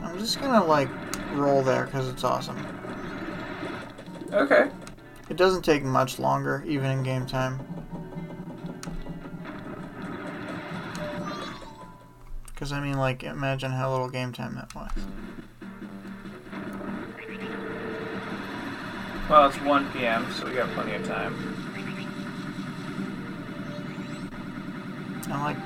I'm 0.00 0.18
just 0.18 0.40
gonna 0.40 0.64
like 0.64 0.88
roll 1.34 1.62
there 1.62 1.84
because 1.86 2.08
it's 2.08 2.24
awesome. 2.24 2.56
Okay. 4.32 4.70
It 5.28 5.36
doesn't 5.36 5.62
take 5.62 5.82
much 5.82 6.18
longer, 6.18 6.62
even 6.66 6.90
in 6.90 7.02
game 7.02 7.26
time. 7.26 7.60
Because 12.62 12.70
I 12.70 12.80
mean, 12.80 12.96
like, 12.96 13.24
imagine 13.24 13.72
how 13.72 13.90
little 13.90 14.08
game 14.08 14.32
time 14.32 14.54
that 14.54 14.72
was. 14.72 14.92
Well, 19.28 19.48
it's 19.48 19.60
1 19.60 19.90
p.m., 19.90 20.30
so 20.30 20.46
we 20.46 20.52
got 20.54 20.70
plenty 20.70 20.94
of 20.94 21.04
time. 21.04 21.34
I'm 25.28 25.42
like, 25.42 25.56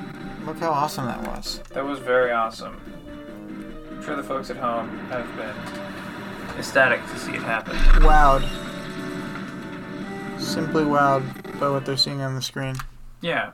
look 0.47 0.56
how 0.56 0.70
awesome 0.70 1.05
that 1.05 1.20
was. 1.27 1.60
That 1.74 1.85
was 1.85 1.98
very 1.98 2.31
awesome. 2.31 2.81
I'm 3.90 4.02
sure 4.02 4.16
the 4.16 4.23
folks 4.23 4.48
at 4.48 4.56
home 4.56 4.89
have 5.10 5.27
been 5.36 6.59
ecstatic 6.59 7.02
to 7.10 7.18
see 7.18 7.32
it 7.32 7.43
happen. 7.43 7.77
Wowed. 8.01 8.40
Simply 10.40 10.85
wowed 10.85 11.60
by 11.60 11.68
what 11.68 11.85
they're 11.85 11.98
seeing 11.98 12.23
on 12.23 12.35
the 12.35 12.40
screen. 12.40 12.77
Yeah. 13.20 13.51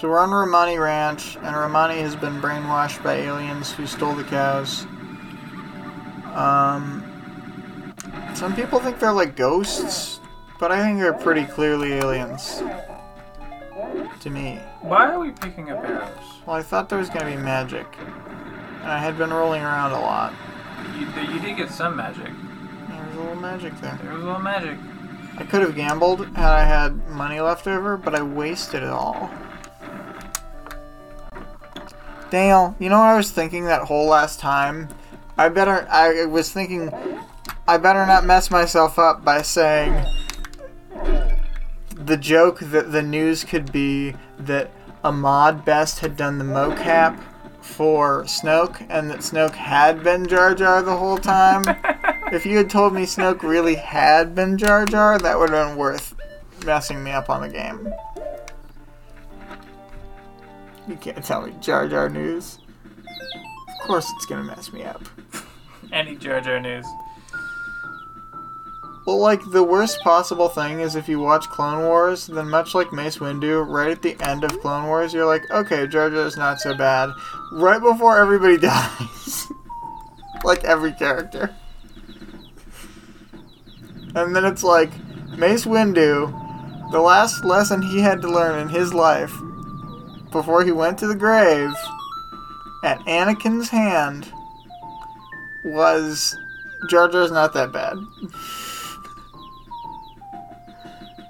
So 0.00 0.08
we're 0.08 0.18
on 0.18 0.30
Romani 0.30 0.78
Ranch, 0.78 1.36
and 1.42 1.54
Romani 1.54 2.00
has 2.00 2.16
been 2.16 2.40
brainwashed 2.40 3.02
by 3.02 3.16
aliens 3.16 3.70
who 3.70 3.86
stole 3.86 4.14
the 4.14 4.24
cows. 4.24 4.86
Um, 6.34 7.94
some 8.34 8.56
people 8.56 8.80
think 8.80 8.98
they're 8.98 9.12
like 9.12 9.36
ghosts, 9.36 10.20
but 10.58 10.72
I 10.72 10.82
think 10.82 11.00
they're 11.00 11.12
pretty 11.12 11.44
clearly 11.44 11.92
aliens. 11.92 12.62
To 14.20 14.30
me. 14.30 14.58
Why 14.80 15.12
are 15.12 15.20
we 15.20 15.32
picking 15.32 15.70
up 15.70 15.84
arrows? 15.84 16.08
Well, 16.46 16.56
I 16.56 16.62
thought 16.62 16.88
there 16.88 16.98
was 16.98 17.10
gonna 17.10 17.30
be 17.30 17.36
magic, 17.36 17.86
and 17.98 18.90
I 18.90 18.96
had 18.96 19.18
been 19.18 19.28
rolling 19.28 19.60
around 19.60 19.92
a 19.92 20.00
lot. 20.00 20.32
You, 20.98 21.08
you 21.30 21.40
did 21.40 21.58
get 21.58 21.70
some 21.70 21.94
magic. 21.94 22.24
There 22.88 23.06
was 23.06 23.16
a 23.16 23.20
little 23.20 23.36
magic 23.36 23.78
there. 23.82 23.98
There 24.02 24.14
was 24.14 24.22
a 24.22 24.24
little 24.24 24.40
magic. 24.40 24.78
I 25.36 25.44
could 25.44 25.60
have 25.60 25.76
gambled 25.76 26.26
had 26.28 26.52
I 26.52 26.64
had 26.64 27.06
money 27.10 27.38
left 27.38 27.66
over, 27.66 27.98
but 27.98 28.14
I 28.14 28.22
wasted 28.22 28.82
it 28.82 28.88
all. 28.88 29.30
Daniel, 32.30 32.76
you 32.78 32.88
know 32.88 32.98
what 32.98 33.06
I 33.06 33.16
was 33.16 33.30
thinking 33.30 33.64
that 33.64 33.82
whole 33.82 34.06
last 34.06 34.40
time? 34.40 34.88
I 35.36 35.48
better. 35.48 35.86
I 35.90 36.26
was 36.26 36.52
thinking. 36.52 36.92
I 37.66 37.76
better 37.76 38.04
not 38.06 38.24
mess 38.24 38.50
myself 38.50 38.98
up 38.98 39.24
by 39.24 39.42
saying 39.42 40.04
the 41.94 42.16
joke 42.16 42.58
that 42.60 42.92
the 42.92 43.02
news 43.02 43.44
could 43.44 43.70
be 43.70 44.14
that 44.38 44.70
Ahmed 45.04 45.64
Best 45.64 46.00
had 46.00 46.16
done 46.16 46.38
the 46.38 46.44
mocap 46.44 47.20
for 47.60 48.24
Snoke 48.24 48.84
and 48.90 49.10
that 49.10 49.18
Snoke 49.18 49.54
had 49.54 50.02
been 50.02 50.26
Jar 50.26 50.54
Jar 50.54 50.82
the 50.82 50.96
whole 50.96 51.18
time. 51.18 51.64
if 52.32 52.44
you 52.44 52.56
had 52.56 52.70
told 52.70 52.92
me 52.94 53.02
Snoke 53.02 53.42
really 53.42 53.76
had 53.76 54.34
been 54.34 54.58
Jar 54.58 54.84
Jar, 54.86 55.18
that 55.18 55.38
would 55.38 55.50
have 55.50 55.68
been 55.68 55.76
worth 55.76 56.14
messing 56.64 57.02
me 57.02 57.10
up 57.12 57.30
on 57.30 57.42
the 57.42 57.48
game. 57.48 57.92
You 60.90 60.96
can't 60.96 61.24
tell 61.24 61.42
me 61.42 61.54
Jar 61.60 61.86
Jar 61.86 62.08
news. 62.08 62.58
Of 63.06 63.86
course 63.86 64.10
it's 64.16 64.26
gonna 64.26 64.42
mess 64.42 64.72
me 64.72 64.82
up. 64.82 65.00
Any 65.92 66.16
Jar 66.16 66.40
Jar 66.40 66.58
news. 66.58 66.84
Well, 69.06 69.18
like, 69.18 69.40
the 69.50 69.62
worst 69.62 70.00
possible 70.00 70.48
thing 70.48 70.80
is 70.80 70.96
if 70.96 71.08
you 71.08 71.20
watch 71.20 71.48
Clone 71.48 71.84
Wars, 71.84 72.26
then 72.26 72.50
much 72.50 72.74
like 72.74 72.92
Mace 72.92 73.18
Windu, 73.18 73.66
right 73.66 73.90
at 73.90 74.02
the 74.02 74.16
end 74.20 74.42
of 74.42 74.60
Clone 74.60 74.86
Wars, 74.86 75.14
you're 75.14 75.26
like, 75.26 75.48
okay, 75.50 75.86
Jar 75.86 76.10
Jar's 76.10 76.36
not 76.36 76.60
so 76.60 76.76
bad. 76.76 77.10
Right 77.52 77.80
before 77.80 78.18
everybody 78.18 78.58
dies. 78.58 79.46
like 80.44 80.64
every 80.64 80.92
character. 80.92 81.54
And 84.16 84.34
then 84.34 84.44
it's 84.44 84.64
like, 84.64 84.90
Mace 85.38 85.66
Windu, 85.66 86.90
the 86.90 87.00
last 87.00 87.44
lesson 87.44 87.80
he 87.80 88.00
had 88.00 88.20
to 88.22 88.28
learn 88.28 88.58
in 88.58 88.68
his 88.68 88.92
life 88.92 89.32
before 90.30 90.64
he 90.64 90.72
went 90.72 90.98
to 90.98 91.06
the 91.06 91.14
grave 91.14 91.72
at 92.84 92.98
Anakin's 93.00 93.68
hand 93.68 94.32
was 95.64 96.36
Jar 96.88 97.08
Jar's 97.08 97.30
not 97.30 97.52
that 97.52 97.72
bad. 97.72 97.96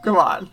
Come 0.02 0.16
on. 0.16 0.48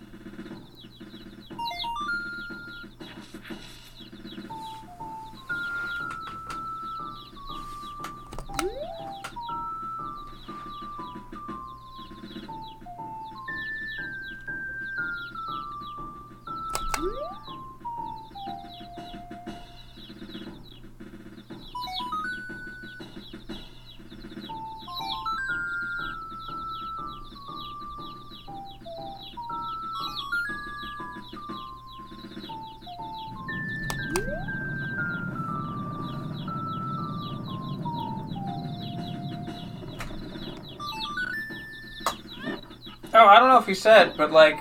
You 43.67 43.75
said, 43.75 44.13
but 44.15 44.31
like, 44.31 44.57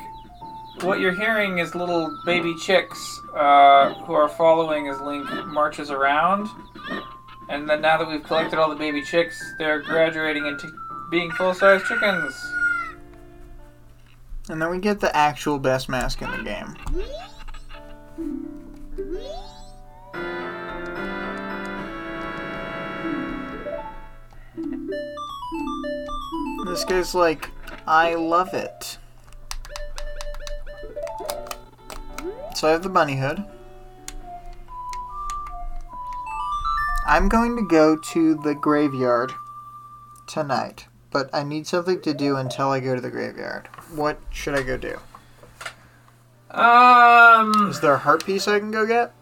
what 0.81 0.99
you're 0.99 1.15
hearing 1.15 1.59
is 1.59 1.77
little 1.77 2.13
baby 2.25 2.57
chicks 2.57 3.21
uh, 3.37 3.95
who 4.05 4.15
are 4.15 4.29
following 4.29 4.89
as 4.89 5.01
Link 5.01 5.31
marches 5.47 5.93
around. 5.93 6.49
And 7.49 7.71
then 7.71 7.81
now 7.81 7.99
that 7.99 8.09
we've 8.09 8.25
collected 8.25 8.59
all 8.59 8.69
the 8.69 8.75
baby 8.75 9.03
chicks, 9.03 9.41
they're 9.59 9.81
graduating 9.81 10.47
into 10.47 10.73
being 11.09 11.31
full-size 11.31 11.85
chickens. 11.85 12.35
And 14.49 14.61
then 14.61 14.71
we 14.71 14.81
get 14.81 14.99
the 14.99 15.15
actual 15.17 15.61
best 15.61 15.89
mask 15.89 16.21
in 16.23 16.31
the 16.33 16.43
game. 16.43 16.75
This 26.67 26.85
guy's 26.85 27.15
like, 27.15 27.51
I 27.87 28.15
love 28.15 28.53
it. 28.55 28.99
So 32.55 32.69
I 32.69 32.73
have 32.73 32.83
the 32.83 32.89
bunny 32.89 33.17
hood. 33.17 33.45
I'm 37.07 37.29
going 37.29 37.57
to 37.57 37.63
go 37.69 37.97
to 37.97 38.35
the 38.43 38.55
graveyard 38.55 39.33
tonight, 40.27 40.87
but 41.13 41.31
I 41.33 41.45
need 41.45 41.67
something 41.67 42.01
to 42.01 42.13
do 42.13 42.37
until 42.37 42.71
I 42.71 42.81
go 42.81 42.95
to 42.97 43.01
the 43.01 43.11
graveyard. 43.11 43.69
what 43.95 44.19
should 44.31 44.55
I 44.55 44.63
go 44.63 44.77
do? 44.77 44.99
Um, 46.51 47.71
Is 47.71 47.81
there 47.81 47.93
a 47.95 47.99
heart 47.99 48.25
piece 48.25 48.49
I 48.49 48.59
can 48.59 48.71
go 48.71 48.87
get? 48.87 49.13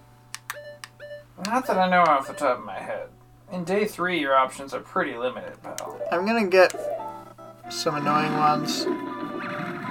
not 1.47 1.67
that 1.67 1.77
I 1.77 1.91
know 1.91 2.03
off 2.03 2.29
the 2.29 2.33
top 2.33 2.59
of 2.61 2.65
my 2.65 2.79
head. 2.79 3.09
In 3.53 3.65
day 3.65 3.85
three, 3.85 4.19
your 4.21 4.35
options 4.37 4.73
are 4.73 4.81
pretty 4.81 5.15
limited, 5.17 5.61
pal. 5.63 6.01
I'm 6.11 6.25
gonna 6.25 6.47
get 6.47 6.73
some 7.71 7.97
annoying 7.97 8.35
ones. 8.35 8.85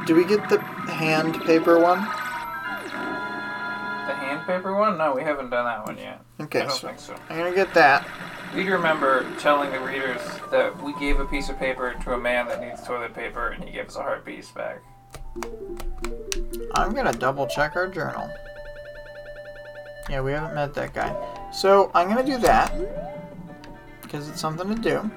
Do 0.06 0.16
we 0.16 0.26
get 0.26 0.48
the 0.50 0.60
hand 0.60 1.42
paper 1.44 1.80
one? 1.80 2.00
The 2.00 4.14
hand 4.14 4.46
paper 4.46 4.76
one? 4.76 4.98
No, 4.98 5.16
we 5.16 5.24
haven't 5.24 5.50
done 5.50 5.66
that 5.66 5.86
one 5.86 5.98
yet. 5.98 6.22
Okay, 6.42 6.62
I 6.62 6.66
don't 6.66 6.76
so 6.76 6.88
think 6.88 7.00
so. 7.00 7.16
I'm 7.30 7.38
gonna 7.38 7.56
get 7.56 7.74
that. 7.74 8.08
We'd 8.56 8.70
remember 8.70 9.26
telling 9.40 9.72
the 9.72 9.80
readers 9.80 10.22
that 10.52 10.82
we 10.84 10.94
gave 11.00 11.20
a 11.20 11.26
piece 11.26 11.50
of 11.50 11.58
paper 11.58 11.96
to 12.04 12.14
a 12.14 12.20
man 12.20 12.48
that 12.48 12.62
needs 12.62 12.86
toilet 12.86 13.14
paper, 13.14 13.50
and 13.50 13.64
he 13.64 13.72
gave 13.72 13.88
us 13.88 13.96
a 13.96 14.04
heart 14.04 14.26
piece 14.26 14.52
back. 14.52 14.82
I'm 16.76 16.94
gonna 16.94 17.14
double 17.14 17.48
check 17.48 17.76
our 17.76 17.88
journal. 17.88 18.30
Yeah, 20.10 20.22
we 20.22 20.34
haven't 20.34 20.54
met 20.54 20.74
that 20.74 20.94
guy. 20.94 21.16
So 21.52 21.90
I'm 21.96 22.10
gonna 22.10 22.26
do 22.26 22.38
that 22.40 22.74
because 24.02 24.30
it's 24.30 24.42
something 24.42 24.76
to 24.76 24.82
do. 24.82 25.10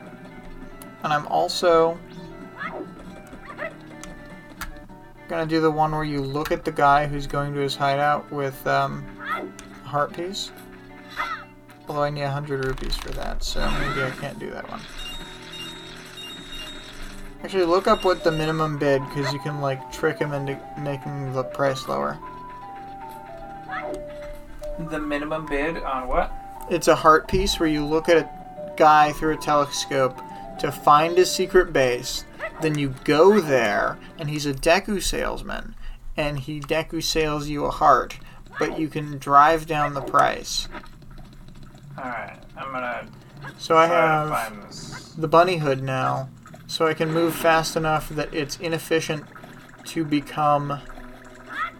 And 1.02 1.12
I'm 1.12 1.26
also 1.26 1.98
gonna 5.28 5.46
do 5.46 5.60
the 5.60 5.70
one 5.70 5.92
where 5.92 6.04
you 6.04 6.20
look 6.20 6.52
at 6.52 6.64
the 6.64 6.72
guy 6.72 7.06
who's 7.06 7.26
going 7.26 7.54
to 7.54 7.60
his 7.60 7.76
hideout 7.76 8.30
with 8.30 8.66
um, 8.66 9.04
a 9.84 9.88
heart 9.88 10.12
piece. 10.12 10.50
Although 11.88 12.02
I 12.02 12.10
need 12.10 12.22
100 12.22 12.64
rupees 12.64 12.96
for 12.96 13.10
that, 13.10 13.44
so 13.44 13.60
maybe 13.60 14.02
I 14.02 14.10
can't 14.20 14.38
do 14.38 14.50
that 14.50 14.68
one. 14.68 14.80
Actually, 17.44 17.64
look 17.64 17.86
up 17.86 18.04
what 18.04 18.24
the 18.24 18.32
minimum 18.32 18.76
bid, 18.76 19.02
because 19.08 19.32
you 19.32 19.38
can, 19.38 19.60
like, 19.60 19.92
trick 19.92 20.18
him 20.18 20.32
into 20.32 20.58
making 20.80 21.32
the 21.32 21.44
price 21.44 21.86
lower. 21.86 22.18
The 24.90 24.98
minimum 24.98 25.46
bid 25.46 25.76
on 25.78 26.08
what? 26.08 26.32
It's 26.70 26.88
a 26.88 26.94
heart 26.94 27.28
piece 27.28 27.60
where 27.60 27.68
you 27.68 27.86
look 27.86 28.08
at 28.08 28.16
a 28.16 28.72
guy 28.76 29.12
through 29.12 29.34
a 29.34 29.36
telescope 29.36 30.20
to 30.58 30.72
find 30.72 31.16
his 31.16 31.30
secret 31.30 31.72
base. 31.72 32.24
Then 32.62 32.78
you 32.78 32.94
go 33.04 33.40
there, 33.40 33.98
and 34.18 34.30
he's 34.30 34.46
a 34.46 34.54
Deku 34.54 35.02
salesman, 35.02 35.74
and 36.16 36.38
he 36.38 36.60
Deku 36.60 37.02
sales 37.02 37.48
you 37.48 37.64
a 37.64 37.70
heart, 37.70 38.18
but 38.58 38.78
you 38.78 38.88
can 38.88 39.18
drive 39.18 39.66
down 39.66 39.94
the 39.94 40.00
price. 40.00 40.68
Alright, 41.98 42.38
I'm 42.56 42.72
gonna 42.72 43.06
So 43.58 43.76
I 43.76 43.86
have 43.86 45.16
the 45.18 45.28
bunny 45.28 45.58
hood 45.58 45.82
now, 45.82 46.30
so 46.66 46.86
I 46.86 46.94
can 46.94 47.12
move 47.12 47.34
fast 47.34 47.76
enough 47.76 48.08
that 48.08 48.32
it's 48.32 48.58
inefficient 48.58 49.24
to 49.86 50.04
become 50.04 50.80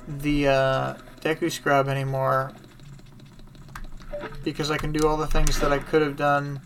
the 0.07 0.48
uh, 0.48 0.94
Deku 1.20 1.51
Scrub 1.51 1.89
anymore, 1.89 2.53
because 4.44 4.70
I 4.70 4.77
can 4.77 4.93
do 4.93 5.09
all 5.09 5.16
the 5.16 5.27
things 5.27 5.59
that 5.61 5.73
I 5.73 5.78
could 5.78 6.03
have 6.03 6.16
done 6.16 6.61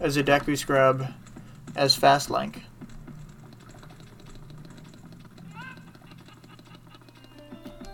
as 0.00 0.16
a 0.16 0.24
Deku 0.24 0.56
Scrub 0.56 1.06
as 1.76 1.94
Fast 1.94 2.30
Link. 2.30 2.64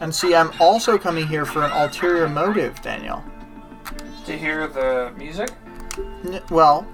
And 0.00 0.14
see, 0.14 0.34
I'm 0.34 0.50
also 0.60 0.98
coming 0.98 1.26
here 1.26 1.46
for 1.46 1.64
an 1.64 1.70
ulterior 1.72 2.28
motive, 2.28 2.80
Daniel. 2.82 3.22
To 4.26 4.36
hear 4.36 4.66
the 4.66 5.12
music? 5.16 5.50
N- 6.24 6.42
Well, 6.50 6.86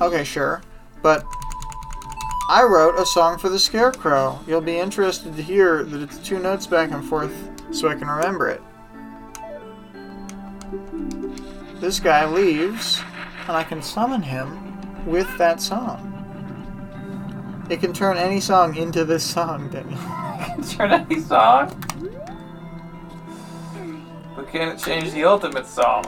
okay, 0.00 0.24
sure. 0.24 0.62
But 1.02 1.24
I 2.50 2.64
wrote 2.68 2.98
a 2.98 3.06
song 3.06 3.38
for 3.38 3.48
the 3.48 3.58
Scarecrow. 3.58 4.40
You'll 4.46 4.60
be 4.60 4.78
interested 4.78 5.36
to 5.36 5.42
hear 5.42 5.84
that 5.84 6.02
it's 6.02 6.18
two 6.18 6.38
notes 6.38 6.66
back 6.66 6.90
and 6.90 7.02
forth 7.04 7.32
so 7.70 7.88
I 7.88 7.94
can 7.94 8.08
remember 8.08 8.48
it. 8.48 8.60
This 11.80 11.98
guy 11.98 12.26
leaves, 12.26 13.00
and 13.48 13.56
I 13.56 13.64
can 13.64 13.80
summon 13.82 14.20
him 14.22 14.76
with 15.06 15.28
that 15.38 15.62
song. 15.62 16.06
It 17.70 17.80
can 17.80 17.92
turn 17.94 18.18
any 18.18 18.40
song 18.40 18.76
into 18.76 19.04
this 19.04 19.24
song, 19.24 19.68
Daniel. 19.70 19.98
Turn 20.70 20.90
any 20.92 21.20
song? 21.20 21.68
But 24.40 24.48
can 24.50 24.68
it 24.68 24.78
change 24.78 25.12
the 25.12 25.24
ultimate 25.24 25.66
song? 25.66 26.02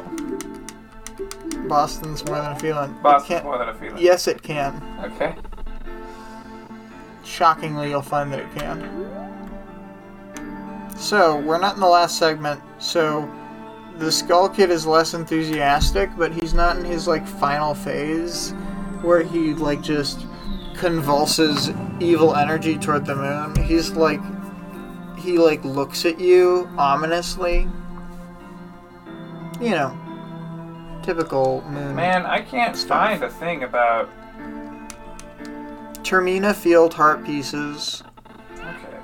Boston's 1.69 2.25
more 2.25 2.37
than 2.37 2.53
a 2.53 2.59
feeling. 2.59 2.91
It 2.91 3.03
Boston's 3.03 3.29
can't- 3.29 3.45
more 3.45 3.59
than 3.59 3.69
a 3.69 3.75
feeling. 3.75 3.99
Yes, 4.03 4.27
it 4.27 4.43
can. 4.43 4.83
Okay. 5.05 5.35
Shockingly, 7.25 7.91
you'll 7.91 8.01
find 8.01 8.33
that 8.33 8.39
it 8.39 8.47
can. 8.55 8.89
So, 10.97 11.37
we're 11.41 11.59
not 11.59 11.75
in 11.75 11.81
the 11.81 11.87
last 11.87 12.17
segment, 12.17 12.63
so 12.79 13.29
the 13.99 14.11
Skull 14.11 14.49
Kid 14.49 14.71
is 14.71 14.87
less 14.87 15.13
enthusiastic, 15.13 16.09
but 16.17 16.33
he's 16.33 16.55
not 16.55 16.79
in 16.79 16.87
his, 16.87 17.07
like, 17.07 17.27
final 17.27 17.75
phase 17.75 18.55
where 19.03 19.23
he, 19.23 19.53
like, 19.53 19.83
just 19.83 20.25
convulses 20.79 21.71
evil 22.01 22.35
energy 22.35 22.79
toward 22.79 23.05
the 23.05 23.15
moon. 23.15 23.55
He's, 23.63 23.91
like, 23.91 24.21
he, 25.19 25.37
like, 25.37 25.63
looks 25.67 26.07
at 26.07 26.19
you 26.19 26.67
ominously. 26.79 27.69
You 29.63 29.71
know, 29.71 31.01
typical 31.05 31.63
moon. 31.69 31.95
Man, 31.95 32.27
I 32.27 32.41
can't 32.41 32.77
find 32.77 33.23
a 33.23 33.31
thing 33.31 33.63
about. 33.63 34.11
Termina 36.03 36.53
Field 36.53 36.93
Heart 36.95 37.25
Pieces. 37.25 38.03
Okay. 38.57 38.99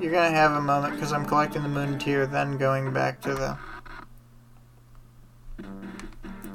You're 0.00 0.10
gonna 0.10 0.30
have 0.30 0.52
a 0.52 0.60
moment 0.62 0.94
because 0.94 1.12
I'm 1.12 1.26
collecting 1.26 1.62
the 1.62 1.68
moon 1.68 1.98
tear, 1.98 2.26
then 2.26 2.56
going 2.56 2.94
back 2.94 3.20
to 3.20 3.34
the. 3.34 3.58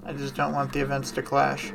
I 0.03 0.13
just 0.13 0.33
don't 0.33 0.53
want 0.53 0.73
the 0.73 0.79
events 0.79 1.11
to 1.11 1.21
clash. 1.21 1.71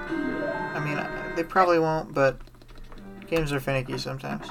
I 0.00 0.80
mean, 0.82 0.98
they 1.36 1.44
probably 1.44 1.78
won't, 1.78 2.14
but 2.14 2.40
games 3.26 3.52
are 3.52 3.60
finicky 3.60 3.98
sometimes. 3.98 4.46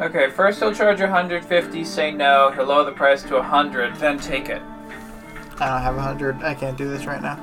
Okay, 0.00 0.30
first 0.30 0.58
he'll 0.58 0.74
charge 0.74 1.00
150, 1.00 1.84
say 1.84 2.10
no, 2.10 2.50
he'll 2.50 2.64
lower 2.64 2.84
the 2.84 2.92
price 2.92 3.22
to 3.22 3.34
100, 3.34 3.94
then 3.96 4.18
take 4.18 4.48
it. 4.48 4.60
I 5.60 5.68
don't 5.68 5.82
have 5.82 5.96
a 5.96 6.02
hundred. 6.02 6.42
I 6.42 6.54
can't 6.54 6.76
do 6.76 6.88
this 6.88 7.06
right 7.06 7.22
now. 7.22 7.38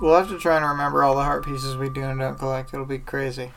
We'll 0.00 0.16
have 0.16 0.28
to 0.28 0.38
try 0.38 0.56
and 0.56 0.64
remember 0.64 1.02
all 1.02 1.16
the 1.16 1.24
heart 1.24 1.44
pieces 1.44 1.76
we 1.76 1.90
do 1.90 2.02
and 2.02 2.20
don't 2.20 2.38
collect. 2.38 2.72
It'll 2.72 2.86
be 2.86 2.98
crazy. 2.98 3.50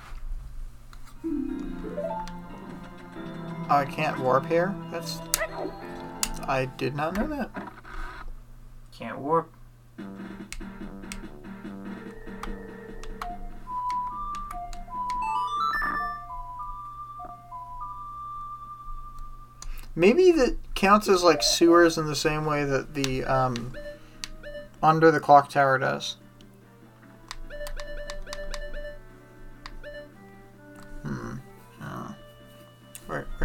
I 3.70 3.86
can't 3.86 4.20
warp 4.20 4.48
here? 4.48 4.76
That's. 4.92 5.20
I 6.48 6.66
did 6.78 6.96
not 6.96 7.16
know 7.16 7.28
that. 7.28 7.72
Can't 8.92 9.20
warp. 9.20 9.52
Maybe 19.96 20.32
that 20.32 20.58
counts 20.74 21.08
as 21.08 21.24
like 21.24 21.44
sewers 21.44 21.98
in 21.98 22.08
the 22.08 22.16
same 22.16 22.46
way 22.46 22.64
that 22.64 22.96
the 22.96 23.24
um, 23.26 23.76
under 24.82 25.12
the 25.12 25.20
clock 25.20 25.50
tower 25.50 25.78
does. 25.78 26.16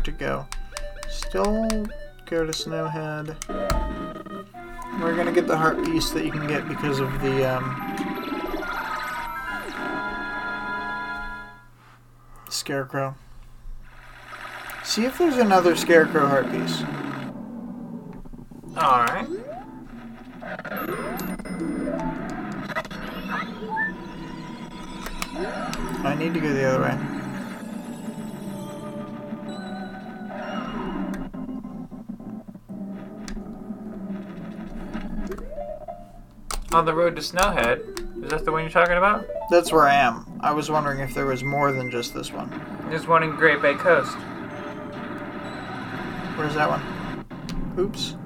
To 0.04 0.12
go? 0.12 0.46
Still 1.08 1.68
go 2.26 2.44
to 2.44 2.52
Snowhead. 2.52 3.36
We're 5.00 5.16
gonna 5.16 5.32
get 5.32 5.46
the 5.46 5.56
heart 5.56 5.84
piece 5.84 6.10
that 6.10 6.24
you 6.24 6.30
can 6.30 6.46
get 6.46 6.68
because 6.68 7.00
of 7.00 7.10
the 7.20 7.44
um, 7.44 7.64
scarecrow. 12.48 13.16
See 14.84 15.04
if 15.04 15.18
there's 15.18 15.38
another 15.38 15.74
scarecrow 15.74 16.26
heart 16.26 16.50
piece. 16.50 16.82
Alright. 18.76 19.28
I 26.04 26.14
need 26.18 26.34
to 26.34 26.40
go 26.40 26.52
the 26.52 26.64
other 26.64 26.82
way. 26.82 27.13
On 36.74 36.84
the 36.84 36.92
road 36.92 37.14
to 37.14 37.22
Snowhead, 37.22 38.24
Is 38.24 38.30
that 38.30 38.44
the 38.44 38.50
one 38.50 38.62
you're 38.62 38.70
talking 38.70 38.96
about? 38.96 39.28
That's 39.48 39.70
where 39.70 39.86
I 39.86 39.94
am. 39.94 40.26
I 40.40 40.52
was 40.52 40.72
wondering 40.72 40.98
if 40.98 41.14
there 41.14 41.24
was 41.24 41.44
more 41.44 41.70
than 41.70 41.88
just 41.88 42.12
this 42.12 42.32
one. 42.32 42.50
There's 42.88 43.06
one 43.06 43.22
in 43.22 43.36
Great 43.36 43.62
Bay 43.62 43.74
Coast. 43.74 44.16
Where's 46.36 46.54
that 46.54 46.68
one? 46.68 46.82
Oops. 47.78 48.16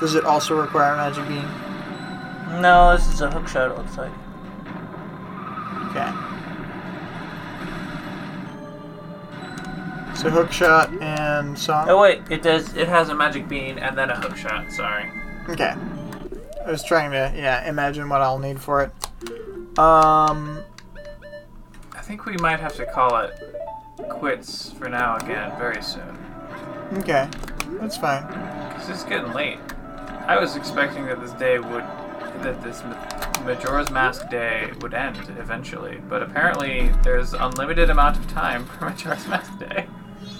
Does 0.00 0.14
it 0.14 0.24
also 0.24 0.58
require 0.58 0.96
magic 0.96 1.28
bean? 1.28 2.62
No, 2.62 2.96
this 2.96 3.06
is 3.12 3.20
a 3.20 3.30
hook 3.30 3.48
shot. 3.48 3.70
It 3.70 3.76
looks 3.76 3.98
like. 3.98 4.12
Okay. 5.90 6.27
So 10.18 10.30
hook 10.30 10.50
shot 10.50 10.92
and 11.00 11.56
song. 11.56 11.88
Oh 11.88 12.00
wait, 12.00 12.22
it 12.28 12.42
does. 12.42 12.74
It 12.74 12.88
has 12.88 13.08
a 13.08 13.14
magic 13.14 13.48
bean 13.48 13.78
and 13.78 13.96
then 13.96 14.10
a 14.10 14.16
hook 14.20 14.36
shot. 14.36 14.72
Sorry. 14.72 15.08
Okay. 15.48 15.74
I 16.66 16.70
was 16.70 16.82
trying 16.82 17.12
to 17.12 17.32
yeah 17.36 17.68
imagine 17.68 18.08
what 18.08 18.20
I'll 18.20 18.40
need 18.40 18.60
for 18.60 18.82
it. 18.82 19.78
Um. 19.78 20.60
I 21.94 22.00
think 22.00 22.26
we 22.26 22.36
might 22.38 22.58
have 22.58 22.74
to 22.76 22.86
call 22.86 23.16
it 23.18 23.32
quits 24.08 24.72
for 24.72 24.88
now 24.88 25.16
again 25.18 25.56
very 25.56 25.82
soon. 25.82 26.18
Okay. 26.94 27.28
That's 27.80 27.96
fine. 27.96 28.26
Because 28.70 28.88
it's 28.88 29.04
getting 29.04 29.32
late. 29.32 29.58
I 30.26 30.36
was 30.38 30.56
expecting 30.56 31.06
that 31.06 31.20
this 31.20 31.32
day 31.32 31.58
would, 31.58 31.84
that 32.42 32.60
this 32.62 32.82
Ma- 32.82 33.44
Majora's 33.44 33.90
Mask 33.90 34.28
day 34.30 34.72
would 34.80 34.94
end 34.94 35.18
eventually, 35.38 36.00
but 36.08 36.22
apparently 36.22 36.90
there's 37.02 37.34
unlimited 37.34 37.88
amount 37.88 38.16
of 38.16 38.26
time 38.28 38.64
for 38.64 38.84
Majora's 38.88 39.26
Mask 39.28 39.56
day. 39.58 39.86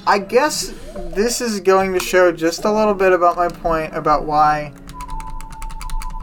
I 0.08 0.18
guess 0.18 0.72
this 1.14 1.42
is 1.42 1.60
going 1.60 1.92
to 1.92 2.00
show 2.00 2.32
just 2.32 2.64
a 2.64 2.72
little 2.72 2.94
bit 2.94 3.12
about 3.12 3.36
my 3.36 3.48
point 3.48 3.94
about 3.94 4.24
why 4.24 4.72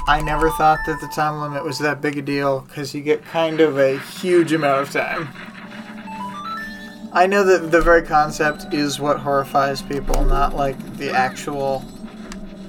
I 0.07 0.21
never 0.21 0.49
thought 0.49 0.79
that 0.87 0.99
the 1.01 1.07
time 1.09 1.39
limit 1.39 1.63
was 1.63 1.77
that 1.77 2.01
big 2.01 2.17
a 2.17 2.23
deal 2.23 2.61
because 2.61 2.95
you 2.95 3.03
get 3.03 3.23
kind 3.25 3.61
of 3.61 3.77
a 3.77 3.99
huge 3.99 4.53
amount 4.53 4.81
of 4.81 4.91
time. 4.91 5.29
I 7.13 7.27
know 7.27 7.43
that 7.43 7.69
the 7.69 7.79
very 7.79 8.01
concept 8.01 8.73
is 8.73 8.99
what 8.99 9.19
horrifies 9.19 9.83
people, 9.83 10.25
not 10.25 10.55
like 10.55 10.97
the 10.97 11.11
actual 11.11 11.85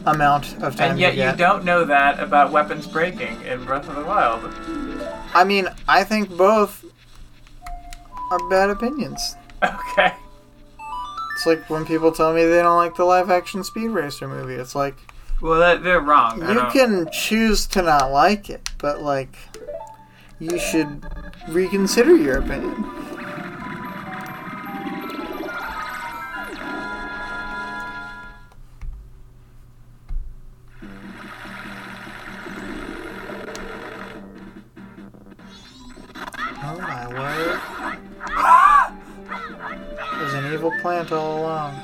amount 0.04 0.52
of 0.62 0.76
time 0.76 0.90
And 0.90 1.00
yet 1.00 1.16
you 1.16 1.24
you 1.24 1.32
don't 1.34 1.64
know 1.64 1.86
that 1.86 2.20
about 2.20 2.52
weapons 2.52 2.86
breaking 2.86 3.40
in 3.40 3.64
Breath 3.64 3.88
of 3.88 3.96
the 3.96 4.04
Wild. 4.04 4.52
I 5.32 5.44
mean, 5.44 5.66
I 5.88 6.04
think 6.04 6.28
both 6.36 6.84
are 8.30 8.48
bad 8.50 8.68
opinions. 8.68 9.34
Okay. 9.62 10.12
It's 11.36 11.44
like 11.44 11.68
when 11.68 11.84
people 11.84 12.12
tell 12.12 12.32
me 12.32 12.44
they 12.46 12.62
don't 12.62 12.78
like 12.78 12.94
the 12.96 13.04
live 13.04 13.30
action 13.30 13.62
Speed 13.62 13.88
Racer 13.88 14.26
movie. 14.26 14.54
It's 14.54 14.74
like, 14.74 14.96
Well, 15.42 15.60
that, 15.60 15.82
they're 15.84 16.00
wrong. 16.00 16.42
I 16.42 16.48
You 16.48 16.54
don't- 16.54 16.72
can 16.72 17.08
choose 17.12 17.66
to 17.68 17.82
not 17.82 18.10
like 18.10 18.48
it, 18.48 18.70
but 18.78 19.02
like, 19.02 19.36
you 20.38 20.58
should 20.58 21.04
reconsider 21.48 22.16
your 22.16 22.38
opinion. 22.38 22.84
Oh 36.62 36.78
my 36.80 37.06
word. 37.08 37.55
Evil 40.66 40.80
plant 40.80 41.12
all 41.12 41.40
along. 41.40 41.80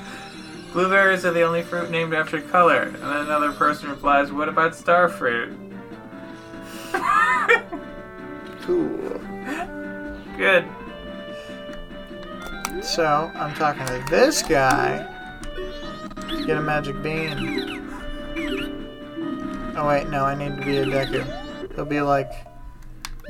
Blueberries 0.72 1.24
are 1.24 1.32
the 1.32 1.42
only 1.42 1.62
fruit 1.62 1.90
named 1.90 2.14
after 2.14 2.40
color. 2.40 2.82
And 2.82 2.96
then 2.96 3.16
another 3.16 3.52
person 3.52 3.90
replies, 3.90 4.32
What 4.32 4.48
about 4.48 4.74
star 4.74 5.08
fruit? 5.08 5.58
Cool. 8.62 9.20
Good. 10.36 10.64
So, 12.80 13.28
I'm 13.34 13.52
talking 13.56 13.84
to 13.86 14.04
this 14.08 14.40
guy 14.40 15.08
get 16.46 16.56
a 16.58 16.62
magic 16.62 17.02
bean. 17.02 17.90
Oh 19.76 19.88
wait, 19.88 20.08
no, 20.10 20.24
I 20.24 20.36
need 20.36 20.60
to 20.60 20.64
be 20.64 20.76
a 20.76 20.86
Deku. 20.86 21.74
He'll 21.74 21.84
be 21.84 22.00
like, 22.00 22.30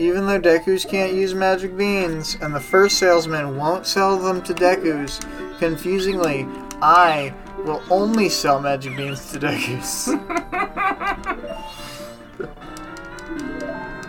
even 0.03 0.27
though 0.27 0.41
Dekus 0.41 0.89
can't 0.89 1.13
use 1.13 1.33
magic 1.33 1.77
beans, 1.77 2.37
and 2.41 2.53
the 2.53 2.61
first 2.61 2.99
salesman 2.99 3.57
won't 3.57 3.87
sell 3.87 4.19
them 4.19 4.43
to 4.43 4.53
Dekus, 4.53 5.21
confusingly, 5.59 6.47
I 6.83 7.33
will 7.65 7.83
only 7.89 8.29
sell 8.29 8.61
magic 8.61 8.97
beans 8.97 9.31
to 9.31 9.39
Dekus. 9.39 10.19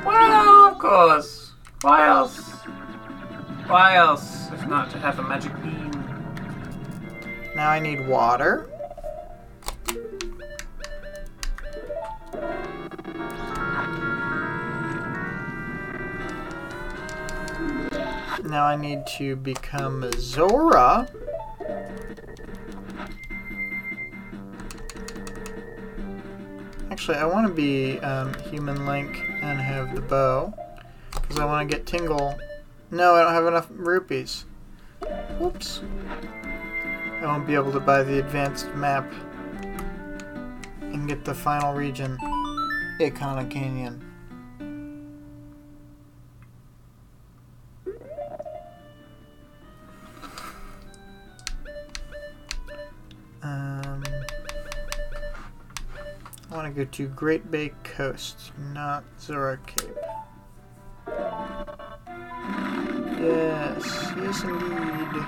Well, 0.05 0.65
of 0.65 0.79
course. 0.79 1.53
Why 1.81 2.07
else? 2.07 2.37
Why 3.67 3.95
else 3.95 4.49
if 4.51 4.67
not 4.67 4.91
to 4.91 4.99
have 4.99 5.17
a 5.19 5.23
magic 5.23 5.53
bean? 5.63 5.91
now 7.55 7.69
I 7.69 7.79
need 7.79 8.05
water. 8.07 8.67
Now 18.41 18.65
I 18.65 18.75
need 18.75 19.05
to 19.17 19.35
become 19.35 20.09
Zora. 20.17 21.07
Actually, 26.89 27.17
I 27.17 27.25
want 27.25 27.47
to 27.47 27.53
be 27.53 27.99
um, 27.99 28.33
Human 28.51 28.85
Link 28.85 29.17
and 29.41 29.59
have 29.59 29.95
the 29.95 30.01
bow. 30.01 30.53
Because 31.11 31.39
I 31.39 31.45
want 31.45 31.69
to 31.69 31.75
get 31.75 31.85
Tingle. 31.85 32.37
No, 32.91 33.15
I 33.15 33.23
don't 33.23 33.33
have 33.33 33.45
enough 33.45 33.67
rupees. 33.71 34.45
Whoops. 35.39 35.81
I 37.21 37.25
won't 37.25 37.47
be 37.47 37.55
able 37.55 37.71
to 37.71 37.79
buy 37.79 38.03
the 38.03 38.19
advanced 38.19 38.73
map 38.75 39.11
and 40.81 41.07
get 41.07 41.25
the 41.25 41.33
final 41.33 41.73
region, 41.73 42.17
Ikana 42.99 43.49
Canyon. 43.49 44.12
Um, 53.43 54.01
I 56.49 56.55
want 56.55 56.73
to 56.73 56.85
go 56.85 56.89
to 56.89 57.07
Great 57.09 57.51
Bay 57.51 57.73
Coast, 57.83 58.53
not 58.73 59.03
Zora 59.19 59.59
Cape. 59.65 59.97
Yes, 63.19 64.13
yes 64.15 64.43
indeed. 64.43 65.25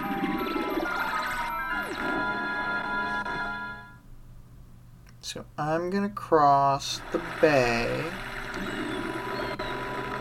So 5.19 5.43
I'm 5.57 5.89
gonna 5.89 6.07
cross 6.09 7.01
the 7.11 7.21
bay 7.41 8.05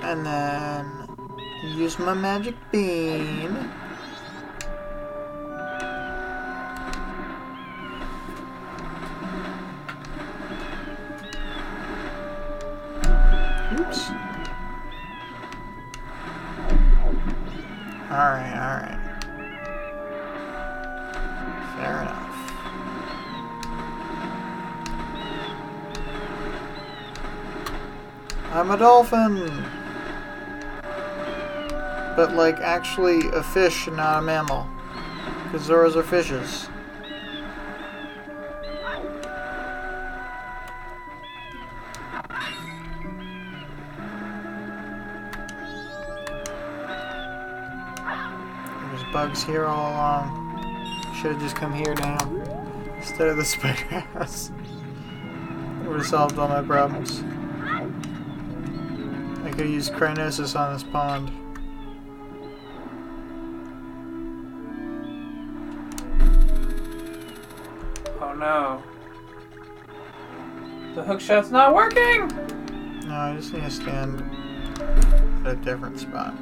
and 0.03 0.27
then 0.27 1.09
use 1.77 1.99
my 2.01 2.15
magic 2.15 2.57
bean. 2.73 3.71
A 28.75 28.79
dolphin! 28.79 29.65
But, 32.17 32.35
like, 32.35 32.59
actually 32.59 33.29
a 33.29 33.43
fish 33.43 33.87
and 33.87 33.97
not 33.97 34.19
a 34.19 34.23
mammal. 34.23 34.67
Because 35.45 35.69
Zoras 35.69 35.95
are 35.95 36.03
fishes. 36.03 36.69
There's 48.91 49.13
bugs 49.13 49.45
here 49.45 49.67
all 49.67 49.93
along. 49.93 50.41
Should 51.21 51.33
have 51.33 51.41
just 51.41 51.55
come 51.55 51.73
here 51.73 51.95
now. 51.95 52.19
Instead 52.97 53.29
of 53.29 53.37
the 53.37 53.45
spider 53.45 54.01
house. 54.01 54.51
Would 55.85 55.99
have 55.99 56.07
solved 56.07 56.39
all 56.39 56.49
my 56.49 56.63
problems. 56.63 57.23
I 59.55 59.57
could 59.57 59.71
use 59.71 59.89
Crinosis 59.89 60.59
on 60.59 60.73
this 60.73 60.83
pond. 60.83 61.31
Oh 68.21 68.35
no. 68.35 68.83
The 70.97 71.05
hook 71.05 71.21
shot's 71.21 71.53
not 71.53 71.73
working! 71.73 72.27
No, 73.07 73.15
I 73.15 73.37
just 73.37 73.53
need 73.53 73.63
to 73.63 73.71
stand 73.71 74.25
at 75.47 75.53
a 75.53 75.57
different 75.63 76.01
spot. 76.01 76.35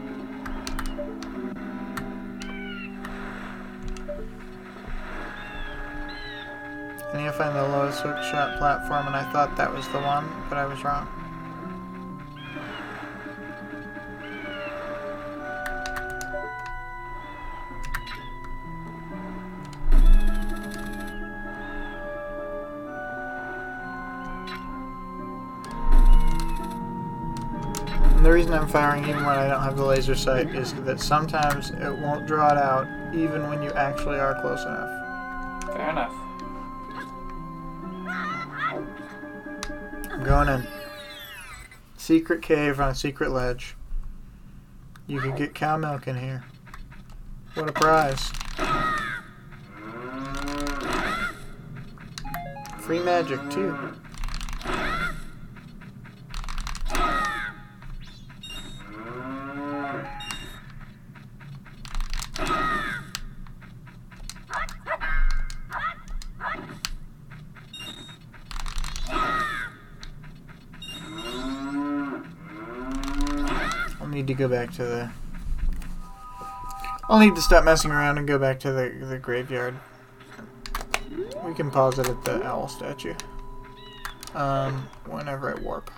I 7.12 7.18
need 7.18 7.24
to 7.24 7.32
find 7.32 7.55
the 7.55 7.62
lowest 7.62 8.01
hook 8.01 8.16
shot 8.22 8.56
platform, 8.56 9.06
and 9.06 9.14
I 9.14 9.30
thought 9.32 9.55
that 9.59 9.70
was 9.70 9.86
the 9.89 10.01
one, 10.01 10.26
but 10.48 10.56
I 10.56 10.64
was 10.64 10.82
wrong. 10.82 11.22
I'm 28.62 28.68
firing 28.68 29.02
even 29.09 29.24
when 29.24 29.36
I 29.36 29.48
don't 29.48 29.60
have 29.60 29.76
the 29.76 29.84
laser 29.84 30.14
sight 30.14 30.55
is 30.55 30.72
that 30.84 31.01
sometimes 31.01 31.70
it 31.70 31.98
won't 31.98 32.28
draw 32.28 32.52
it 32.52 32.59
out 32.59 32.86
even 33.12 33.48
when 33.48 33.60
you 33.60 33.70
actually 33.72 34.20
are 34.20 34.40
close 34.40 34.62
enough. 34.62 35.74
Fair 35.74 35.90
enough. 35.90 36.12
I'm 40.12 40.22
going 40.22 40.48
in. 40.48 40.64
Secret 41.97 42.40
cave 42.40 42.78
on 42.78 42.90
a 42.90 42.94
secret 42.94 43.32
ledge. 43.32 43.74
You 45.09 45.18
could 45.18 45.34
get 45.34 45.55
cow 45.55 45.76
milk 45.76 46.06
in 46.06 46.16
here. 46.16 46.44
What 47.55 47.68
a 47.68 47.72
prize. 47.72 48.30
Free 52.78 53.01
magic, 53.01 53.40
too. 53.51 53.76
I'll 74.01 74.09
need 74.09 74.26
to 74.26 74.34
go 74.34 74.41
back 74.53 74.70
to 74.70 74.85
the. 74.85 75.11
I'll 77.09 77.19
need 77.19 77.35
to 77.35 77.41
stop 77.41 77.65
messing 77.65 77.91
around 77.91 78.19
and 78.19 78.29
go 78.29 78.39
back 78.39 78.61
to 78.61 78.70
the, 78.70 78.91
the 79.07 79.19
graveyard. 79.19 79.74
We 81.43 81.55
can 81.55 81.70
pause 81.70 81.99
it 81.99 82.07
at 82.07 82.23
the 82.24 82.45
owl 82.45 82.69
statue. 82.69 83.15
Um, 84.35 84.89
whenever 85.07 85.57
I 85.57 85.61
warp. 85.61 85.91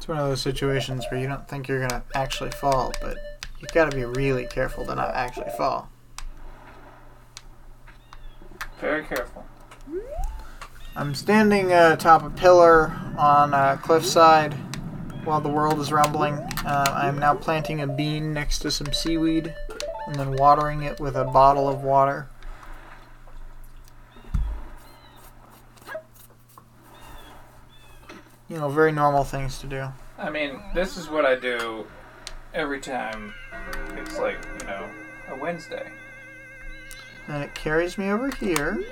It's 0.00 0.08
one 0.08 0.16
of 0.16 0.19
those 0.30 0.40
situations 0.40 1.04
where 1.10 1.18
you 1.18 1.26
don't 1.26 1.48
think 1.48 1.66
you're 1.66 1.80
gonna 1.80 2.04
actually 2.14 2.52
fall, 2.52 2.92
but 3.02 3.16
you 3.58 3.66
gotta 3.72 3.94
be 3.94 4.04
really 4.04 4.46
careful 4.46 4.86
to 4.86 4.94
not 4.94 5.12
actually 5.12 5.50
fall. 5.56 5.90
Very 8.80 9.02
careful. 9.02 9.44
I'm 10.94 11.16
standing 11.16 11.72
uh, 11.72 11.94
atop 11.94 12.22
a 12.22 12.30
pillar 12.30 12.92
on 13.18 13.52
a 13.52 13.76
cliffside 13.82 14.54
while 15.24 15.40
the 15.40 15.48
world 15.48 15.80
is 15.80 15.90
rumbling. 15.90 16.34
Uh, 16.64 16.92
I'm 16.94 17.18
now 17.18 17.34
planting 17.34 17.80
a 17.80 17.88
bean 17.88 18.32
next 18.32 18.60
to 18.60 18.70
some 18.70 18.92
seaweed 18.92 19.52
and 20.06 20.14
then 20.14 20.36
watering 20.36 20.84
it 20.84 21.00
with 21.00 21.16
a 21.16 21.24
bottle 21.24 21.68
of 21.68 21.82
water. 21.82 22.28
You 28.48 28.58
know, 28.58 28.68
very 28.68 28.92
normal 28.92 29.24
things 29.24 29.58
to 29.58 29.66
do. 29.66 29.88
I 30.20 30.28
mean, 30.28 30.60
this 30.74 30.98
is 30.98 31.08
what 31.08 31.24
I 31.24 31.34
do 31.34 31.86
every 32.52 32.78
time 32.78 33.32
it's 33.96 34.18
like, 34.18 34.38
you 34.60 34.66
know, 34.66 34.86
a 35.30 35.34
Wednesday. 35.34 35.90
Then 37.26 37.40
it 37.40 37.54
carries 37.54 37.96
me 37.96 38.10
over 38.10 38.30
here. 38.36 38.84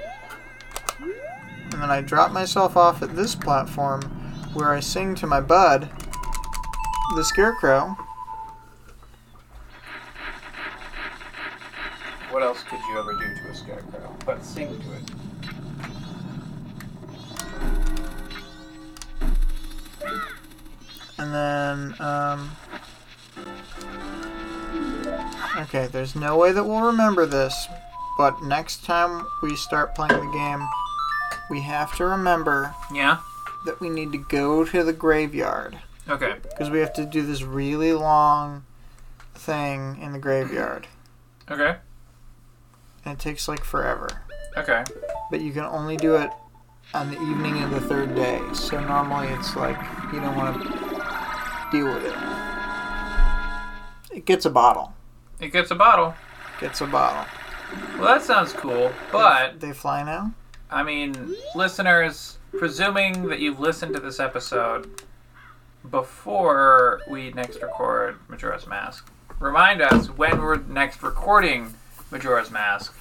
And 1.00 1.82
then 1.82 1.90
I 1.90 2.00
drop 2.00 2.32
myself 2.32 2.78
off 2.78 3.02
at 3.02 3.14
this 3.14 3.34
platform 3.34 4.00
where 4.54 4.70
I 4.70 4.80
sing 4.80 5.14
to 5.16 5.26
my 5.26 5.40
bud, 5.42 5.90
the 7.14 7.22
scarecrow. 7.22 7.94
What 12.30 12.42
else 12.42 12.62
could 12.62 12.80
you 12.88 12.98
ever 12.98 13.12
do 13.12 13.34
to 13.42 13.50
a 13.50 13.54
scarecrow 13.54 14.16
but 14.24 14.42
sing 14.42 14.68
to 14.80 14.92
it? 14.94 15.27
And 21.18 21.34
then, 21.34 22.00
um. 22.00 22.50
Okay, 25.58 25.86
there's 25.88 26.14
no 26.14 26.36
way 26.36 26.52
that 26.52 26.64
we'll 26.64 26.82
remember 26.82 27.26
this, 27.26 27.66
but 28.16 28.40
next 28.42 28.84
time 28.84 29.26
we 29.42 29.56
start 29.56 29.94
playing 29.94 30.12
the 30.12 30.32
game, 30.32 30.66
we 31.50 31.60
have 31.62 31.94
to 31.96 32.04
remember 32.04 32.74
Yeah? 32.92 33.18
that 33.66 33.80
we 33.80 33.88
need 33.90 34.12
to 34.12 34.18
go 34.18 34.64
to 34.64 34.84
the 34.84 34.92
graveyard. 34.92 35.78
Okay. 36.08 36.36
Because 36.42 36.70
we 36.70 36.78
have 36.78 36.92
to 36.94 37.04
do 37.04 37.26
this 37.26 37.42
really 37.42 37.92
long 37.92 38.64
thing 39.34 39.98
in 40.00 40.12
the 40.12 40.18
graveyard. 40.18 40.86
Okay. 41.50 41.76
And 43.04 43.14
it 43.14 43.18
takes 43.18 43.48
like 43.48 43.64
forever. 43.64 44.08
Okay. 44.56 44.84
But 45.30 45.40
you 45.40 45.52
can 45.52 45.64
only 45.64 45.96
do 45.96 46.16
it 46.16 46.30
on 46.94 47.10
the 47.10 47.20
evening 47.20 47.62
of 47.62 47.70
the 47.70 47.80
third 47.80 48.14
day. 48.14 48.40
So 48.54 48.80
normally 48.80 49.28
it's 49.28 49.56
like 49.56 49.76
you 50.12 50.20
don't 50.20 50.36
want 50.36 50.62
to 50.62 50.97
deal 51.70 51.86
with 51.86 52.04
it. 52.04 52.14
It 54.16 54.24
gets 54.24 54.44
a 54.44 54.50
bottle. 54.50 54.94
It 55.40 55.52
gets 55.52 55.70
a 55.70 55.74
bottle. 55.74 56.14
Gets 56.60 56.80
a 56.80 56.86
bottle. 56.86 57.24
Well, 57.98 58.06
that 58.08 58.22
sounds 58.22 58.52
cool, 58.52 58.90
but 59.12 59.60
They 59.60 59.72
fly 59.72 60.02
now? 60.02 60.32
I 60.70 60.82
mean, 60.82 61.34
listeners, 61.54 62.38
presuming 62.58 63.28
that 63.28 63.38
you've 63.40 63.60
listened 63.60 63.94
to 63.94 64.00
this 64.00 64.20
episode 64.20 65.02
before 65.90 67.00
we 67.08 67.30
next 67.32 67.62
record 67.62 68.18
Majora's 68.28 68.66
Mask, 68.66 69.10
remind 69.38 69.80
us 69.80 70.08
when 70.08 70.40
we're 70.40 70.56
next 70.56 71.02
recording 71.02 71.74
Majora's 72.10 72.50
Mask, 72.50 72.94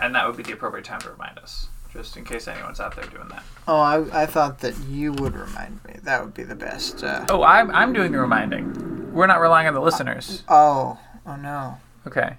and 0.00 0.14
that 0.14 0.26
would 0.26 0.36
be 0.36 0.42
the 0.42 0.52
appropriate 0.52 0.84
time 0.84 1.00
to 1.00 1.10
remind 1.10 1.38
us, 1.38 1.68
just 1.96 2.16
in 2.16 2.24
case 2.24 2.46
anyone's 2.46 2.78
out 2.80 2.94
there 2.94 3.06
doing 3.06 3.28
that. 3.28 3.42
Oh, 3.66 3.80
I, 3.80 4.22
I 4.22 4.26
thought 4.26 4.60
that 4.60 4.76
you 4.88 5.12
would 5.14 5.34
remind 5.34 5.82
me. 5.84 5.96
That 6.04 6.22
would 6.24 6.34
be 6.34 6.42
the 6.44 6.54
best. 6.54 7.02
Uh, 7.02 7.24
Oh, 7.30 7.42
I'm, 7.42 7.70
I'm 7.70 7.92
doing 7.92 8.12
the 8.12 8.18
reminding. 8.20 9.12
We're 9.12 9.26
not 9.26 9.40
relying 9.40 9.66
on 9.66 9.74
the 9.74 9.80
listeners. 9.80 10.42
oh, 10.48 10.98
oh 11.26 11.36
no. 11.36 11.78
Okay. 12.06 12.36